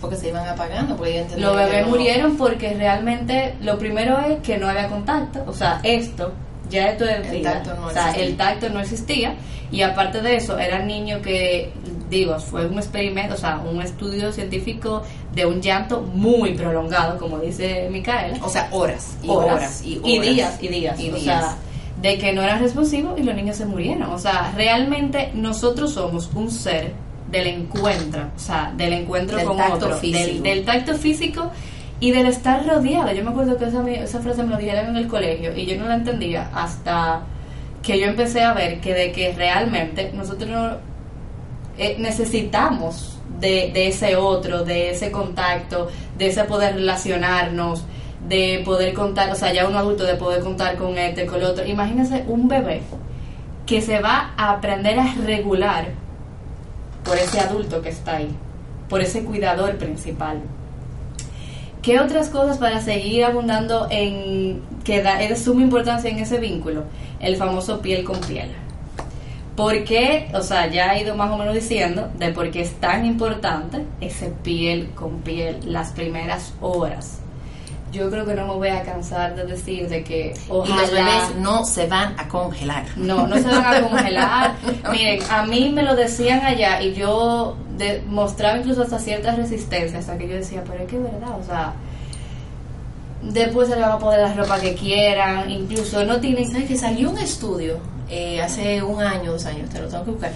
Porque 0.01 0.17
se 0.17 0.29
iban 0.29 0.47
apagando, 0.47 0.97
porque 0.97 1.25
Los 1.39 1.57
bebés 1.57 1.87
murieron 1.87 2.37
porque 2.37 2.75
realmente 2.75 3.55
lo 3.63 3.79
primero 3.79 4.19
es 4.21 4.41
que 4.41 4.59
no 4.59 4.69
había 4.69 4.89
contacto, 4.89 5.43
o 5.47 5.53
sea, 5.55 5.81
esto, 5.83 6.33
ya 6.69 6.89
esto 6.91 7.07
es 7.07 7.27
El 7.27 7.43
tacto 7.43 7.75
no 7.75 7.87
o 7.87 7.91
sea, 7.91 8.09
existía. 8.09 8.27
el 8.27 8.37
tacto 8.37 8.69
no 8.69 8.81
existía. 8.81 9.35
Y 9.71 9.83
aparte 9.83 10.21
de 10.21 10.37
eso 10.37 10.59
eran 10.59 10.87
niños 10.87 11.23
que, 11.23 11.73
digo, 12.15 12.39
fue 12.39 12.67
un 12.67 12.79
experimento, 12.79 13.35
o 13.35 13.37
sea, 13.37 13.59
un 13.59 13.81
estudio 13.83 14.33
científico 14.33 15.03
de 15.35 15.47
un 15.47 15.61
llanto 15.61 16.01
muy 16.03 16.55
prolongado, 16.55 17.19
como 17.19 17.39
dice 17.39 17.89
Micaela. 17.91 18.39
O 18.43 18.49
sea, 18.49 18.69
horas 18.71 19.17
y 19.23 19.29
horas, 19.29 19.83
y 19.85 19.99
horas. 19.99 20.23
días 20.23 20.59
y 20.63 20.69
días, 20.69 21.01
Y 21.01 21.11
o 21.11 21.15
días. 21.15 21.25
sea, 21.25 21.57
de 22.01 22.19
que 22.19 22.33
no 22.33 22.43
eran 22.43 22.61
responsivos 22.61 23.19
y 23.19 23.23
los 23.23 23.35
niños 23.35 23.57
se 23.57 23.67
murieron. 23.67 24.11
O 24.11 24.19
sea, 24.19 24.53
realmente 24.57 25.31
nosotros 25.35 25.93
somos 25.93 26.31
un 26.35 26.51
ser 26.51 26.93
del 27.31 27.47
encuentro, 27.47 28.29
o 28.37 28.39
sea, 28.39 28.73
del 28.77 28.93
encuentro 28.93 29.37
Del 29.37 29.47
con 29.47 29.57
tacto 29.57 29.75
otro, 29.87 29.97
físico. 29.97 30.25
Del, 30.27 30.43
del 30.43 30.65
tacto 30.65 30.95
físico 30.95 31.51
y 32.01 32.11
del 32.11 32.27
estar 32.27 32.67
rodeado. 32.67 33.13
Yo 33.13 33.25
me 33.25 33.31
acuerdo 33.31 33.57
que 33.57 33.65
esa, 33.65 33.89
esa 33.91 34.21
frase 34.21 34.43
me 34.43 34.51
lo 34.51 34.59
dijeron 34.59 34.91
en 34.91 34.97
el 34.97 35.09
colegio 35.09 35.57
y 35.57 35.67
yo 35.67 35.79
no 35.79 35.89
la 35.89 35.95
entendía 35.95 36.51
hasta 36.55 37.23
que 37.83 37.99
yo 37.99 38.07
empecé 38.07 38.43
a 38.43 38.53
ver 38.55 38.81
que 38.81 38.95
de 38.95 39.13
que 39.13 39.33
realmente 39.33 40.11
nosotros 40.15 40.49
no, 40.49 40.71
eh, 41.79 41.97
necesitamos 41.99 43.19
de, 43.41 43.89
ese 43.89 44.17
otro, 44.17 44.65
de 44.65 44.91
ese 44.91 45.11
contacto, 45.11 45.89
de 46.17 46.29
ese 46.29 46.45
poder 46.45 46.75
relacionarnos, 46.77 47.85
de 48.29 48.63
poder 48.65 48.95
contar, 48.95 49.31
o 49.31 49.35
sea, 49.35 49.53
ya 49.53 49.69
un 49.69 49.77
adulto 49.77 50.05
de 50.05 50.15
poder 50.15 50.43
contar 50.43 50.77
con 50.77 50.97
este, 50.97 51.27
con 51.27 51.41
el 51.41 51.45
otro. 51.45 51.67
Imagínense 51.67 52.25
un 52.27 52.49
bebé 52.49 52.83
que 53.67 53.81
se 53.81 54.01
va 54.01 54.33
a 54.37 54.53
aprender 54.53 54.99
a 54.99 55.15
regular 55.27 55.89
por 57.05 57.17
ese 57.19 57.41
adulto 57.41 57.83
que 57.83 57.91
está 57.91 58.17
ahí. 58.17 58.31
por 58.89 59.01
ese 59.01 59.25
cuidador 59.25 59.77
principal. 59.77 60.43
¿Qué 61.83 62.01
otras 62.01 62.29
cosas 62.29 62.59
para 62.59 62.81
seguir 62.81 63.25
abundando 63.25 63.89
en 63.91 64.63
que 64.85 65.03
da, 65.03 65.21
es 65.23 65.31
de 65.31 65.37
suma 65.37 65.63
importancia 65.63 66.11
en 66.11 66.19
ese 66.19 66.39
vínculo? 66.39 66.85
El 67.19 67.37
famoso 67.37 67.81
piel 67.81 68.05
con 68.05 68.21
piel. 68.21 68.51
¿Por 69.57 69.85
qué? 69.85 70.31
O 70.35 70.43
sea, 70.43 70.67
ya 70.67 70.95
he 70.95 71.03
ido 71.03 71.15
más 71.15 71.31
o 71.31 71.39
menos 71.39 71.55
diciendo 71.55 72.11
de 72.19 72.31
por 72.31 72.51
qué 72.51 72.63
es 72.63 72.73
tan 72.81 73.07
importante 73.07 73.85
ese 74.01 74.29
piel 74.43 74.91
con 74.95 75.21
piel 75.21 75.61
las 75.65 75.93
primeras 75.93 76.55
horas. 76.61 77.21
Yo 77.93 78.11
creo 78.11 78.27
que 78.27 78.35
no 78.35 78.49
me 78.49 78.55
voy 78.55 78.69
a 78.69 78.83
cansar 78.83 79.37
de 79.37 79.45
decir 79.45 79.89
de 79.89 80.03
que 80.03 80.35
ojalá... 80.49 80.75
Y 80.75 80.81
los 80.81 80.91
bebés 80.91 81.37
no 81.39 81.65
se 81.65 81.87
van 81.87 82.19
a 82.19 82.27
congelar. 82.27 82.85
No, 82.97 83.29
no 83.29 83.37
se 83.37 83.45
van 83.45 83.65
a 83.65 83.89
congelar. 83.89 84.55
Miren, 84.91 85.21
a 85.31 85.47
mí 85.47 85.71
me 85.73 85.85
lo 85.85 85.95
decían 85.95 86.45
allá 86.45 86.83
y 86.83 86.93
yo 86.95 87.57
mostraba 88.09 88.59
incluso 88.59 88.83
hasta 88.83 88.99
ciertas 88.99 89.37
resistencias, 89.37 90.01
hasta 90.01 90.19
que 90.19 90.27
yo 90.27 90.35
decía, 90.35 90.65
pero 90.67 90.83
es 90.83 90.89
que 90.91 90.97
es 90.97 91.03
verdad, 91.03 91.39
o 91.39 91.45
sea, 91.45 91.75
después 93.23 93.69
se 93.69 93.77
le 93.77 93.83
van 93.83 93.93
a 93.93 93.99
poner 93.99 94.21
la 94.21 94.35
ropa 94.35 94.59
que 94.59 94.75
quieran, 94.75 95.49
incluso 95.49 96.05
no 96.05 96.19
tienen... 96.19 96.51
¿Sabes 96.51 96.67
que 96.67 96.77
salió 96.77 97.11
un 97.11 97.19
estudio 97.19 97.94
eh, 98.09 98.41
hace 98.41 98.83
un 98.83 99.03
año, 99.03 99.33
dos 99.33 99.47
años, 99.47 99.71
te 99.71 99.81
lo 99.81 99.89
tengo 99.89 100.05
que 100.05 100.11
buscar, 100.11 100.33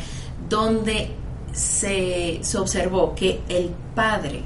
donde 0.49 1.11
se, 1.53 2.39
se 2.43 2.59
observó 2.59 3.15
que 3.15 3.41
el 3.49 3.71
padre, 3.95 4.43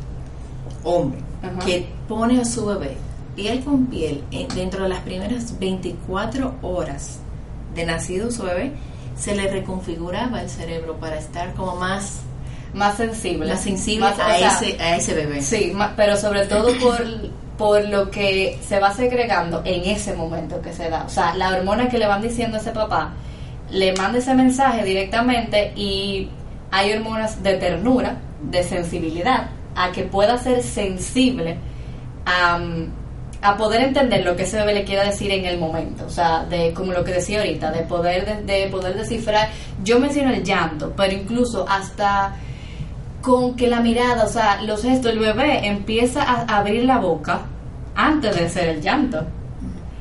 hombre, 0.85 1.21
que 1.65 1.87
pone 2.09 2.41
a 2.41 2.45
su 2.45 2.67
bebé 2.67 2.97
piel 3.35 3.65
con 3.65 3.87
piel 3.87 4.23
dentro 4.55 4.83
de 4.85 4.89
las 4.89 5.01
primeras 5.01 5.59
24 5.59 6.57
horas 6.63 7.19
de 7.75 7.87
nacido 7.87 8.31
su 8.31 8.43
bebé, 8.43 8.73
se 9.17 9.35
le 9.35 9.51
reconfiguraba 9.51 10.43
el 10.43 10.51
cerebro 10.51 10.97
para 10.97 11.19
estar 11.19 11.55
como 11.55 11.77
más 11.77 12.21
más 12.75 12.97
sensible, 12.97 13.51
más 13.51 13.61
sensible 13.61 14.07
a, 14.07 14.39
ese, 14.39 14.81
a 14.81 14.97
ese 14.97 15.15
bebé. 15.15 15.43
Sí, 15.43 15.75
pero 15.95 16.17
sobre 16.17 16.47
todo 16.47 16.73
por, 16.79 17.05
por 17.63 17.89
lo 17.89 18.11
que 18.11 18.59
se 18.61 18.81
va 18.81 18.93
segregando 18.93 19.63
en 19.65 19.85
ese 19.85 20.17
momento 20.17 20.61
que 20.61 20.73
se 20.73 20.91
da. 20.91 21.05
O 21.05 21.09
sea, 21.09 21.37
la 21.37 21.51
hormona 21.51 21.89
que 21.89 21.97
le 21.97 22.09
van 22.09 22.21
diciendo 22.21 22.57
a 22.57 22.61
ese 22.61 22.73
papá, 22.73 23.13
le 23.71 23.95
manda 23.95 24.19
ese 24.19 24.35
mensaje 24.35 24.83
directamente 24.83 25.73
y 25.77 26.29
hay 26.73 26.93
hormonas 26.93 27.41
de 27.41 27.55
ternura, 27.59 28.17
de 28.43 28.65
sensibilidad, 28.65 29.51
a 29.77 29.93
que 29.93 30.03
pueda 30.03 30.39
ser 30.39 30.65
sensible 30.65 31.57
a, 32.27 32.59
poder 33.57 33.83
entender 33.83 34.25
lo 34.25 34.35
que 34.35 34.43
ese 34.43 34.57
bebé 34.57 34.75
le 34.75 34.85
quiera 34.85 35.05
decir 35.05 35.31
en 35.31 35.45
el 35.45 35.57
momento, 35.57 36.07
o 36.07 36.11
sea, 36.11 36.45
de 36.45 36.73
como 36.73 36.91
lo 36.91 37.05
que 37.05 37.13
decía 37.13 37.39
ahorita, 37.39 37.71
de 37.71 37.83
poder 37.83 38.45
de, 38.45 38.67
poder 38.73 38.97
descifrar. 38.97 39.51
Yo 39.85 40.01
menciono 40.01 40.33
el 40.33 40.43
llanto, 40.43 40.95
pero 40.97 41.13
incluso 41.13 41.65
hasta 41.69 42.35
con 43.21 43.55
que 43.55 43.69
la 43.69 43.81
mirada, 43.81 44.25
o 44.25 44.29
sea, 44.29 44.63
los 44.63 44.83
gestos, 44.83 45.13
el 45.13 45.21
bebé 45.21 45.69
empieza 45.69 46.25
a 46.25 46.59
abrir 46.59 46.87
la 46.87 46.99
boca 46.99 47.43
antes 47.95 48.37
de 48.37 48.47
hacer 48.47 48.69
el 48.69 48.81
llanto. 48.81 49.25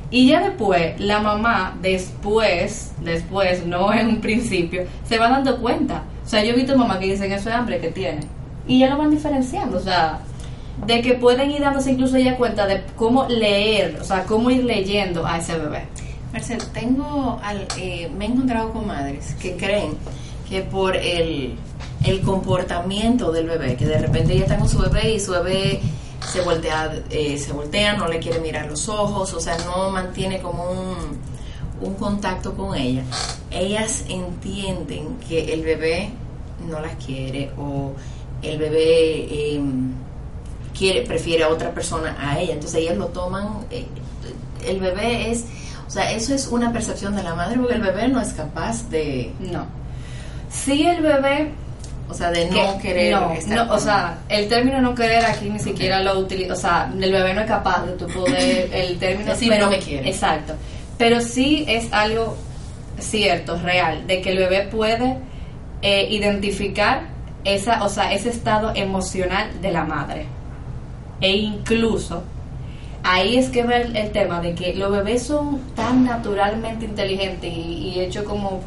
Y 0.10 0.28
ya 0.28 0.42
después, 0.42 1.00
la 1.00 1.22
mamá, 1.22 1.78
después, 1.82 2.92
después, 3.00 3.66
no 3.66 3.94
en 3.94 4.08
un 4.08 4.22
principio, 4.22 4.84
se 5.08 5.18
va 5.18 5.30
dando 5.30 5.58
cuenta. 5.62 6.04
O 6.26 6.30
sea, 6.30 6.44
yo 6.44 6.52
he 6.52 6.56
visto 6.56 6.78
mamás 6.78 6.98
que 6.98 7.06
dicen 7.06 7.32
eso 7.32 7.50
es 7.50 7.56
hambre 7.56 7.80
que 7.80 7.92
tiene. 7.92 8.22
Y 8.68 8.80
ya 8.80 8.90
lo 8.90 8.98
van 8.98 9.10
diferenciando, 9.10 9.78
o 9.78 9.82
sea, 9.82 10.20
de 10.86 11.02
que 11.02 11.14
pueden 11.14 11.52
ir 11.52 11.62
dándose 11.62 11.92
incluso 11.92 12.18
ya 12.18 12.38
cuenta 12.38 12.68
de 12.68 12.84
cómo 12.96 13.28
leer, 13.28 13.98
o 14.00 14.04
sea, 14.04 14.24
cómo 14.26 14.50
ir 14.50 14.64
leyendo 14.66 15.26
a 15.26 15.38
ese 15.38 15.58
bebé. 15.58 15.86
Marcel, 16.32 16.60
tengo 16.74 17.40
al, 17.44 17.68
eh, 17.78 18.10
me 18.18 18.26
he 18.26 18.28
encontrado 18.30 18.72
con 18.72 18.88
madres 18.88 19.36
que 19.42 19.58
creen 19.58 19.92
que 20.48 20.62
por 20.62 20.96
el, 20.96 21.56
el 22.06 22.22
comportamiento 22.22 23.32
del 23.32 23.48
bebé, 23.48 23.76
que 23.76 23.86
de 23.86 23.98
repente 23.98 24.38
ya 24.38 24.44
está 24.44 24.58
con 24.58 24.70
su 24.70 24.80
bebé 24.80 25.14
y 25.14 25.20
su 25.20 25.32
bebé 25.32 25.82
se 26.28 26.42
voltea, 26.42 27.04
eh, 27.10 27.38
se 27.38 27.52
voltea, 27.52 27.96
no 27.98 28.08
le 28.08 28.20
quiere 28.20 28.40
mirar 28.40 28.68
los 28.68 28.88
ojos, 28.90 29.34
o 29.34 29.40
sea, 29.40 29.58
no 29.66 29.90
mantiene 29.90 30.42
como 30.42 30.70
un, 30.72 31.20
un 31.82 31.94
contacto 31.96 32.54
con 32.54 32.76
ella. 32.76 33.04
Ellas 33.50 34.06
entienden 34.08 35.18
que 35.28 35.54
el 35.54 35.64
bebé 35.64 36.12
no 36.70 36.80
las 36.80 36.96
quiere 37.04 37.52
o 37.58 37.94
el 38.42 38.58
bebé 38.58 39.56
em, 39.56 39.94
quiere, 40.78 41.02
prefiere 41.02 41.44
a 41.44 41.50
otra 41.50 41.74
persona 41.74 42.16
a 42.20 42.40
ella. 42.40 42.54
Entonces 42.54 42.80
ellas 42.80 42.98
lo 42.98 43.08
toman, 43.08 43.66
eh, 43.72 43.86
el 44.66 44.80
bebé 44.80 45.32
es, 45.32 45.46
o 45.88 45.90
sea, 45.90 46.12
eso 46.12 46.34
es 46.34 46.48
una 46.48 46.72
percepción 46.72 47.16
de 47.16 47.24
la 47.24 47.36
madre 47.36 47.58
porque 47.58 47.76
el 47.76 47.82
bebé 47.82 48.08
no 48.08 48.22
es 48.22 48.34
capaz 48.34 48.90
de... 48.90 49.34
No. 49.40 49.66
Si 50.50 50.86
el 50.86 51.02
bebé 51.02 51.52
o 52.12 52.14
sea, 52.14 52.30
de 52.30 52.50
no 52.50 52.78
querer. 52.78 53.14
No, 53.48 53.74
o 53.74 53.80
sea, 53.80 54.20
el 54.28 54.50
término 54.50 54.82
no 54.82 54.94
querer 54.94 55.24
aquí 55.24 55.50
ni 55.50 55.60
siquiera 55.60 56.02
lo 56.04 56.20
utiliza. 56.20 56.54
O 56.54 56.58
sea, 56.58 56.92
el 56.94 57.12
bebé 57.12 57.34
no 57.34 57.42
es 57.42 57.48
capaz 57.48 57.86
de 57.86 57.94
tu 57.94 58.06
poder. 58.08 58.70
El 58.74 59.00
término. 59.00 59.34
sí, 59.34 59.48
pero, 59.48 59.66
no 59.66 59.72
me 59.72 59.80
quiere. 59.80 60.10
Exacto. 60.10 60.54
Pero 60.98 61.22
sí 61.22 61.64
es 61.70 61.92
algo 61.94 62.36
cierto, 63.00 63.58
real, 63.58 64.06
de 64.06 64.22
que 64.22 64.32
el 64.32 64.38
bebé 64.38 64.68
puede 64.70 65.18
eh, 65.82 66.08
identificar 66.12 67.04
esa, 67.46 67.84
o 67.84 67.90
sea, 67.90 68.14
ese 68.14 68.30
estado 68.30 68.74
emocional 68.76 69.50
de 69.62 69.72
la 69.72 69.86
madre. 69.86 70.26
E 71.22 71.30
incluso 71.30 72.24
ahí 73.04 73.38
es 73.38 73.50
que 73.50 73.64
va 73.64 73.78
el, 73.78 74.12
tema 74.12 74.42
de 74.42 74.54
que 74.54 74.76
los 74.76 74.92
bebés 74.92 75.24
son 75.24 75.62
tan 75.76 76.04
naturalmente 76.04 76.86
inteligentes 76.86 77.52
y, 77.52 77.94
y 77.96 78.00
hechos 78.02 78.26
como 78.26 78.62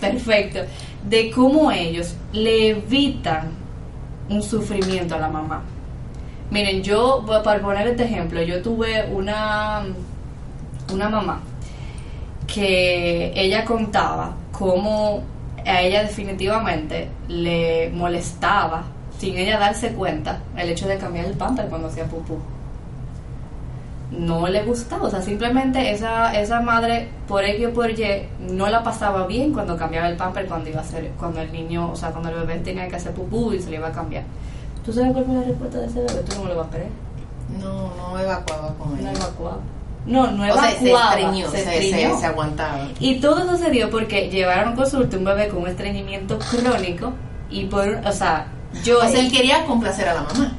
perfecto 0.00 0.60
de 1.08 1.30
cómo 1.30 1.70
ellos 1.70 2.14
le 2.32 2.70
evitan 2.70 3.50
un 4.28 4.42
sufrimiento 4.42 5.14
a 5.14 5.18
la 5.18 5.28
mamá. 5.28 5.62
Miren, 6.50 6.82
yo, 6.82 7.24
para 7.44 7.60
poner 7.60 7.88
este 7.88 8.04
ejemplo, 8.04 8.42
yo 8.42 8.62
tuve 8.62 9.08
una, 9.12 9.84
una 10.92 11.08
mamá 11.08 11.40
que 12.46 13.32
ella 13.34 13.64
contaba 13.64 14.34
cómo 14.52 15.22
a 15.64 15.80
ella 15.80 16.02
definitivamente 16.02 17.08
le 17.28 17.90
molestaba, 17.90 18.84
sin 19.18 19.36
ella 19.36 19.58
darse 19.58 19.92
cuenta, 19.92 20.40
el 20.56 20.70
hecho 20.70 20.86
de 20.86 20.98
cambiar 20.98 21.26
el 21.26 21.32
pamper 21.32 21.66
cuando 21.66 21.88
hacía 21.88 22.04
pupú 22.04 22.38
no 24.10 24.46
le 24.46 24.62
gustaba, 24.62 25.04
o 25.04 25.10
sea, 25.10 25.20
simplemente 25.20 25.90
esa, 25.90 26.32
esa 26.38 26.60
madre 26.60 27.08
por 27.26 27.44
X 27.44 27.66
o 27.66 27.70
por 27.70 27.90
Y 27.90 28.28
no 28.38 28.68
la 28.68 28.82
pasaba 28.82 29.26
bien 29.26 29.52
cuando 29.52 29.76
cambiaba 29.76 30.08
el 30.08 30.16
pamper 30.16 30.46
cuando 30.46 30.70
iba 30.70 30.78
a 30.78 30.82
hacer, 30.82 31.10
cuando 31.18 31.40
el 31.40 31.50
niño, 31.52 31.90
o 31.90 31.96
sea, 31.96 32.10
cuando 32.10 32.28
el 32.28 32.36
bebé 32.36 32.60
tenía 32.60 32.88
que 32.88 32.96
hacer 32.96 33.12
pupú 33.12 33.52
y 33.52 33.60
se 33.60 33.70
le 33.70 33.76
iba 33.76 33.88
a 33.88 33.92
cambiar. 33.92 34.22
¿Tú 34.84 34.92
sabes 34.92 35.12
cuál 35.12 35.24
fue 35.24 35.34
la 35.34 35.42
respuesta 35.42 35.78
de 35.78 35.86
ese 35.86 36.00
bebé? 36.00 36.22
¿Tú 36.28 36.42
no 36.42 36.48
lo 36.48 36.56
vas 36.56 36.66
a 36.68 36.70
creer? 36.70 36.88
No, 37.60 37.92
no 37.96 38.18
evacuaba 38.18 38.74
con 38.74 38.96
él. 38.96 39.04
No 39.04 39.10
evacuaba. 39.10 39.58
No, 40.06 40.30
no 40.30 40.44
evacuaba. 40.44 40.70
se 40.70 40.92
estreñó, 40.92 41.50
se, 41.50 42.16
se, 42.18 42.26
aguantaba. 42.26 42.88
Y 43.00 43.20
todo 43.20 43.48
sucedió 43.48 43.90
porque 43.90 44.30
llevaron 44.30 44.74
a 44.74 44.76
consulta 44.76 45.16
un 45.16 45.24
bebé 45.24 45.48
con 45.48 45.62
un 45.62 45.68
estreñimiento 45.68 46.38
crónico 46.38 47.12
y 47.50 47.64
por, 47.64 47.88
o 47.88 48.12
sea, 48.12 48.46
yo... 48.84 48.98
O 48.98 49.08
sea, 49.08 49.18
él 49.18 49.32
quería 49.32 49.64
complacer 49.64 50.08
a 50.08 50.14
la 50.14 50.22
mamá 50.22 50.56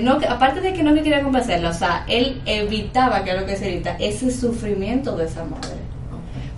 no, 0.00 0.18
aparte 0.28 0.60
de 0.60 0.72
que 0.72 0.82
no 0.82 0.92
me 0.92 1.02
quería 1.02 1.22
complacerla, 1.22 1.70
o 1.70 1.74
sea, 1.74 2.04
él 2.08 2.40
evitaba, 2.46 3.24
que 3.24 3.30
es 3.30 3.40
lo 3.40 3.46
que 3.46 3.56
se 3.56 3.72
evita, 3.72 3.96
ese 3.98 4.30
sufrimiento 4.30 5.16
de 5.16 5.26
esa 5.26 5.44
madre. 5.44 5.80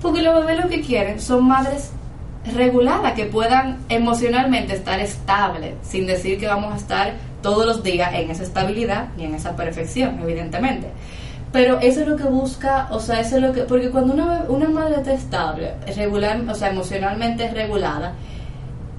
Porque 0.00 0.22
los 0.22 0.34
bebés 0.40 0.62
lo 0.62 0.68
que 0.68 0.82
quieren 0.82 1.20
son 1.20 1.44
madres 1.44 1.90
reguladas, 2.54 3.14
que 3.14 3.24
puedan 3.24 3.78
emocionalmente 3.88 4.74
estar 4.74 5.00
estables, 5.00 5.74
sin 5.82 6.06
decir 6.06 6.38
que 6.38 6.46
vamos 6.46 6.74
a 6.74 6.76
estar 6.76 7.14
todos 7.42 7.66
los 7.66 7.82
días 7.82 8.12
en 8.14 8.30
esa 8.30 8.42
estabilidad 8.42 9.08
y 9.16 9.24
en 9.24 9.34
esa 9.34 9.56
perfección, 9.56 10.18
evidentemente. 10.22 10.88
Pero 11.52 11.78
eso 11.80 12.00
es 12.00 12.08
lo 12.08 12.16
que 12.16 12.24
busca, 12.24 12.88
o 12.90 13.00
sea, 13.00 13.20
eso 13.20 13.36
es 13.36 13.42
lo 13.42 13.52
que, 13.52 13.62
porque 13.62 13.90
cuando 13.90 14.12
una, 14.12 14.44
una 14.48 14.68
madre 14.68 14.96
está 14.96 15.12
estable, 15.12 15.72
regular, 15.94 16.40
o 16.48 16.54
sea, 16.54 16.70
emocionalmente 16.70 17.48
regulada, 17.50 18.14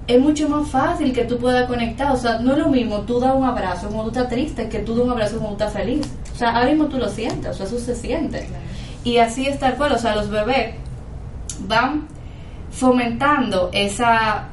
es 0.08 0.22
mucho 0.22 0.48
más 0.50 0.70
fácil 0.70 1.14
que 1.14 1.26
tú 1.26 1.38
puedas 1.38 1.68
conectar. 1.68 2.12
O 2.12 2.18
sea, 2.18 2.40
no 2.40 2.54
es 2.54 2.60
lo 2.60 2.70
mismo 2.70 3.00
tú 3.02 3.20
das 3.20 3.36
un 3.36 3.44
abrazo 3.44 3.88
cuando 3.88 4.12
tú 4.12 4.20
estás 4.20 4.30
triste 4.30 4.70
que 4.70 4.80
tú 4.80 4.96
das 4.96 5.06
un 5.06 5.12
abrazo 5.12 5.38
cuando 5.40 5.58
tú 5.58 5.64
estás 5.64 5.74
feliz. 5.74 6.08
O 6.34 6.38
sea, 6.38 6.50
ahora 6.56 6.70
mismo 6.70 6.86
tú 6.86 6.98
lo 6.98 7.10
sientes, 7.10 7.52
o 7.52 7.54
sea, 7.54 7.66
eso 7.66 7.80
se 7.80 7.96
siente. 7.96 8.48
Y 9.04 9.18
así 9.18 9.48
es 9.48 9.60
tal 9.60 9.76
cual, 9.76 9.94
o 9.94 9.98
sea, 9.98 10.16
los 10.16 10.30
bebés 10.30 10.76
van 11.62 12.08
fomentando 12.72 13.70
esa, 13.72 14.50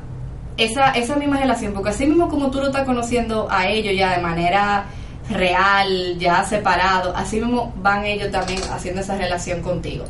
esa, 0.57 0.93
esa 0.93 1.17
misma 1.17 1.39
relación, 1.39 1.73
porque 1.73 1.91
así 1.91 2.07
mismo 2.07 2.29
como 2.29 2.51
tú 2.51 2.61
lo 2.61 2.67
estás 2.67 2.85
conociendo 2.85 3.49
a 3.51 3.67
ellos 3.67 3.95
ya 3.97 4.15
de 4.17 4.23
manera 4.23 4.85
real, 5.29 6.19
ya 6.19 6.45
separado, 6.45 7.17
así 7.17 7.41
mismo 7.41 7.73
van 7.77 8.05
ellos 8.05 8.31
también 8.31 8.61
haciendo 8.71 9.01
esa 9.01 9.17
relación 9.17 9.61
contigo. 9.61 10.05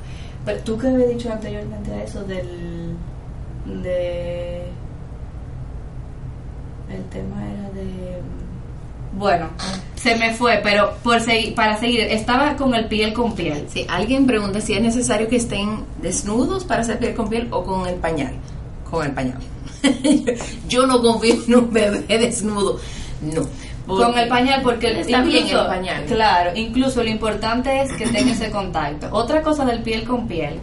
Pero 0.45 0.61
tú 0.61 0.77
que 0.77 0.89
habías 0.89 1.09
dicho 1.09 1.33
anteriormente 1.33 1.93
a 1.93 2.03
eso 2.03 2.23
del... 2.25 2.97
de 3.83 4.52
el 6.93 7.05
tema 7.11 7.43
era 7.51 7.71
de 7.71 8.23
bueno, 9.15 9.51
se 9.95 10.17
me 10.17 10.33
fue, 10.35 10.61
pero 10.63 10.95
por 11.03 11.21
seguir, 11.21 11.55
para 11.55 11.79
seguir, 11.79 12.01
estaba 12.01 12.57
con 12.57 12.75
el 12.75 12.87
piel 12.87 13.13
con 13.13 13.35
piel. 13.35 13.67
Si 13.69 13.85
alguien 13.89 14.27
pregunta 14.27 14.61
si 14.61 14.73
es 14.73 14.83
necesario 14.83 15.29
que 15.29 15.37
estén 15.37 15.85
desnudos 16.01 16.65
para 16.65 16.81
hacer 16.81 16.99
piel 16.99 17.15
con 17.15 17.29
piel 17.29 17.49
o 17.51 17.63
con 17.63 17.87
el 17.87 17.97
pañal. 17.97 18.33
con 18.91 19.07
el 19.07 19.13
pañal. 19.13 19.39
Yo 20.69 20.87
no 20.87 21.01
confío 21.03 21.37
en 21.47 21.55
un 21.55 21.73
bebé 21.73 22.19
desnudo. 22.19 22.81
No. 23.21 23.47
Con 23.87 24.17
el 24.19 24.29
pañal, 24.29 24.63
porque 24.63 25.01
está 25.01 25.23
bien 25.23 25.47
el 25.47 25.67
pañal. 25.67 26.05
Claro, 26.07 26.53
incluso 26.55 27.03
lo 27.03 27.11
importante 27.11 27.83
es 27.83 27.93
que 27.93 28.07
tenga 28.07 28.33
ese 28.33 28.51
contacto. 28.51 29.09
Otra 29.13 29.43
cosa 29.43 29.65
del 29.65 29.83
piel 29.83 30.05
con 30.05 30.27
piel, 30.27 30.61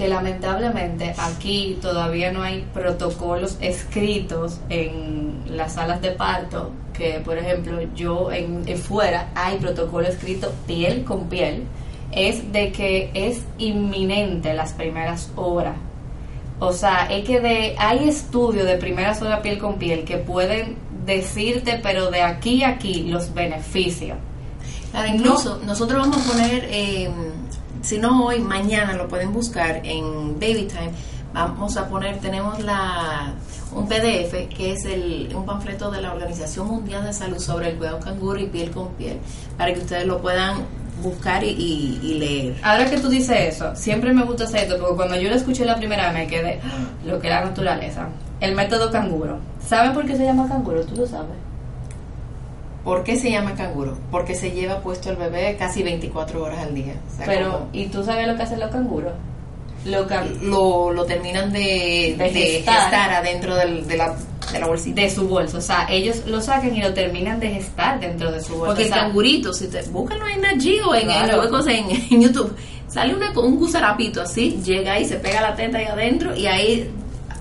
que 0.00 0.08
lamentablemente 0.08 1.14
aquí 1.18 1.76
todavía 1.82 2.32
no 2.32 2.42
hay 2.42 2.66
protocolos 2.72 3.58
escritos 3.60 4.58
en 4.70 5.42
las 5.50 5.74
salas 5.74 6.00
de 6.00 6.12
parto, 6.12 6.70
que 6.94 7.20
por 7.22 7.36
ejemplo 7.36 7.82
yo 7.94 8.32
en, 8.32 8.64
fuera 8.78 9.28
hay 9.34 9.58
protocolo 9.58 10.06
escrito 10.08 10.50
piel 10.66 11.04
con 11.04 11.28
piel, 11.28 11.64
es 12.12 12.50
de 12.50 12.72
que 12.72 13.10
es 13.12 13.42
inminente 13.58 14.54
las 14.54 14.72
primeras 14.72 15.30
horas. 15.36 15.76
O 16.60 16.72
sea, 16.72 17.06
es 17.10 17.22
que 17.26 17.40
de, 17.40 17.74
hay 17.76 18.08
estudios 18.08 18.64
de 18.64 18.76
primeras 18.76 19.20
horas 19.20 19.40
piel 19.40 19.58
con 19.58 19.76
piel 19.76 20.04
que 20.04 20.16
pueden 20.16 20.76
decirte, 21.04 21.78
pero 21.82 22.10
de 22.10 22.22
aquí 22.22 22.62
a 22.62 22.70
aquí, 22.70 23.02
los 23.02 23.34
beneficios. 23.34 24.16
incluso 25.06 25.60
nosotros 25.66 26.00
vamos 26.00 26.26
a 26.26 26.32
poner, 26.32 26.66
em, 26.72 27.12
si 27.82 27.98
no 27.98 28.26
hoy, 28.26 28.40
mañana 28.40 28.94
lo 28.94 29.08
pueden 29.08 29.32
buscar 29.32 29.80
en 29.84 30.38
Baby 30.38 30.68
Time. 30.68 30.92
Vamos 31.32 31.76
a 31.76 31.88
poner, 31.88 32.18
tenemos 32.18 32.62
la 32.64 33.34
un 33.72 33.86
PDF 33.86 34.48
que 34.48 34.72
es 34.72 34.84
el, 34.84 35.30
un 35.34 35.44
panfleto 35.44 35.90
de 35.90 36.00
la 36.00 36.12
Organización 36.12 36.66
Mundial 36.66 37.04
de 37.04 37.12
Salud 37.12 37.38
sobre 37.38 37.70
el 37.70 37.76
cuidado 37.76 38.00
canguro 38.00 38.40
y 38.40 38.46
piel 38.46 38.70
con 38.72 38.88
piel, 38.94 39.18
para 39.56 39.72
que 39.72 39.80
ustedes 39.80 40.06
lo 40.06 40.20
puedan 40.20 40.64
buscar 41.02 41.42
y, 41.44 42.18
leer. 42.18 42.56
Ahora 42.62 42.90
que 42.90 42.98
tú 42.98 43.08
dices 43.08 43.54
eso, 43.54 43.74
siempre 43.74 44.12
me 44.12 44.24
gusta 44.24 44.44
hacer 44.44 44.64
esto, 44.64 44.78
porque 44.78 44.96
cuando 44.96 45.16
yo 45.16 45.30
lo 45.30 45.36
escuché 45.36 45.64
la 45.64 45.76
primera 45.76 46.12
vez 46.12 46.14
me 46.14 46.26
quedé, 46.26 46.60
¡Ah! 46.64 47.06
lo 47.06 47.20
que 47.20 47.28
es 47.28 47.34
la 47.34 47.44
naturaleza. 47.44 48.08
El 48.40 48.54
método 48.54 48.90
canguro. 48.90 49.38
¿Saben 49.66 49.92
por 49.92 50.04
qué 50.04 50.16
se 50.16 50.24
llama 50.24 50.48
canguro? 50.48 50.84
¿Tú 50.84 50.96
lo 50.96 51.06
sabes? 51.06 51.36
¿Por 52.84 53.04
qué 53.04 53.16
se 53.16 53.30
llama 53.30 53.54
canguro? 53.54 53.96
Porque 54.10 54.34
se 54.34 54.52
lleva 54.52 54.80
puesto 54.80 55.10
el 55.10 55.16
bebé 55.16 55.56
casi 55.58 55.82
24 55.82 56.42
horas 56.42 56.60
al 56.60 56.74
día. 56.74 56.94
Pero, 57.26 57.68
¿y 57.72 57.86
tú 57.86 58.02
sabes 58.02 58.26
lo 58.26 58.36
que 58.36 58.42
hacen 58.42 58.60
los 58.60 58.70
canguros? 58.70 59.12
Lo, 59.84 60.92
lo, 60.92 61.04
terminan 61.06 61.52
de, 61.52 62.14
de, 62.18 62.30
gestar. 62.30 62.92
adentro 62.94 63.56
del, 63.56 63.86
de, 63.86 63.96
la, 63.96 64.14
de 64.52 64.58
la 64.58 64.66
bolsita. 64.66 65.00
De 65.00 65.08
su 65.08 65.26
bolso. 65.26 65.56
O 65.56 65.62
sea, 65.62 65.86
ellos 65.88 66.26
lo 66.26 66.40
sacan 66.42 66.74
y 66.76 66.82
lo 66.82 66.92
terminan 66.92 67.40
de 67.40 67.48
gestar 67.48 67.98
dentro 67.98 68.30
de 68.30 68.42
su 68.42 68.52
bolso. 68.52 68.66
Porque 68.66 68.84
el 68.84 68.90
cangurito, 68.90 69.54
si 69.54 69.68
te 69.68 69.82
búscalo 69.84 70.26
en 70.28 70.42
Nagio 70.42 70.94
en, 70.94 71.10
en, 71.10 71.90
en, 72.10 72.20
YouTube, 72.20 72.54
sale 72.88 73.14
una, 73.14 73.30
un 73.38 73.56
gusarapito 73.56 74.20
así, 74.20 74.60
llega 74.62 74.94
ahí, 74.94 75.06
se 75.06 75.16
pega 75.16 75.40
la 75.40 75.54
teta 75.54 75.78
ahí 75.78 75.86
adentro 75.86 76.36
y 76.36 76.46
ahí 76.46 76.90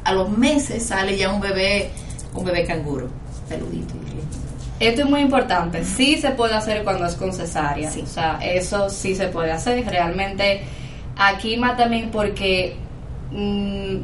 a 0.06 0.14
los 0.14 0.30
meses 0.30 0.86
sale 0.86 1.18
ya 1.18 1.34
un 1.34 1.42
bebé, 1.42 1.90
un 2.34 2.46
bebé 2.46 2.66
canguro, 2.66 3.10
peludito. 3.50 3.99
Esto 4.80 5.02
es 5.02 5.10
muy 5.10 5.22
importante. 5.22 5.84
Sí 5.84 6.18
se 6.18 6.32
puede 6.32 6.56
hacer 6.56 6.84
cuando 6.84 7.06
es 7.06 7.16
con 7.16 7.34
cesárea. 7.34 7.92
O 8.02 8.06
sea, 8.08 8.40
eso 8.42 8.90
sí 8.90 9.16
se 9.16 9.28
puede 9.28 9.52
hacer. 9.52 9.86
Realmente 9.86 10.62
aquí 11.18 11.58
más 11.58 11.76
también 11.76 12.10
porque 12.12 12.76
mm, 13.32 13.98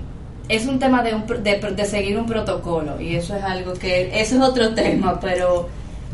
es 0.50 0.66
un 0.68 0.80
tema 0.80 1.02
de, 1.02 1.16
un, 1.16 1.26
de, 1.26 1.86
seguir 1.86 2.18
un 2.18 2.26
protocolo 2.26 3.00
y 3.00 3.16
eso 3.16 3.36
es 3.36 3.44
algo 3.44 3.74
que, 3.74 4.22
eso 4.22 4.36
es 4.36 4.42
otro 4.42 4.74
tema, 4.74 5.20
pero... 5.20 5.70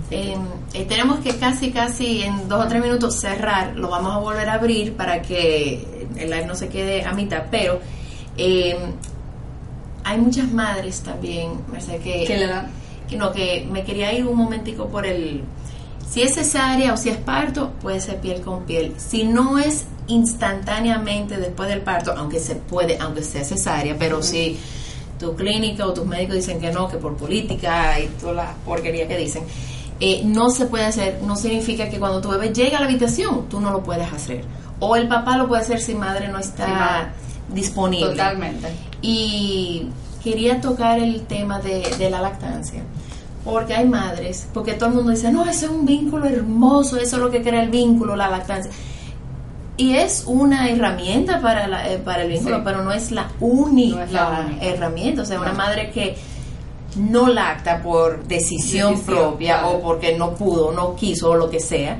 Em, 0.09 0.41
eh, 0.74 0.86
tenemos 0.86 1.20
que 1.20 1.38
casi, 1.38 1.72
casi 1.72 2.24
en 2.24 2.49
dos 2.49 2.66
o 2.66 2.68
tres 2.68 2.82
minutos 2.82 3.20
cerrar, 3.20 3.76
lo 3.76 3.89
vamos 3.89 4.14
a 4.14 4.18
volver 4.20 4.49
a 4.49 4.53
abrir 4.53 4.93
para 4.93 5.22
que 5.22 6.07
el 6.18 6.30
live 6.30 6.45
no 6.45 6.55
se 6.55 6.70
quede 6.70 7.03
a 7.03 7.14
mitad, 7.14 7.43
pero 7.49 7.80
eh, 8.38 8.78
hay 10.03 10.18
muchas 10.18 10.51
madres 10.51 11.01
también, 11.01 11.51
que, 12.03 12.26
que, 12.26 12.47
no, 13.18 13.32
que 13.32 13.68
me 13.72 13.84
quería 13.84 14.14
ir 14.14 14.26
un 14.26 14.38
momentico 14.38 14.88
por 14.88 15.05
el, 15.05 15.43
si 16.12 16.22
es 16.22 16.36
cesárea 16.36 16.93
o 16.93 16.97
si 16.97 17.09
es 17.09 17.18
parto, 17.18 17.72
puede 17.82 18.01
ser 18.01 18.20
piel 18.20 18.41
con 18.41 18.64
piel. 18.64 18.93
Si 18.97 19.24
no 19.24 19.57
es 19.57 19.86
instantáneamente 20.07 21.38
después 21.38 21.70
del 21.70 21.82
parto, 21.82 22.14
aunque 22.18 22.39
se 22.39 22.55
puede, 22.55 22.97
aunque 22.99 23.24
sea 23.24 23.45
cesárea, 23.45 23.95
pero 23.97 24.22
si 24.22 24.59
tu 25.18 25.36
clínica 25.36 25.86
o 25.86 25.93
tus 25.93 26.05
médicos 26.05 26.36
dicen 26.36 26.59
que 26.59 26.72
no, 26.72 26.89
que 26.89 26.97
por 26.97 27.16
política 27.16 27.97
y 27.99 28.07
toda 28.20 28.34
la 28.34 28.55
porquería 28.66 29.07
que 29.07 29.18
dicen, 29.18 29.43
eh, 30.01 30.22
no 30.26 30.49
se 30.49 30.66
puede 30.66 30.84
hacer, 30.84 31.20
no 31.24 31.36
significa 31.38 31.88
que 31.88 31.97
cuando 31.97 32.20
tu 32.20 32.30
bebé 32.30 32.51
llega 32.51 32.78
a 32.78 32.82
la 32.82 32.88
habitación, 32.88 33.47
tú 33.47 33.62
no 33.62 33.72
lo 33.72 33.82
puedes 33.82 34.12
hacer. 34.12 34.43
O 34.80 34.95
el 34.95 35.07
papá 35.07 35.38
lo 35.38 35.47
puede 35.47 35.62
hacer 35.62 35.80
si 35.80 35.95
madre 35.95 36.28
no 36.28 36.39
está 36.39 37.14
disponible. 37.53 38.09
Totalmente. 38.09 38.68
Y 39.01 39.88
quería 40.24 40.62
tocar 40.62 41.00
el 41.00 41.22
tema 41.24 41.60
de, 41.60 42.10
la 42.10 42.22
lactancia. 42.22 42.84
Porque 43.44 43.74
hay 43.74 43.88
madres, 43.88 44.48
porque 44.54 44.74
todo 44.74 44.90
el 44.90 44.96
mundo 44.96 45.12
dice, 45.12 45.32
no, 45.32 45.44
ese 45.46 45.66
es 45.66 45.72
un 45.72 45.86
vínculo 45.86 46.26
hermoso, 46.26 46.98
eso 46.98 47.16
es 47.16 47.22
lo 47.22 47.32
que 47.32 47.42
crea 47.42 47.64
el 47.64 47.70
vínculo, 47.70 48.16
la 48.16 48.30
lactancia. 48.30 48.72
Y 49.78 49.96
es 49.96 50.26
una 50.28 50.70
herramienta 50.70 51.42
para, 51.42 51.92
eh, 51.92 51.98
para 51.98 52.24
el 52.24 52.32
vínculo, 52.32 52.64
pero 52.64 52.84
no 52.84 52.92
es 52.92 53.12
la 53.12 53.32
única, 53.40 54.48
herramienta. 54.62 55.24
O 55.24 55.26
sea, 55.26 55.40
una 55.40 55.54
madre 55.54 55.90
que 55.90 56.16
no 56.98 57.30
lacta 57.30 57.82
por 57.82 58.24
decisión, 58.26 59.00
propia 59.02 59.66
o 59.66 59.82
porque 59.82 60.16
no 60.16 60.36
pudo, 60.36 60.72
no 60.72 60.96
quiso 60.96 61.32
o 61.32 61.36
lo 61.36 61.50
que 61.50 61.60
sea, 61.60 61.98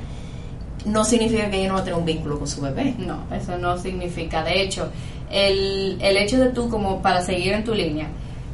no 0.86 1.04
significa 1.06 1.50
que 1.50 1.60
ella 1.60 1.70
no 1.70 1.76
va 1.76 1.80
a 1.80 1.84
tener 1.84 1.98
un 1.98 2.06
vínculo 2.06 2.38
con 2.40 2.48
su 2.48 2.62
bebé. 2.62 2.96
No, 2.98 3.24
eso 3.36 3.58
no 3.58 3.78
significa. 3.78 4.44
De 4.44 4.62
hecho, 4.62 4.90
el, 5.32 5.98
el 6.02 6.18
hecho 6.18 6.38
de 6.38 6.50
tú, 6.50 6.70
como 6.70 7.02
para 7.02 7.22
seguir 7.22 7.54
en 7.54 7.64
tu 7.64 7.74
línea, 7.74 8.08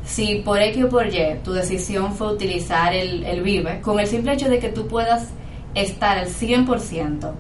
si 0.05 0.35
por 0.37 0.61
X 0.61 0.85
o 0.85 0.89
por 0.89 1.07
Y 1.07 1.39
tu 1.43 1.51
decisión 1.51 2.13
fue 2.13 2.33
utilizar 2.33 2.93
el, 2.93 3.23
el 3.25 3.41
Vive, 3.41 3.81
con 3.81 3.99
el 3.99 4.07
simple 4.07 4.33
hecho 4.33 4.49
de 4.49 4.59
que 4.59 4.69
tú 4.69 4.87
puedas 4.87 5.29
estar 5.75 6.17
al 6.17 6.27
100%, 6.27 7.31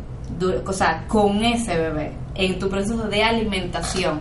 o 0.65 0.73
sea, 0.73 1.05
con 1.07 1.43
ese 1.43 1.77
bebé 1.77 2.11
en 2.35 2.59
tu 2.59 2.69
proceso 2.69 3.07
de 3.07 3.23
alimentación, 3.23 4.19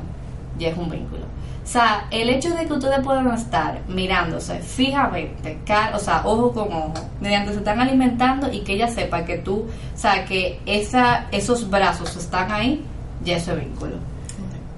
ya 0.59 0.69
es 0.69 0.77
un 0.77 0.89
vínculo. 0.89 1.27
O 1.67 1.69
sea, 1.69 2.07
el 2.13 2.31
hecho 2.31 2.51
de 2.51 2.65
que 2.65 2.73
ustedes 2.73 3.01
puedan 3.01 3.29
estar 3.33 3.83
mirándose 3.89 4.61
fijamente, 4.61 5.59
o 5.93 5.99
sea, 5.99 6.23
ojo 6.25 6.53
con 6.53 6.73
ojo, 6.73 6.95
mediante 7.21 7.53
se 7.53 7.59
están 7.59 7.81
alimentando 7.81 8.53
y 8.53 8.61
que 8.61 8.75
ella 8.75 8.87
sepa 8.87 9.25
que 9.25 9.39
tú, 9.39 9.67
o 9.93 9.99
sea, 9.99 10.25
que 10.25 10.61
esa, 10.65 11.27
esos 11.33 11.69
brazos 11.69 12.17
están 12.17 12.53
ahí, 12.53 12.85
ya 13.25 13.39
es 13.39 13.49
vínculo. 13.49 13.97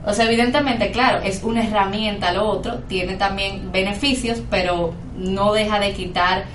O 0.09 0.15
sea, 0.15 0.25
evidentemente, 0.25 0.91
claro, 0.91 1.21
es 1.23 1.43
una 1.43 1.63
herramienta 1.63 2.33
lo 2.33 2.49
otro, 2.49 2.79
tiene 2.89 3.17
también 3.17 3.71
beneficios, 3.71 4.39
pero 4.49 4.95
no 5.15 5.53
deja 5.53 5.79
de 5.79 5.93
quitar 5.93 6.47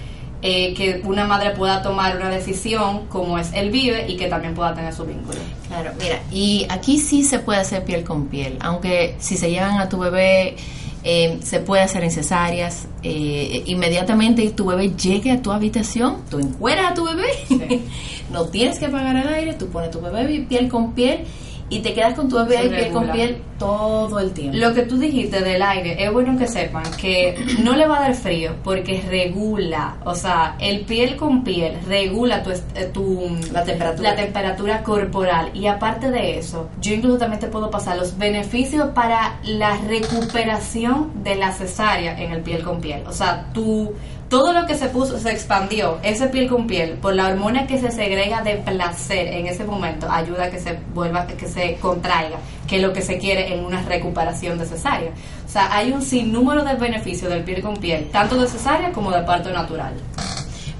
eh, 0.42 0.74
que 0.74 1.04
una 1.06 1.26
madre 1.26 1.52
pueda 1.52 1.84
tomar 1.84 2.18
una 2.18 2.30
decisión 2.30 3.06
como 3.10 3.38
es 3.38 3.54
el 3.54 3.70
vive 3.70 4.08
y 4.10 4.18
que 4.18 4.26
también 4.26 4.56
pueda 4.56 4.74
tener 4.74 4.92
su 4.92 5.06
vínculo. 5.06 5.38
Claro, 5.68 5.92
mira, 6.02 6.20
y 6.32 6.66
aquí 6.68 6.98
sí 6.98 7.24
se 7.24 7.38
puede 7.38 7.60
hacer 7.60 7.86
piel 7.86 8.04
con 8.04 8.26
piel, 8.26 8.58
aunque 8.60 9.16
si 9.20 9.38
se 9.38 9.52
llevan 9.52 9.80
a 9.80 9.88
tu 9.88 10.00
bebé, 10.00 10.56
eh, 11.04 11.38
se 11.44 11.60
puede 11.60 11.84
hacer 11.84 12.04
en 12.04 12.10
cesáreas, 12.10 12.88
eh, 13.04 13.62
inmediatamente 13.68 14.50
tu 14.50 14.66
bebé 14.66 14.96
llegue 14.96 15.30
a 15.30 15.44
tu 15.44 15.52
habitación, 15.52 16.24
tú 16.28 16.40
encueras 16.40 16.94
a 16.94 16.94
tu 16.96 17.06
bebé, 17.06 17.84
no 18.32 18.46
tienes 18.46 18.80
que 18.80 18.88
apagar 18.88 19.16
el 19.16 19.28
aire, 19.32 19.54
tú 19.54 19.68
pones 19.68 19.92
tu 19.92 20.02
bebé 20.02 20.40
piel 20.50 20.70
con 20.70 20.94
piel 20.94 21.26
y 21.70 21.80
te 21.80 21.94
quedas 21.94 22.14
con 22.14 22.30
tu 22.30 22.38
bebé 22.38 22.58
ahí 22.58 22.70
piel 22.70 22.92
con 22.92 23.10
piel 23.12 23.42
todo 23.58 24.20
el 24.20 24.32
tiempo. 24.32 24.58
Lo 24.58 24.74
que 24.74 24.84
tú 24.84 24.98
dijiste 24.98 25.42
del 25.42 25.62
aire, 25.62 26.04
es 26.04 26.12
bueno 26.12 26.38
que 26.38 26.48
sepan 26.48 26.84
que 27.00 27.36
no 27.64 27.74
le 27.74 27.88
va 27.88 27.98
a 27.98 28.02
dar 28.02 28.16
frío 28.16 28.54
porque 28.64 29.02
regula, 29.08 29.98
o 30.04 30.16
sea, 30.16 30.56
el 30.60 30.82
piel 30.82 31.16
con 31.16 31.44
piel 31.44 31.78
regula 31.88 32.44
tu, 32.44 32.52
eh, 32.52 32.90
tu 32.94 33.38
la 33.52 33.64
temperatura. 33.64 34.12
la 34.12 34.16
temperatura 34.16 34.84
corporal 34.84 35.52
y 35.54 35.68
aparte 35.68 36.12
de 36.12 36.38
eso, 36.38 36.70
yo 36.82 36.94
incluso 36.94 37.18
también 37.18 37.40
te 37.40 37.48
puedo 37.48 37.70
pasar 37.70 37.98
los 37.98 38.18
beneficios 38.18 38.90
para 38.90 39.40
la 39.44 39.78
recuperación 39.78 41.24
de 41.24 41.36
la 41.36 41.52
cesárea 41.52 42.20
en 42.20 42.32
el 42.32 42.42
piel 42.42 42.64
con 42.64 42.82
piel. 42.82 43.04
O 43.08 43.14
sea, 43.14 43.48
tu 43.54 43.94
todo 44.34 44.52
lo 44.52 44.66
que 44.66 44.74
se 44.74 44.90
puso 44.90 45.20
se 45.20 45.32
expandió, 45.32 46.00
ese 46.02 46.26
piel 46.26 46.50
con 46.50 46.66
piel, 46.66 46.94
por 46.94 47.14
la 47.14 47.28
hormona 47.28 47.68
que 47.68 47.78
se 47.78 47.92
segrega 47.92 48.42
de 48.42 48.56
placer 48.56 49.28
en 49.28 49.46
ese 49.46 49.64
momento, 49.64 50.10
ayuda 50.10 50.46
a 50.46 50.50
que 50.50 50.60
se 50.60 50.80
vuelva, 50.96 51.28
que 51.28 51.48
se 51.48 51.76
contraiga, 51.76 52.38
que 52.68 52.78
es 52.78 52.82
lo 52.82 52.92
que 52.94 53.04
se 53.04 53.20
quiere 53.20 53.54
en 53.54 53.64
una 53.64 53.84
recuperación 53.84 54.58
de 54.58 54.66
cesárea. 54.66 55.12
O 55.46 55.50
sea, 55.50 55.72
hay 55.72 55.92
un 55.92 56.02
sinnúmero 56.02 56.64
de 56.64 56.74
beneficios 56.74 57.30
del 57.30 57.44
piel 57.44 57.62
con 57.62 57.78
piel, 57.78 58.10
tanto 58.10 58.42
de 58.42 58.48
cesárea 58.48 58.92
como 58.92 59.12
de 59.12 59.22
parto 59.22 59.52
natural. 59.52 59.94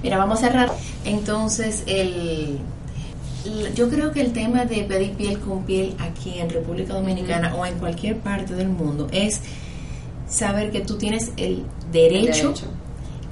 Mira, 0.02 0.18
vamos 0.18 0.40
a 0.40 0.48
cerrar 0.48 0.72
entonces 1.06 1.84
el 1.86 2.60
yo 3.76 3.88
creo 3.88 4.12
que 4.14 4.22
el 4.22 4.34
tema 4.34 4.66
de 4.66 4.84
pedir 4.84 5.12
piel 5.12 5.38
con 5.38 5.64
piel 5.64 5.96
aquí 6.00 6.40
en 6.40 6.50
República 6.50 6.96
Dominicana 6.96 7.54
o 7.54 7.68
en 7.68 7.78
cualquier 7.78 8.18
parte 8.18 8.56
del 8.56 8.70
mundo 8.70 9.10
es 9.12 9.42
saber 10.28 10.72
que 10.72 10.80
tú 10.80 10.98
tienes 10.98 11.32
el 11.38 11.66
derecho 11.92 12.56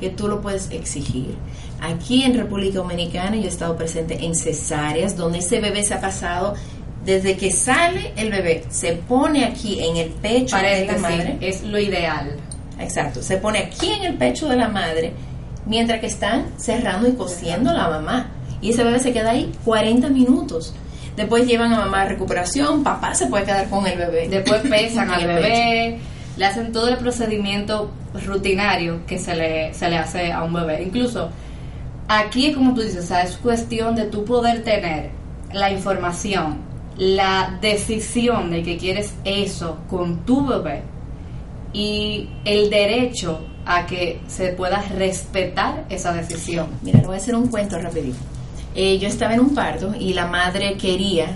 que 0.02 0.10
tú 0.10 0.28
lo 0.28 0.42
puedes 0.42 0.70
exigir. 0.72 1.36
Aquí 1.80 2.24
en 2.24 2.34
República 2.34 2.80
Dominicana 2.80 3.38
yo 3.38 3.44
he 3.44 3.48
estado 3.48 3.78
presente 3.78 4.26
en 4.26 4.36
cesáreas 4.36 5.16
donde 5.16 5.40
ese 5.40 5.62
bebé 5.62 5.84
se 5.84 5.94
ha 5.94 6.02
pasado 6.02 6.56
desde 7.06 7.38
que 7.38 7.52
sale 7.52 8.12
el 8.16 8.30
bebé, 8.30 8.66
se 8.70 8.94
pone 8.94 9.46
aquí 9.46 9.84
en 9.84 9.98
el 9.98 10.10
pecho 10.10 10.58
de 10.58 10.86
la 10.86 10.98
madre. 10.98 11.38
es 11.42 11.64
lo 11.64 11.80
ideal. 11.80 12.36
Exacto, 12.80 13.22
se 13.24 13.38
pone 13.38 13.60
aquí 13.60 13.92
en 13.92 14.04
el 14.04 14.18
pecho 14.18 14.50
de 14.50 14.58
la 14.58 14.68
madre 14.68 15.14
mientras 15.66 16.00
que 16.00 16.08
están 16.08 16.48
cerrando 16.58 17.08
y 17.08 17.14
cosiendo 17.14 17.72
la 17.74 17.88
mamá. 17.88 18.32
Y 18.62 18.72
ese 18.72 18.84
bebé 18.84 19.00
se 19.00 19.14
queda 19.14 19.32
ahí 19.32 19.52
40 19.66 20.10
minutos. 20.10 20.74
Después 21.16 21.46
llevan 21.46 21.74
a 21.74 21.80
mamá 21.80 22.02
a 22.02 22.06
recuperación, 22.06 22.84
papá 22.84 23.14
se 23.14 23.28
puede 23.28 23.46
quedar 23.46 23.70
con 23.70 23.86
el 23.86 23.98
bebé. 23.98 24.28
Después 24.30 24.62
pesan 24.70 25.10
al 25.10 25.28
bebé, 25.28 26.00
le 26.42 26.48
hacen 26.48 26.72
todo 26.72 26.88
el 26.88 26.98
procedimiento 26.98 27.92
rutinario 28.26 29.06
que 29.06 29.20
se 29.20 29.36
le, 29.36 29.76
se 29.76 29.88
le 29.92 29.98
hace 30.00 30.32
a 30.32 30.42
un 30.44 30.52
bebé. 30.52 30.82
Incluso 30.82 31.30
aquí, 32.08 32.52
como 32.54 32.74
tú 32.74 32.82
dices, 32.82 33.12
es 33.12 33.38
cuestión 33.38 33.96
de 33.96 34.06
tú 34.06 34.26
poder 34.26 34.64
tener 34.64 35.12
la 35.54 35.70
información, 35.70 36.58
la 36.98 37.60
decisión 37.62 38.50
de 38.50 38.64
que 38.64 38.78
quieres 38.78 39.14
eso 39.24 39.82
con 39.88 40.26
tu 40.26 40.44
bebé 40.48 40.82
y 41.74 42.28
el 42.44 42.72
derecho 42.72 43.42
a 43.68 43.86
que 43.86 44.20
se 44.26 44.48
pueda 44.54 44.82
respetar 44.98 45.86
esa 45.90 46.12
decisión. 46.12 46.70
Mira, 46.82 47.02
le 47.02 47.06
voy 47.06 47.18
a 47.18 47.20
hacer 47.20 47.36
un 47.36 47.50
cuento 47.50 47.78
rapidito. 47.78 48.18
Eh, 48.74 48.98
yo 48.98 49.08
estaba 49.08 49.36
en 49.36 49.42
un 49.42 49.54
parto 49.54 49.94
y 49.94 50.16
la 50.16 50.26
madre 50.26 50.76
quería 50.76 51.28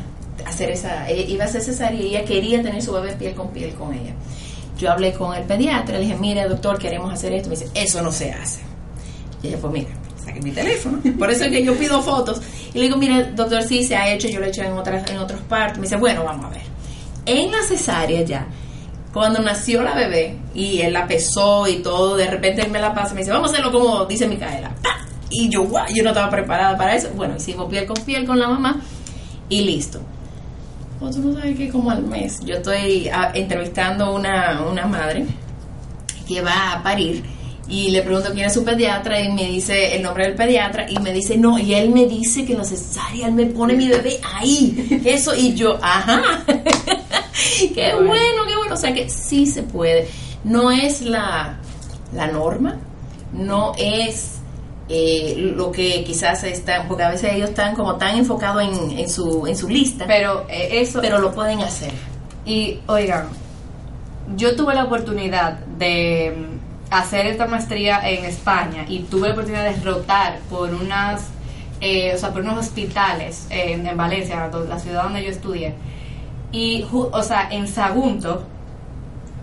hacer 0.48 0.72
esa, 0.72 1.08
eh, 1.12 1.28
iba 1.30 1.46
a 1.46 1.48
ser 1.48 1.62
cesárea 1.62 2.02
y 2.02 2.08
ella 2.08 2.26
quería 2.26 2.64
tener 2.64 2.82
su 2.82 2.92
bebé 2.92 3.14
piel 3.14 3.36
con 3.36 3.50
piel 3.50 3.72
con 3.76 3.94
ella. 3.94 4.16
Yo 4.78 4.92
hablé 4.92 5.14
con 5.14 5.36
el 5.36 5.44
pediatra, 5.44 5.98
le 5.98 6.06
dije, 6.06 6.16
mire 6.16 6.48
doctor, 6.48 6.78
queremos 6.78 7.14
hacer 7.14 7.34
esto. 7.34 7.50
Me 7.50 7.56
dice, 7.56 7.70
eso 7.74 8.02
no 8.02 8.12
se 8.12 8.32
hace. 8.32 8.62
Y 9.42 9.48
ella, 9.48 9.58
pues 9.60 9.74
mira, 9.74 9.90
saque 10.24 10.42
mi 10.42 10.52
teléfono. 10.52 11.00
Por 11.20 11.30
eso 11.32 11.46
es 11.46 11.52
que 11.52 11.64
yo 11.64 11.76
pido 11.78 12.02
fotos. 12.02 12.42
Y 12.74 12.80
le 12.80 12.86
digo, 12.86 12.98
mire 12.98 13.32
doctor, 13.32 13.64
sí 13.64 13.84
se 13.84 13.96
ha 13.96 14.12
hecho, 14.12 14.28
yo 14.28 14.40
lo 14.40 14.46
he 14.46 14.50
hecho 14.50 14.64
en, 14.64 14.74
otras, 14.74 15.10
en 15.10 15.18
otros 15.18 15.42
partos. 15.42 15.78
Me 15.78 15.84
dice, 15.84 15.98
bueno, 15.98 16.24
vamos 16.24 16.46
a 16.46 16.50
ver. 16.50 16.64
En 17.26 17.52
la 17.52 17.64
cesárea 17.64 18.22
ya, 18.22 18.48
cuando 19.14 19.40
nació 19.40 19.82
la 19.82 19.96
bebé 19.96 20.38
y 20.54 20.82
él 20.82 20.94
la 20.94 21.08
pesó 21.08 21.68
y 21.68 21.78
todo, 21.78 22.18
de 22.18 22.28
repente 22.28 22.62
él 22.62 22.70
me 22.70 22.80
la 22.80 22.94
pasa 22.94 23.14
me 23.14 23.22
dice, 23.22 23.32
vamos 23.32 23.50
a 23.50 23.54
hacerlo 23.54 23.72
como 23.72 24.06
dice 24.06 24.28
Micaela. 24.28 24.76
Y 25.30 25.50
yo, 25.50 25.64
guau, 25.64 25.86
yo 25.94 26.04
no 26.04 26.10
estaba 26.10 26.30
preparada 26.30 26.78
para 26.78 26.96
eso. 26.96 27.10
Bueno, 27.16 27.36
hicimos 27.38 27.70
piel 27.70 27.86
con 27.86 27.96
piel 28.04 28.26
con 28.26 28.38
la 28.38 28.48
mamá 28.48 28.82
y 29.50 29.62
listo. 29.62 30.02
O 31.00 31.10
tú 31.10 31.20
no 31.20 31.34
sabes 31.34 31.58
que 31.58 31.70
como 31.70 31.92
al 31.92 32.04
mes. 32.04 32.40
Yo 32.46 32.56
estoy 32.56 33.10
ah, 33.10 33.32
entrevistando 33.34 34.14
una, 34.16 34.62
una 34.70 34.86
madre 34.86 35.26
que 36.28 36.42
va 36.42 36.74
a 36.74 36.84
parir 36.84 37.24
y 37.68 37.90
le 37.90 38.02
pregunto 38.02 38.30
quién 38.34 38.46
es 38.46 38.54
su 38.54 38.64
pediatra 38.64 39.20
y 39.20 39.32
me 39.32 39.46
dice 39.46 39.96
el 39.96 40.04
nombre 40.04 40.26
del 40.26 40.36
pediatra 40.36 40.86
y 40.90 41.00
me 41.00 41.12
dice 41.12 41.36
no 41.38 41.58
y 41.58 41.74
él 41.74 41.90
me 41.90 42.06
dice 42.06 42.46
que 42.46 42.54
no 42.54 42.64
cesárea 42.64 43.28
él 43.28 43.34
me 43.34 43.48
pone 43.48 43.74
mi 43.74 43.88
bebé 43.88 44.20
ahí. 44.36 45.02
Eso 45.04 45.36
y 45.36 45.54
yo 45.54 45.78
ajá 45.82 46.44
qué 46.48 47.94
bueno 47.96 48.46
qué 48.48 48.56
bueno. 48.56 48.74
O 48.74 48.78
sea 48.78 48.94
que 48.94 49.10
sí 49.10 49.46
se 49.48 49.64
puede. 49.64 50.08
No 50.44 50.72
es 50.72 51.02
la 51.02 51.58
la 52.14 52.28
norma 52.28 52.78
no 53.34 53.74
es 53.78 54.35
eh, 54.88 55.54
lo 55.56 55.72
que 55.72 56.04
quizás 56.04 56.44
están, 56.44 56.88
porque 56.88 57.04
a 57.04 57.10
veces 57.10 57.34
ellos 57.34 57.50
están 57.50 57.76
como 57.76 57.96
tan 57.96 58.18
enfocados 58.18 58.62
en, 58.62 59.00
en, 59.00 59.10
su, 59.10 59.48
en 59.48 59.58
su 59.58 59.68
lista, 59.68 60.06
pero 60.08 60.46
eh, 60.48 60.82
eso, 60.82 61.00
pero 61.02 61.20
lo 61.20 61.34
pueden 61.34 61.62
hacer. 61.62 61.92
Y 62.46 62.80
oigan, 62.86 63.30
yo 64.36 64.56
tuve 64.56 64.76
la 64.76 64.84
oportunidad 64.84 65.58
de 65.78 66.36
mm, 66.38 66.94
hacer 66.94 67.26
esta 67.26 67.48
maestría 67.48 68.08
en 68.08 68.26
España 68.26 68.86
y 68.88 69.00
tuve 69.00 69.30
la 69.30 69.34
oportunidad 69.34 69.64
de 69.64 69.82
rotar 69.84 70.40
por 70.52 70.72
unas, 70.72 71.30
eh, 71.82 72.14
o 72.14 72.18
sea, 72.20 72.32
por 72.32 72.44
unos 72.44 72.60
hospitales 72.60 73.48
en, 73.50 73.88
en 73.88 73.98
Valencia, 73.98 74.52
la 74.70 74.80
ciudad 74.80 75.04
donde 75.04 75.24
yo 75.24 75.32
estudié. 75.32 75.74
Y, 76.52 76.86
o 76.92 77.24
sea, 77.24 77.50
en 77.52 77.68
Sagunto, 77.68 78.44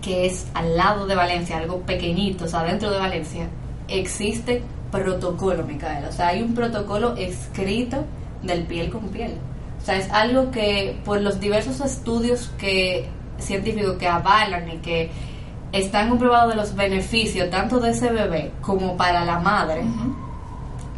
que 0.01 0.25
es 0.25 0.47
al 0.53 0.77
lado 0.77 1.05
de 1.05 1.15
Valencia, 1.15 1.57
algo 1.57 1.81
pequeñito, 1.81 2.45
o 2.45 2.47
sea, 2.47 2.63
dentro 2.63 2.89
de 2.89 2.97
Valencia, 2.97 3.47
existe 3.89 4.63
protocolo, 5.01 5.63
Micaela. 5.63 6.09
O 6.09 6.11
sea, 6.11 6.29
hay 6.29 6.41
un 6.41 6.53
protocolo 6.53 7.15
escrito 7.17 8.05
del 8.43 8.63
piel 8.63 8.91
con 8.91 9.09
piel. 9.09 9.35
O 9.81 9.85
sea, 9.85 9.97
es 9.97 10.09
algo 10.11 10.51
que 10.51 10.97
por 11.03 11.19
los 11.19 11.39
diversos 11.39 11.81
estudios 11.81 12.51
que 12.57 13.09
científicos 13.39 13.97
que 13.97 14.07
avalan 14.07 14.69
y 14.69 14.77
que 14.77 15.09
están 15.73 16.09
comprobados 16.09 16.51
de 16.51 16.55
los 16.55 16.75
beneficios 16.75 17.49
tanto 17.49 17.79
de 17.79 17.89
ese 17.91 18.09
bebé 18.11 18.51
como 18.61 18.95
para 18.95 19.25
la 19.25 19.39
madre, 19.39 19.83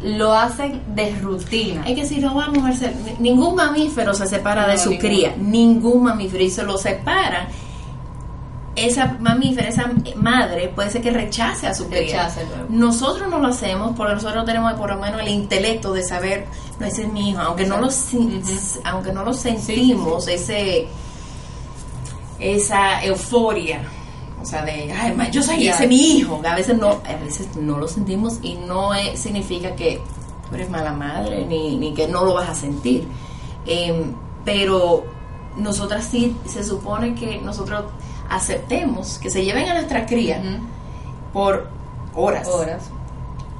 lo 0.02 0.34
hacen 0.34 0.82
de 0.94 1.16
rutina. 1.16 1.82
Es 1.88 1.96
que 1.96 2.06
si 2.06 2.20
no 2.20 2.34
vamos 2.34 2.64
a 2.64 2.68
hacer, 2.68 2.92
ningún 3.18 3.56
mamífero 3.56 4.14
se 4.14 4.26
separa 4.26 4.68
de 4.68 4.78
su 4.78 4.96
cría, 4.98 5.34
ningún 5.38 6.04
mamífero, 6.04 6.44
y 6.44 6.50
se 6.50 6.62
lo 6.62 6.76
separan 6.76 7.48
esa 8.76 9.16
mamífera, 9.18 9.68
esa 9.68 9.90
madre, 10.16 10.68
puede 10.68 10.90
ser 10.90 11.02
que 11.02 11.10
rechace 11.10 11.66
a 11.66 11.74
su 11.74 11.88
cría. 11.88 12.30
Nosotros 12.68 13.28
no 13.28 13.38
lo 13.38 13.48
hacemos 13.48 13.96
porque 13.96 14.14
nosotros 14.14 14.44
tenemos 14.44 14.74
por 14.74 14.90
lo 14.90 14.98
menos 14.98 15.20
el 15.22 15.28
intelecto 15.28 15.92
de 15.92 16.02
saber, 16.02 16.46
no, 16.78 16.86
ese 16.86 17.04
es 17.04 17.12
mi 17.12 17.30
hijo, 17.30 17.40
aunque 17.40 17.64
no 17.64 17.80
lo, 17.80 17.88
aunque 18.84 19.12
no 19.12 19.24
lo 19.24 19.32
sentimos, 19.32 20.28
ese 20.28 20.86
esa 22.38 23.02
euforia, 23.02 23.80
o 24.42 24.44
sea, 24.44 24.62
de, 24.62 24.92
ay, 24.92 25.16
yo 25.32 25.42
soy 25.42 25.66
ese 25.66 25.86
mi 25.86 26.18
hijo, 26.18 26.40
a 26.46 26.54
veces 26.54 26.76
no, 26.76 27.00
a 27.04 27.24
veces 27.24 27.56
no 27.56 27.78
lo 27.78 27.88
sentimos 27.88 28.38
y 28.42 28.54
no 28.54 28.90
significa 29.14 29.74
que 29.74 30.02
tú 30.48 30.54
eres 30.54 30.68
mala 30.68 30.92
madre 30.92 31.46
ni, 31.46 31.76
ni 31.76 31.94
que 31.94 32.06
no 32.06 32.24
lo 32.24 32.34
vas 32.34 32.50
a 32.50 32.54
sentir. 32.54 33.08
Em, 33.64 34.12
pero 34.44 35.04
nosotras 35.56 36.06
sí, 36.10 36.36
se 36.44 36.62
supone 36.62 37.14
que 37.14 37.38
nosotros 37.38 37.86
aceptemos 38.30 39.18
que 39.18 39.30
se 39.30 39.44
lleven 39.44 39.68
a 39.68 39.74
nuestra 39.74 40.06
cría 40.06 40.40
por 41.32 41.68
horas. 42.14 42.48
Horas. 42.48 42.90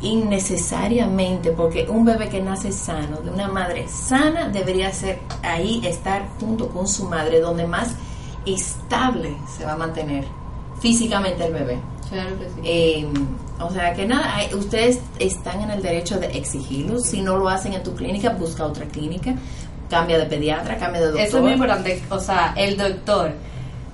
Innecesariamente, 0.00 1.52
porque 1.52 1.86
un 1.88 2.04
bebé 2.04 2.28
que 2.28 2.40
nace 2.40 2.70
sano, 2.70 3.18
de 3.22 3.30
una 3.30 3.48
madre 3.48 3.88
sana, 3.88 4.48
debería 4.48 4.92
ser 4.92 5.20
ahí, 5.42 5.80
estar 5.86 6.28
junto 6.38 6.68
con 6.68 6.86
su 6.86 7.04
madre, 7.04 7.40
donde 7.40 7.66
más 7.66 7.94
estable 8.44 9.36
se 9.56 9.64
va 9.64 9.72
a 9.72 9.76
mantener 9.76 10.24
físicamente 10.80 11.46
el 11.46 11.52
bebé. 11.52 11.78
Claro 12.10 12.38
que 12.38 12.44
sí. 12.44 12.60
Eh, 12.62 13.08
o 13.58 13.70
sea 13.70 13.94
que 13.94 14.06
nada, 14.06 14.34
ustedes 14.54 15.00
están 15.18 15.62
en 15.62 15.70
el 15.70 15.82
derecho 15.82 16.18
de 16.18 16.26
exigirlo. 16.26 16.98
Si 16.98 17.22
no 17.22 17.36
lo 17.36 17.48
hacen 17.48 17.72
en 17.72 17.82
tu 17.82 17.94
clínica, 17.94 18.30
busca 18.30 18.64
otra 18.66 18.84
clínica, 18.86 19.34
cambia 19.88 20.18
de 20.18 20.26
pediatra, 20.26 20.76
cambia 20.76 21.00
de 21.00 21.06
doctor. 21.06 21.26
Eso 21.26 21.36
es 21.38 21.42
muy 21.42 21.52
importante. 21.52 22.02
O 22.10 22.20
sea, 22.20 22.52
el 22.56 22.76
doctor 22.76 23.32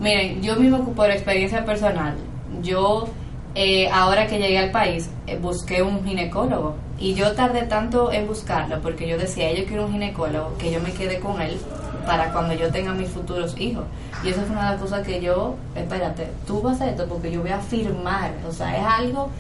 Miren, 0.03 0.42
yo 0.42 0.57
mismo 0.57 0.84
por 0.94 1.12
experiencia 1.12 1.64
personal, 1.64 2.16
yo 2.61 3.07
eh, 3.55 3.88
ahora 3.88 4.26
que 4.26 4.38
llegué 4.38 4.59
al 4.59 4.72
país 4.72 5.09
eh, 5.28 5.38
busqué 5.40 5.80
un 5.80 6.05
ginecólogo. 6.05 6.74
Y 6.98 7.14
yo 7.14 7.32
tardé 7.32 7.62
tanto 7.62 8.11
en 8.12 8.26
buscarlo 8.26 8.80
porque 8.80 9.07
yo 9.09 9.16
decía, 9.16 9.53
yo 9.53 9.64
quiero 9.64 9.86
un 9.86 9.92
ginecólogo 9.92 10.57
que 10.59 10.72
yo 10.72 10.80
me 10.80 10.90
quede 10.90 11.20
con 11.20 11.40
él 11.40 11.57
para 12.05 12.32
cuando 12.32 12.53
yo 12.55 12.70
tenga 12.72 12.92
mis 12.94 13.11
futuros 13.11 13.55
hijos. 13.61 13.84
Y 14.24 14.30
eso 14.30 14.40
fue 14.40 14.50
una 14.50 14.64
de 14.64 14.72
las 14.72 14.80
cosas 14.80 15.07
que 15.07 15.20
yo, 15.20 15.55
espérate, 15.76 16.26
tú 16.48 16.61
vas 16.61 16.80
a 16.80 16.90
esto 16.90 17.07
porque 17.07 17.30
yo 17.30 17.40
voy 17.40 17.50
a 17.50 17.59
firmar, 17.59 18.32
o 18.48 18.53
sea, 18.53 18.76
es 18.76 18.84
algo 18.84 19.30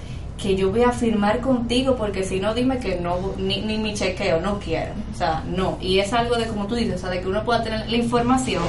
que 0.40 0.54
yo 0.54 0.70
voy 0.70 0.82
a 0.84 0.92
firmar 0.92 1.40
contigo 1.40 1.96
porque 1.96 2.22
si 2.22 2.38
no 2.38 2.54
dime 2.54 2.78
que 2.78 3.00
no 3.00 3.18
ni, 3.36 3.62
ni 3.62 3.78
mi 3.78 3.94
chequeo 3.94 4.40
no 4.40 4.60
quiero. 4.60 4.92
O 5.12 5.16
sea 5.16 5.42
no. 5.44 5.76
Y 5.80 5.98
es 5.98 6.12
algo 6.12 6.36
de 6.36 6.46
como 6.46 6.68
tú 6.68 6.76
dices 6.76 6.94
o 6.94 6.98
sea 6.98 7.10
de 7.10 7.20
que 7.20 7.28
uno 7.28 7.42
pueda 7.44 7.64
tener 7.64 7.90
la 7.90 7.96
información 7.96 8.62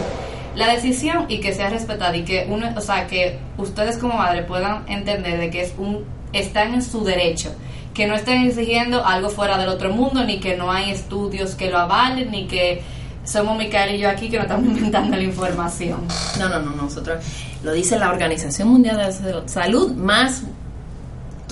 la 0.55 0.67
decisión 0.67 1.25
y 1.29 1.39
que 1.39 1.53
sea 1.53 1.69
respetada 1.69 2.15
y 2.15 2.23
que 2.23 2.47
uno, 2.49 2.69
o 2.75 2.81
sea, 2.81 3.07
que 3.07 3.39
ustedes 3.57 3.97
como 3.97 4.15
madre 4.15 4.43
puedan 4.43 4.83
entender 4.87 5.39
de 5.39 5.49
que 5.49 5.61
es 5.61 5.73
un 5.77 6.03
están 6.31 6.73
en 6.73 6.81
su 6.81 7.03
derecho, 7.03 7.53
que 7.93 8.07
no 8.07 8.15
estén 8.15 8.47
exigiendo 8.47 9.05
algo 9.05 9.29
fuera 9.29 9.57
del 9.57 9.69
otro 9.69 9.91
mundo 9.91 10.23
ni 10.23 10.39
que 10.39 10.57
no 10.57 10.71
hay 10.71 10.89
estudios 10.89 11.55
que 11.55 11.69
lo 11.69 11.77
avalen 11.77 12.31
ni 12.31 12.47
que 12.47 12.81
somos 13.23 13.57
Micael 13.57 13.95
y 13.95 13.99
yo 13.99 14.09
aquí 14.09 14.29
que 14.29 14.37
no 14.37 14.43
estamos 14.43 14.65
inventando 14.75 15.15
la 15.15 15.23
información. 15.23 16.01
No, 16.39 16.49
no, 16.49 16.59
no, 16.59 16.75
nosotros 16.75 17.23
lo 17.63 17.71
dice 17.71 17.97
la 17.97 18.09
Organización 18.09 18.67
Mundial 18.67 18.97
de 18.97 19.33
la 19.33 19.47
Salud 19.47 19.93
más 19.93 20.43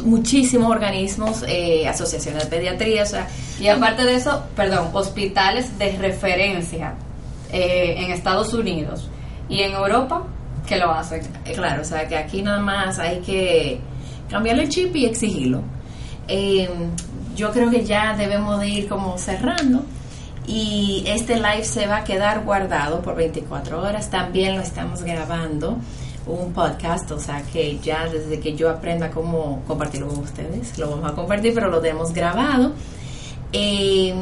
muchísimos 0.03 0.71
organismos, 0.71 1.43
eh, 1.47 1.87
asociaciones 1.87 2.43
de 2.43 2.49
pediatría, 2.49 3.03
o 3.03 3.05
sea, 3.05 3.27
y 3.59 3.67
aparte 3.67 4.03
de 4.03 4.15
eso, 4.15 4.43
perdón, 4.55 4.89
hospitales 4.93 5.77
de 5.77 5.95
referencia 5.97 6.95
eh, 7.51 7.95
en 7.97 8.11
Estados 8.11 8.53
Unidos 8.53 9.09
y 9.49 9.61
en 9.61 9.73
Europa 9.73 10.23
que 10.67 10.77
lo 10.77 10.91
hacen. 10.91 11.21
Claro, 11.53 11.81
o 11.81 11.85
sea 11.85 12.07
que 12.07 12.15
aquí 12.15 12.41
nada 12.41 12.59
más 12.59 12.99
hay 12.99 13.19
que 13.19 13.79
cambiarle 14.29 14.63
el 14.63 14.69
chip 14.69 14.95
y 14.95 15.05
exigirlo. 15.05 15.61
Eh, 16.27 16.69
yo 17.35 17.51
creo 17.51 17.69
que 17.69 17.83
ya 17.83 18.15
debemos 18.15 18.59
de 18.59 18.69
ir 18.69 18.87
como 18.87 19.17
cerrando 19.17 19.83
y 20.47 21.03
este 21.07 21.35
live 21.35 21.63
se 21.63 21.87
va 21.87 21.97
a 21.97 22.03
quedar 22.03 22.43
guardado 22.43 23.01
por 23.01 23.15
24 23.15 23.81
horas. 23.81 24.09
También 24.09 24.55
lo 24.55 24.61
estamos 24.61 25.03
grabando 25.03 25.77
un 26.25 26.53
podcast, 26.53 27.09
o 27.11 27.19
sea 27.19 27.41
que 27.41 27.79
ya 27.79 28.05
desde 28.07 28.39
que 28.39 28.55
yo 28.55 28.69
aprenda 28.69 29.09
cómo 29.09 29.63
compartirlo 29.67 30.07
con 30.07 30.19
ustedes, 30.19 30.77
lo 30.77 30.91
vamos 30.91 31.11
a 31.11 31.15
compartir, 31.15 31.53
pero 31.53 31.69
lo 31.69 31.79
tenemos 31.81 32.13
grabado. 32.13 32.73
Eh, 33.53 34.13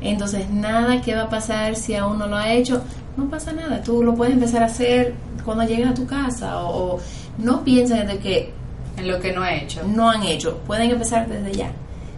entonces, 0.00 0.48
nada 0.50 1.00
que 1.00 1.14
va 1.14 1.22
a 1.22 1.28
pasar 1.28 1.74
si 1.76 1.94
aún 1.94 2.18
no 2.18 2.26
lo 2.26 2.36
ha 2.36 2.52
hecho. 2.52 2.82
no 3.16 3.28
pasa 3.28 3.52
nada. 3.52 3.82
Tú 3.82 4.02
lo 4.02 4.14
puedes 4.14 4.34
empezar 4.34 4.62
a 4.62 4.66
hacer 4.66 5.14
cuando 5.44 5.64
llegues 5.64 5.88
a 5.88 5.94
tu 5.94 6.06
casa 6.06 6.60
o, 6.62 6.94
o 6.96 7.00
no 7.38 7.64
piensen 7.64 8.06
de 8.06 8.18
que 8.18 8.52
En 8.96 9.08
lo 9.08 9.18
que 9.20 9.32
no 9.32 9.44
he 9.44 9.64
hecho. 9.64 9.82
no 9.86 10.08
han 10.10 10.22
hecho. 10.22 10.58
Pueden 10.66 10.90
empezar 10.90 11.26
desde 11.28 11.52
ya. 11.52 11.70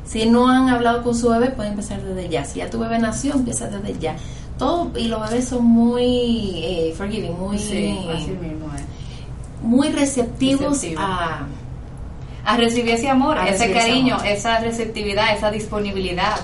Si 0.05 0.27
no 0.27 0.49
han 0.49 0.69
hablado 0.69 1.03
con 1.03 1.15
su 1.15 1.29
bebé, 1.31 1.51
pueden 1.51 1.73
empezar 1.73 2.03
desde 2.03 2.29
ya. 2.29 2.45
Si 2.45 2.59
ya 2.59 2.69
tu 2.69 2.79
bebé 2.81 2.99
nació, 2.99 3.35
empieza 3.35 3.69
desde 3.69 3.99
ya. 3.99 4.17
Todo, 4.59 4.91
y 4.99 5.09
los 5.09 5.21
bebés 5.31 5.49
son 5.49 5.65
muy 5.65 6.05
eh, 6.65 6.95
forgiving, 6.97 7.39
muy, 7.39 7.59
Sí, 7.59 7.97
así 8.15 8.31
mismo 8.33 8.67
es. 8.75 8.83
muy 9.63 9.89
receptivos 9.91 10.73
Receptivos. 10.73 11.05
a... 11.07 11.47
a 12.45 12.57
recibir 12.57 12.95
ese 12.95 13.09
amor, 13.09 13.39
A 13.39 13.49
ese 13.49 13.73
cariño, 13.73 14.15
amor. 14.15 14.27
esa 14.27 14.59
receptividad, 14.61 15.35
esa 15.37 15.51
disponibilidad. 15.51 16.37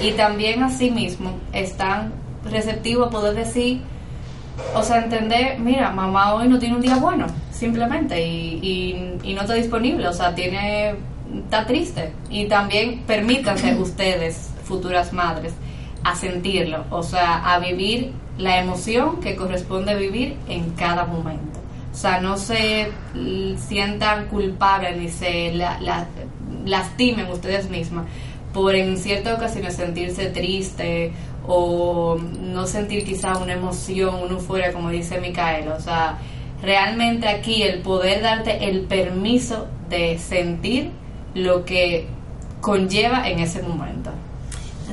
Y 0.00 0.12
también 0.12 0.62
así 0.62 0.90
mismo 0.90 1.38
están 1.52 2.12
receptivos 2.44 3.08
a 3.08 3.10
poder 3.10 3.34
decir, 3.34 3.82
o 4.74 4.82
sea, 4.82 4.98
entender, 4.98 5.58
mira, 5.58 5.90
mamá 5.90 6.34
hoy 6.34 6.48
no 6.48 6.58
tiene 6.58 6.76
un 6.76 6.82
día 6.82 6.96
bueno, 6.96 7.26
simplemente, 7.50 8.26
y, 8.26 8.58
y, 8.62 9.30
y 9.30 9.34
no 9.34 9.42
está 9.42 9.54
disponible, 9.54 10.06
o 10.08 10.12
sea, 10.12 10.34
tiene, 10.34 10.94
está 11.44 11.66
triste. 11.66 12.12
Y 12.30 12.46
también 12.46 13.02
permítanse 13.06 13.74
ustedes, 13.78 14.50
futuras 14.64 15.12
madres, 15.12 15.54
a 16.04 16.16
sentirlo, 16.16 16.84
o 16.90 17.02
sea, 17.02 17.52
a 17.52 17.58
vivir 17.58 18.12
la 18.38 18.58
emoción 18.60 19.20
que 19.20 19.36
corresponde 19.36 19.94
vivir 19.94 20.36
en 20.48 20.70
cada 20.70 21.04
momento. 21.04 21.61
O 21.92 21.94
sea, 21.94 22.20
no 22.20 22.36
se 22.38 22.88
sientan 23.68 24.26
culpables 24.26 24.96
ni 24.96 25.08
se 25.08 25.52
la- 25.52 25.78
la- 25.80 26.06
lastimen 26.64 27.26
ustedes 27.30 27.68
mismas 27.68 28.06
por 28.54 28.74
en 28.74 28.96
ciertas 28.98 29.36
ocasiones 29.38 29.76
sentirse 29.76 30.26
triste 30.26 31.12
o 31.46 32.18
no 32.40 32.66
sentir 32.66 33.04
quizá 33.04 33.36
una 33.38 33.54
emoción, 33.54 34.14
una 34.22 34.32
euforia, 34.34 34.72
como 34.72 34.90
dice 34.90 35.20
Micaela. 35.20 35.74
O 35.74 35.80
sea, 35.80 36.18
realmente 36.62 37.28
aquí 37.28 37.62
el 37.62 37.80
poder 37.80 38.22
darte 38.22 38.68
el 38.68 38.82
permiso 38.82 39.66
de 39.88 40.18
sentir 40.18 40.90
lo 41.34 41.64
que 41.64 42.06
conlleva 42.60 43.28
en 43.28 43.40
ese 43.40 43.62
momento. 43.62 44.10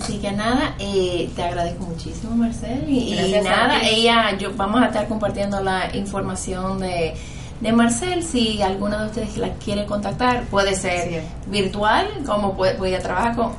Así 0.02 0.18
que 0.20 0.32
nada, 0.32 0.76
eh, 0.80 1.30
te 1.36 1.44
agradezco 1.44 1.86
muchísimo, 1.86 2.36
Marcel. 2.36 2.86
Y, 2.88 3.16
nada, 3.44 3.82
ella, 3.84 4.38
yo 4.38 4.52
vamos 4.56 4.82
a 4.82 4.86
estar 4.88 5.08
compartiendo 5.08 5.62
la 5.62 5.96
información 5.96 6.80
de, 6.80 7.16
de 7.60 7.72
Marcel. 7.74 8.24
Si 8.24 8.62
alguna 8.62 9.00
de 9.02 9.06
ustedes 9.08 9.38
la 9.38 9.50
quiere 9.56 9.86
contactar, 9.86 10.44
puede 10.46 10.76
ser 10.76 11.10
Sí. 11.10 11.16
virtual, 11.48 12.08
como 12.26 12.56
puede, 12.56 12.76
puede 12.76 12.98
trabajar 13.00 13.36
con. 13.36 13.52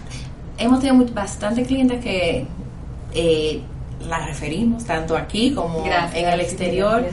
Hemos 0.59 0.81
tenido 0.81 0.97
much- 1.05 1.13
bastante 1.15 1.65
clientes 1.65 2.03
que 2.03 2.47
eh, 3.15 3.61
la 4.09 4.27
referimos, 4.27 4.85
tanto 4.85 5.17
aquí 5.17 5.53
como 5.53 5.83
Gracias, 5.85 6.15
en 6.23 6.29
el 6.29 6.41
exterior. 6.41 7.05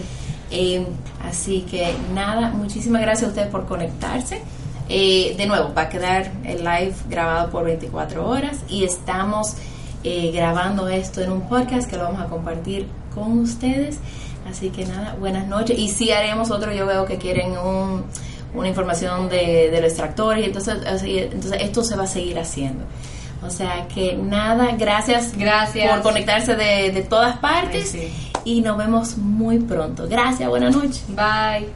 Eh, 0.51 0.85
así 1.27 1.61
que 1.69 1.93
nada, 2.13 2.49
muchísimas 2.51 3.01
gracias 3.01 3.25
a 3.25 3.29
ustedes 3.29 3.47
por 3.49 3.65
conectarse. 3.65 4.41
Eh, 4.89 5.35
de 5.37 5.45
nuevo, 5.47 5.73
va 5.73 5.83
a 5.83 5.89
quedar 5.89 6.31
el 6.45 6.59
live 6.63 6.93
grabado 7.09 7.49
por 7.49 7.65
24 7.65 8.27
horas 8.27 8.57
y 8.69 8.83
estamos 8.85 9.55
eh, 10.03 10.31
grabando 10.33 10.87
esto 10.87 11.21
en 11.21 11.31
un 11.31 11.41
podcast 11.49 11.89
que 11.89 11.97
lo 11.97 12.03
vamos 12.03 12.21
a 12.21 12.25
compartir 12.27 12.87
con 13.13 13.39
ustedes. 13.39 13.99
Así 14.49 14.69
que 14.69 14.85
nada, 14.85 15.15
buenas 15.19 15.45
noches. 15.47 15.77
Y 15.77 15.89
si 15.89 16.11
haremos 16.11 16.51
otro, 16.51 16.71
yo 16.71 16.85
veo 16.85 17.05
que 17.05 17.17
quieren 17.17 17.51
un- 17.57 18.05
una 18.53 18.69
información 18.69 19.27
de, 19.27 19.69
de 19.69 19.81
los 19.81 19.89
extractores, 19.91 20.45
entonces, 20.47 20.77
entonces 21.03 21.61
esto 21.61 21.83
se 21.83 21.95
va 21.97 22.03
a 22.03 22.07
seguir 22.07 22.39
haciendo. 22.39 22.85
O 23.45 23.49
sea 23.49 23.87
que 23.93 24.15
nada, 24.15 24.69
gracias, 24.77 25.37
Gracias. 25.37 25.91
por 25.91 26.01
conectarse 26.01 26.55
de, 26.55 26.91
de 26.91 27.01
todas 27.03 27.37
partes 27.37 27.93
Ay, 27.93 28.07
sí. 28.07 28.31
y 28.45 28.61
nos 28.61 28.77
vemos 28.77 29.17
muy 29.17 29.59
pronto. 29.59 30.07
Gracias, 30.07 30.47
buenas 30.49 30.73
noches. 30.75 31.03
Bye. 31.09 31.67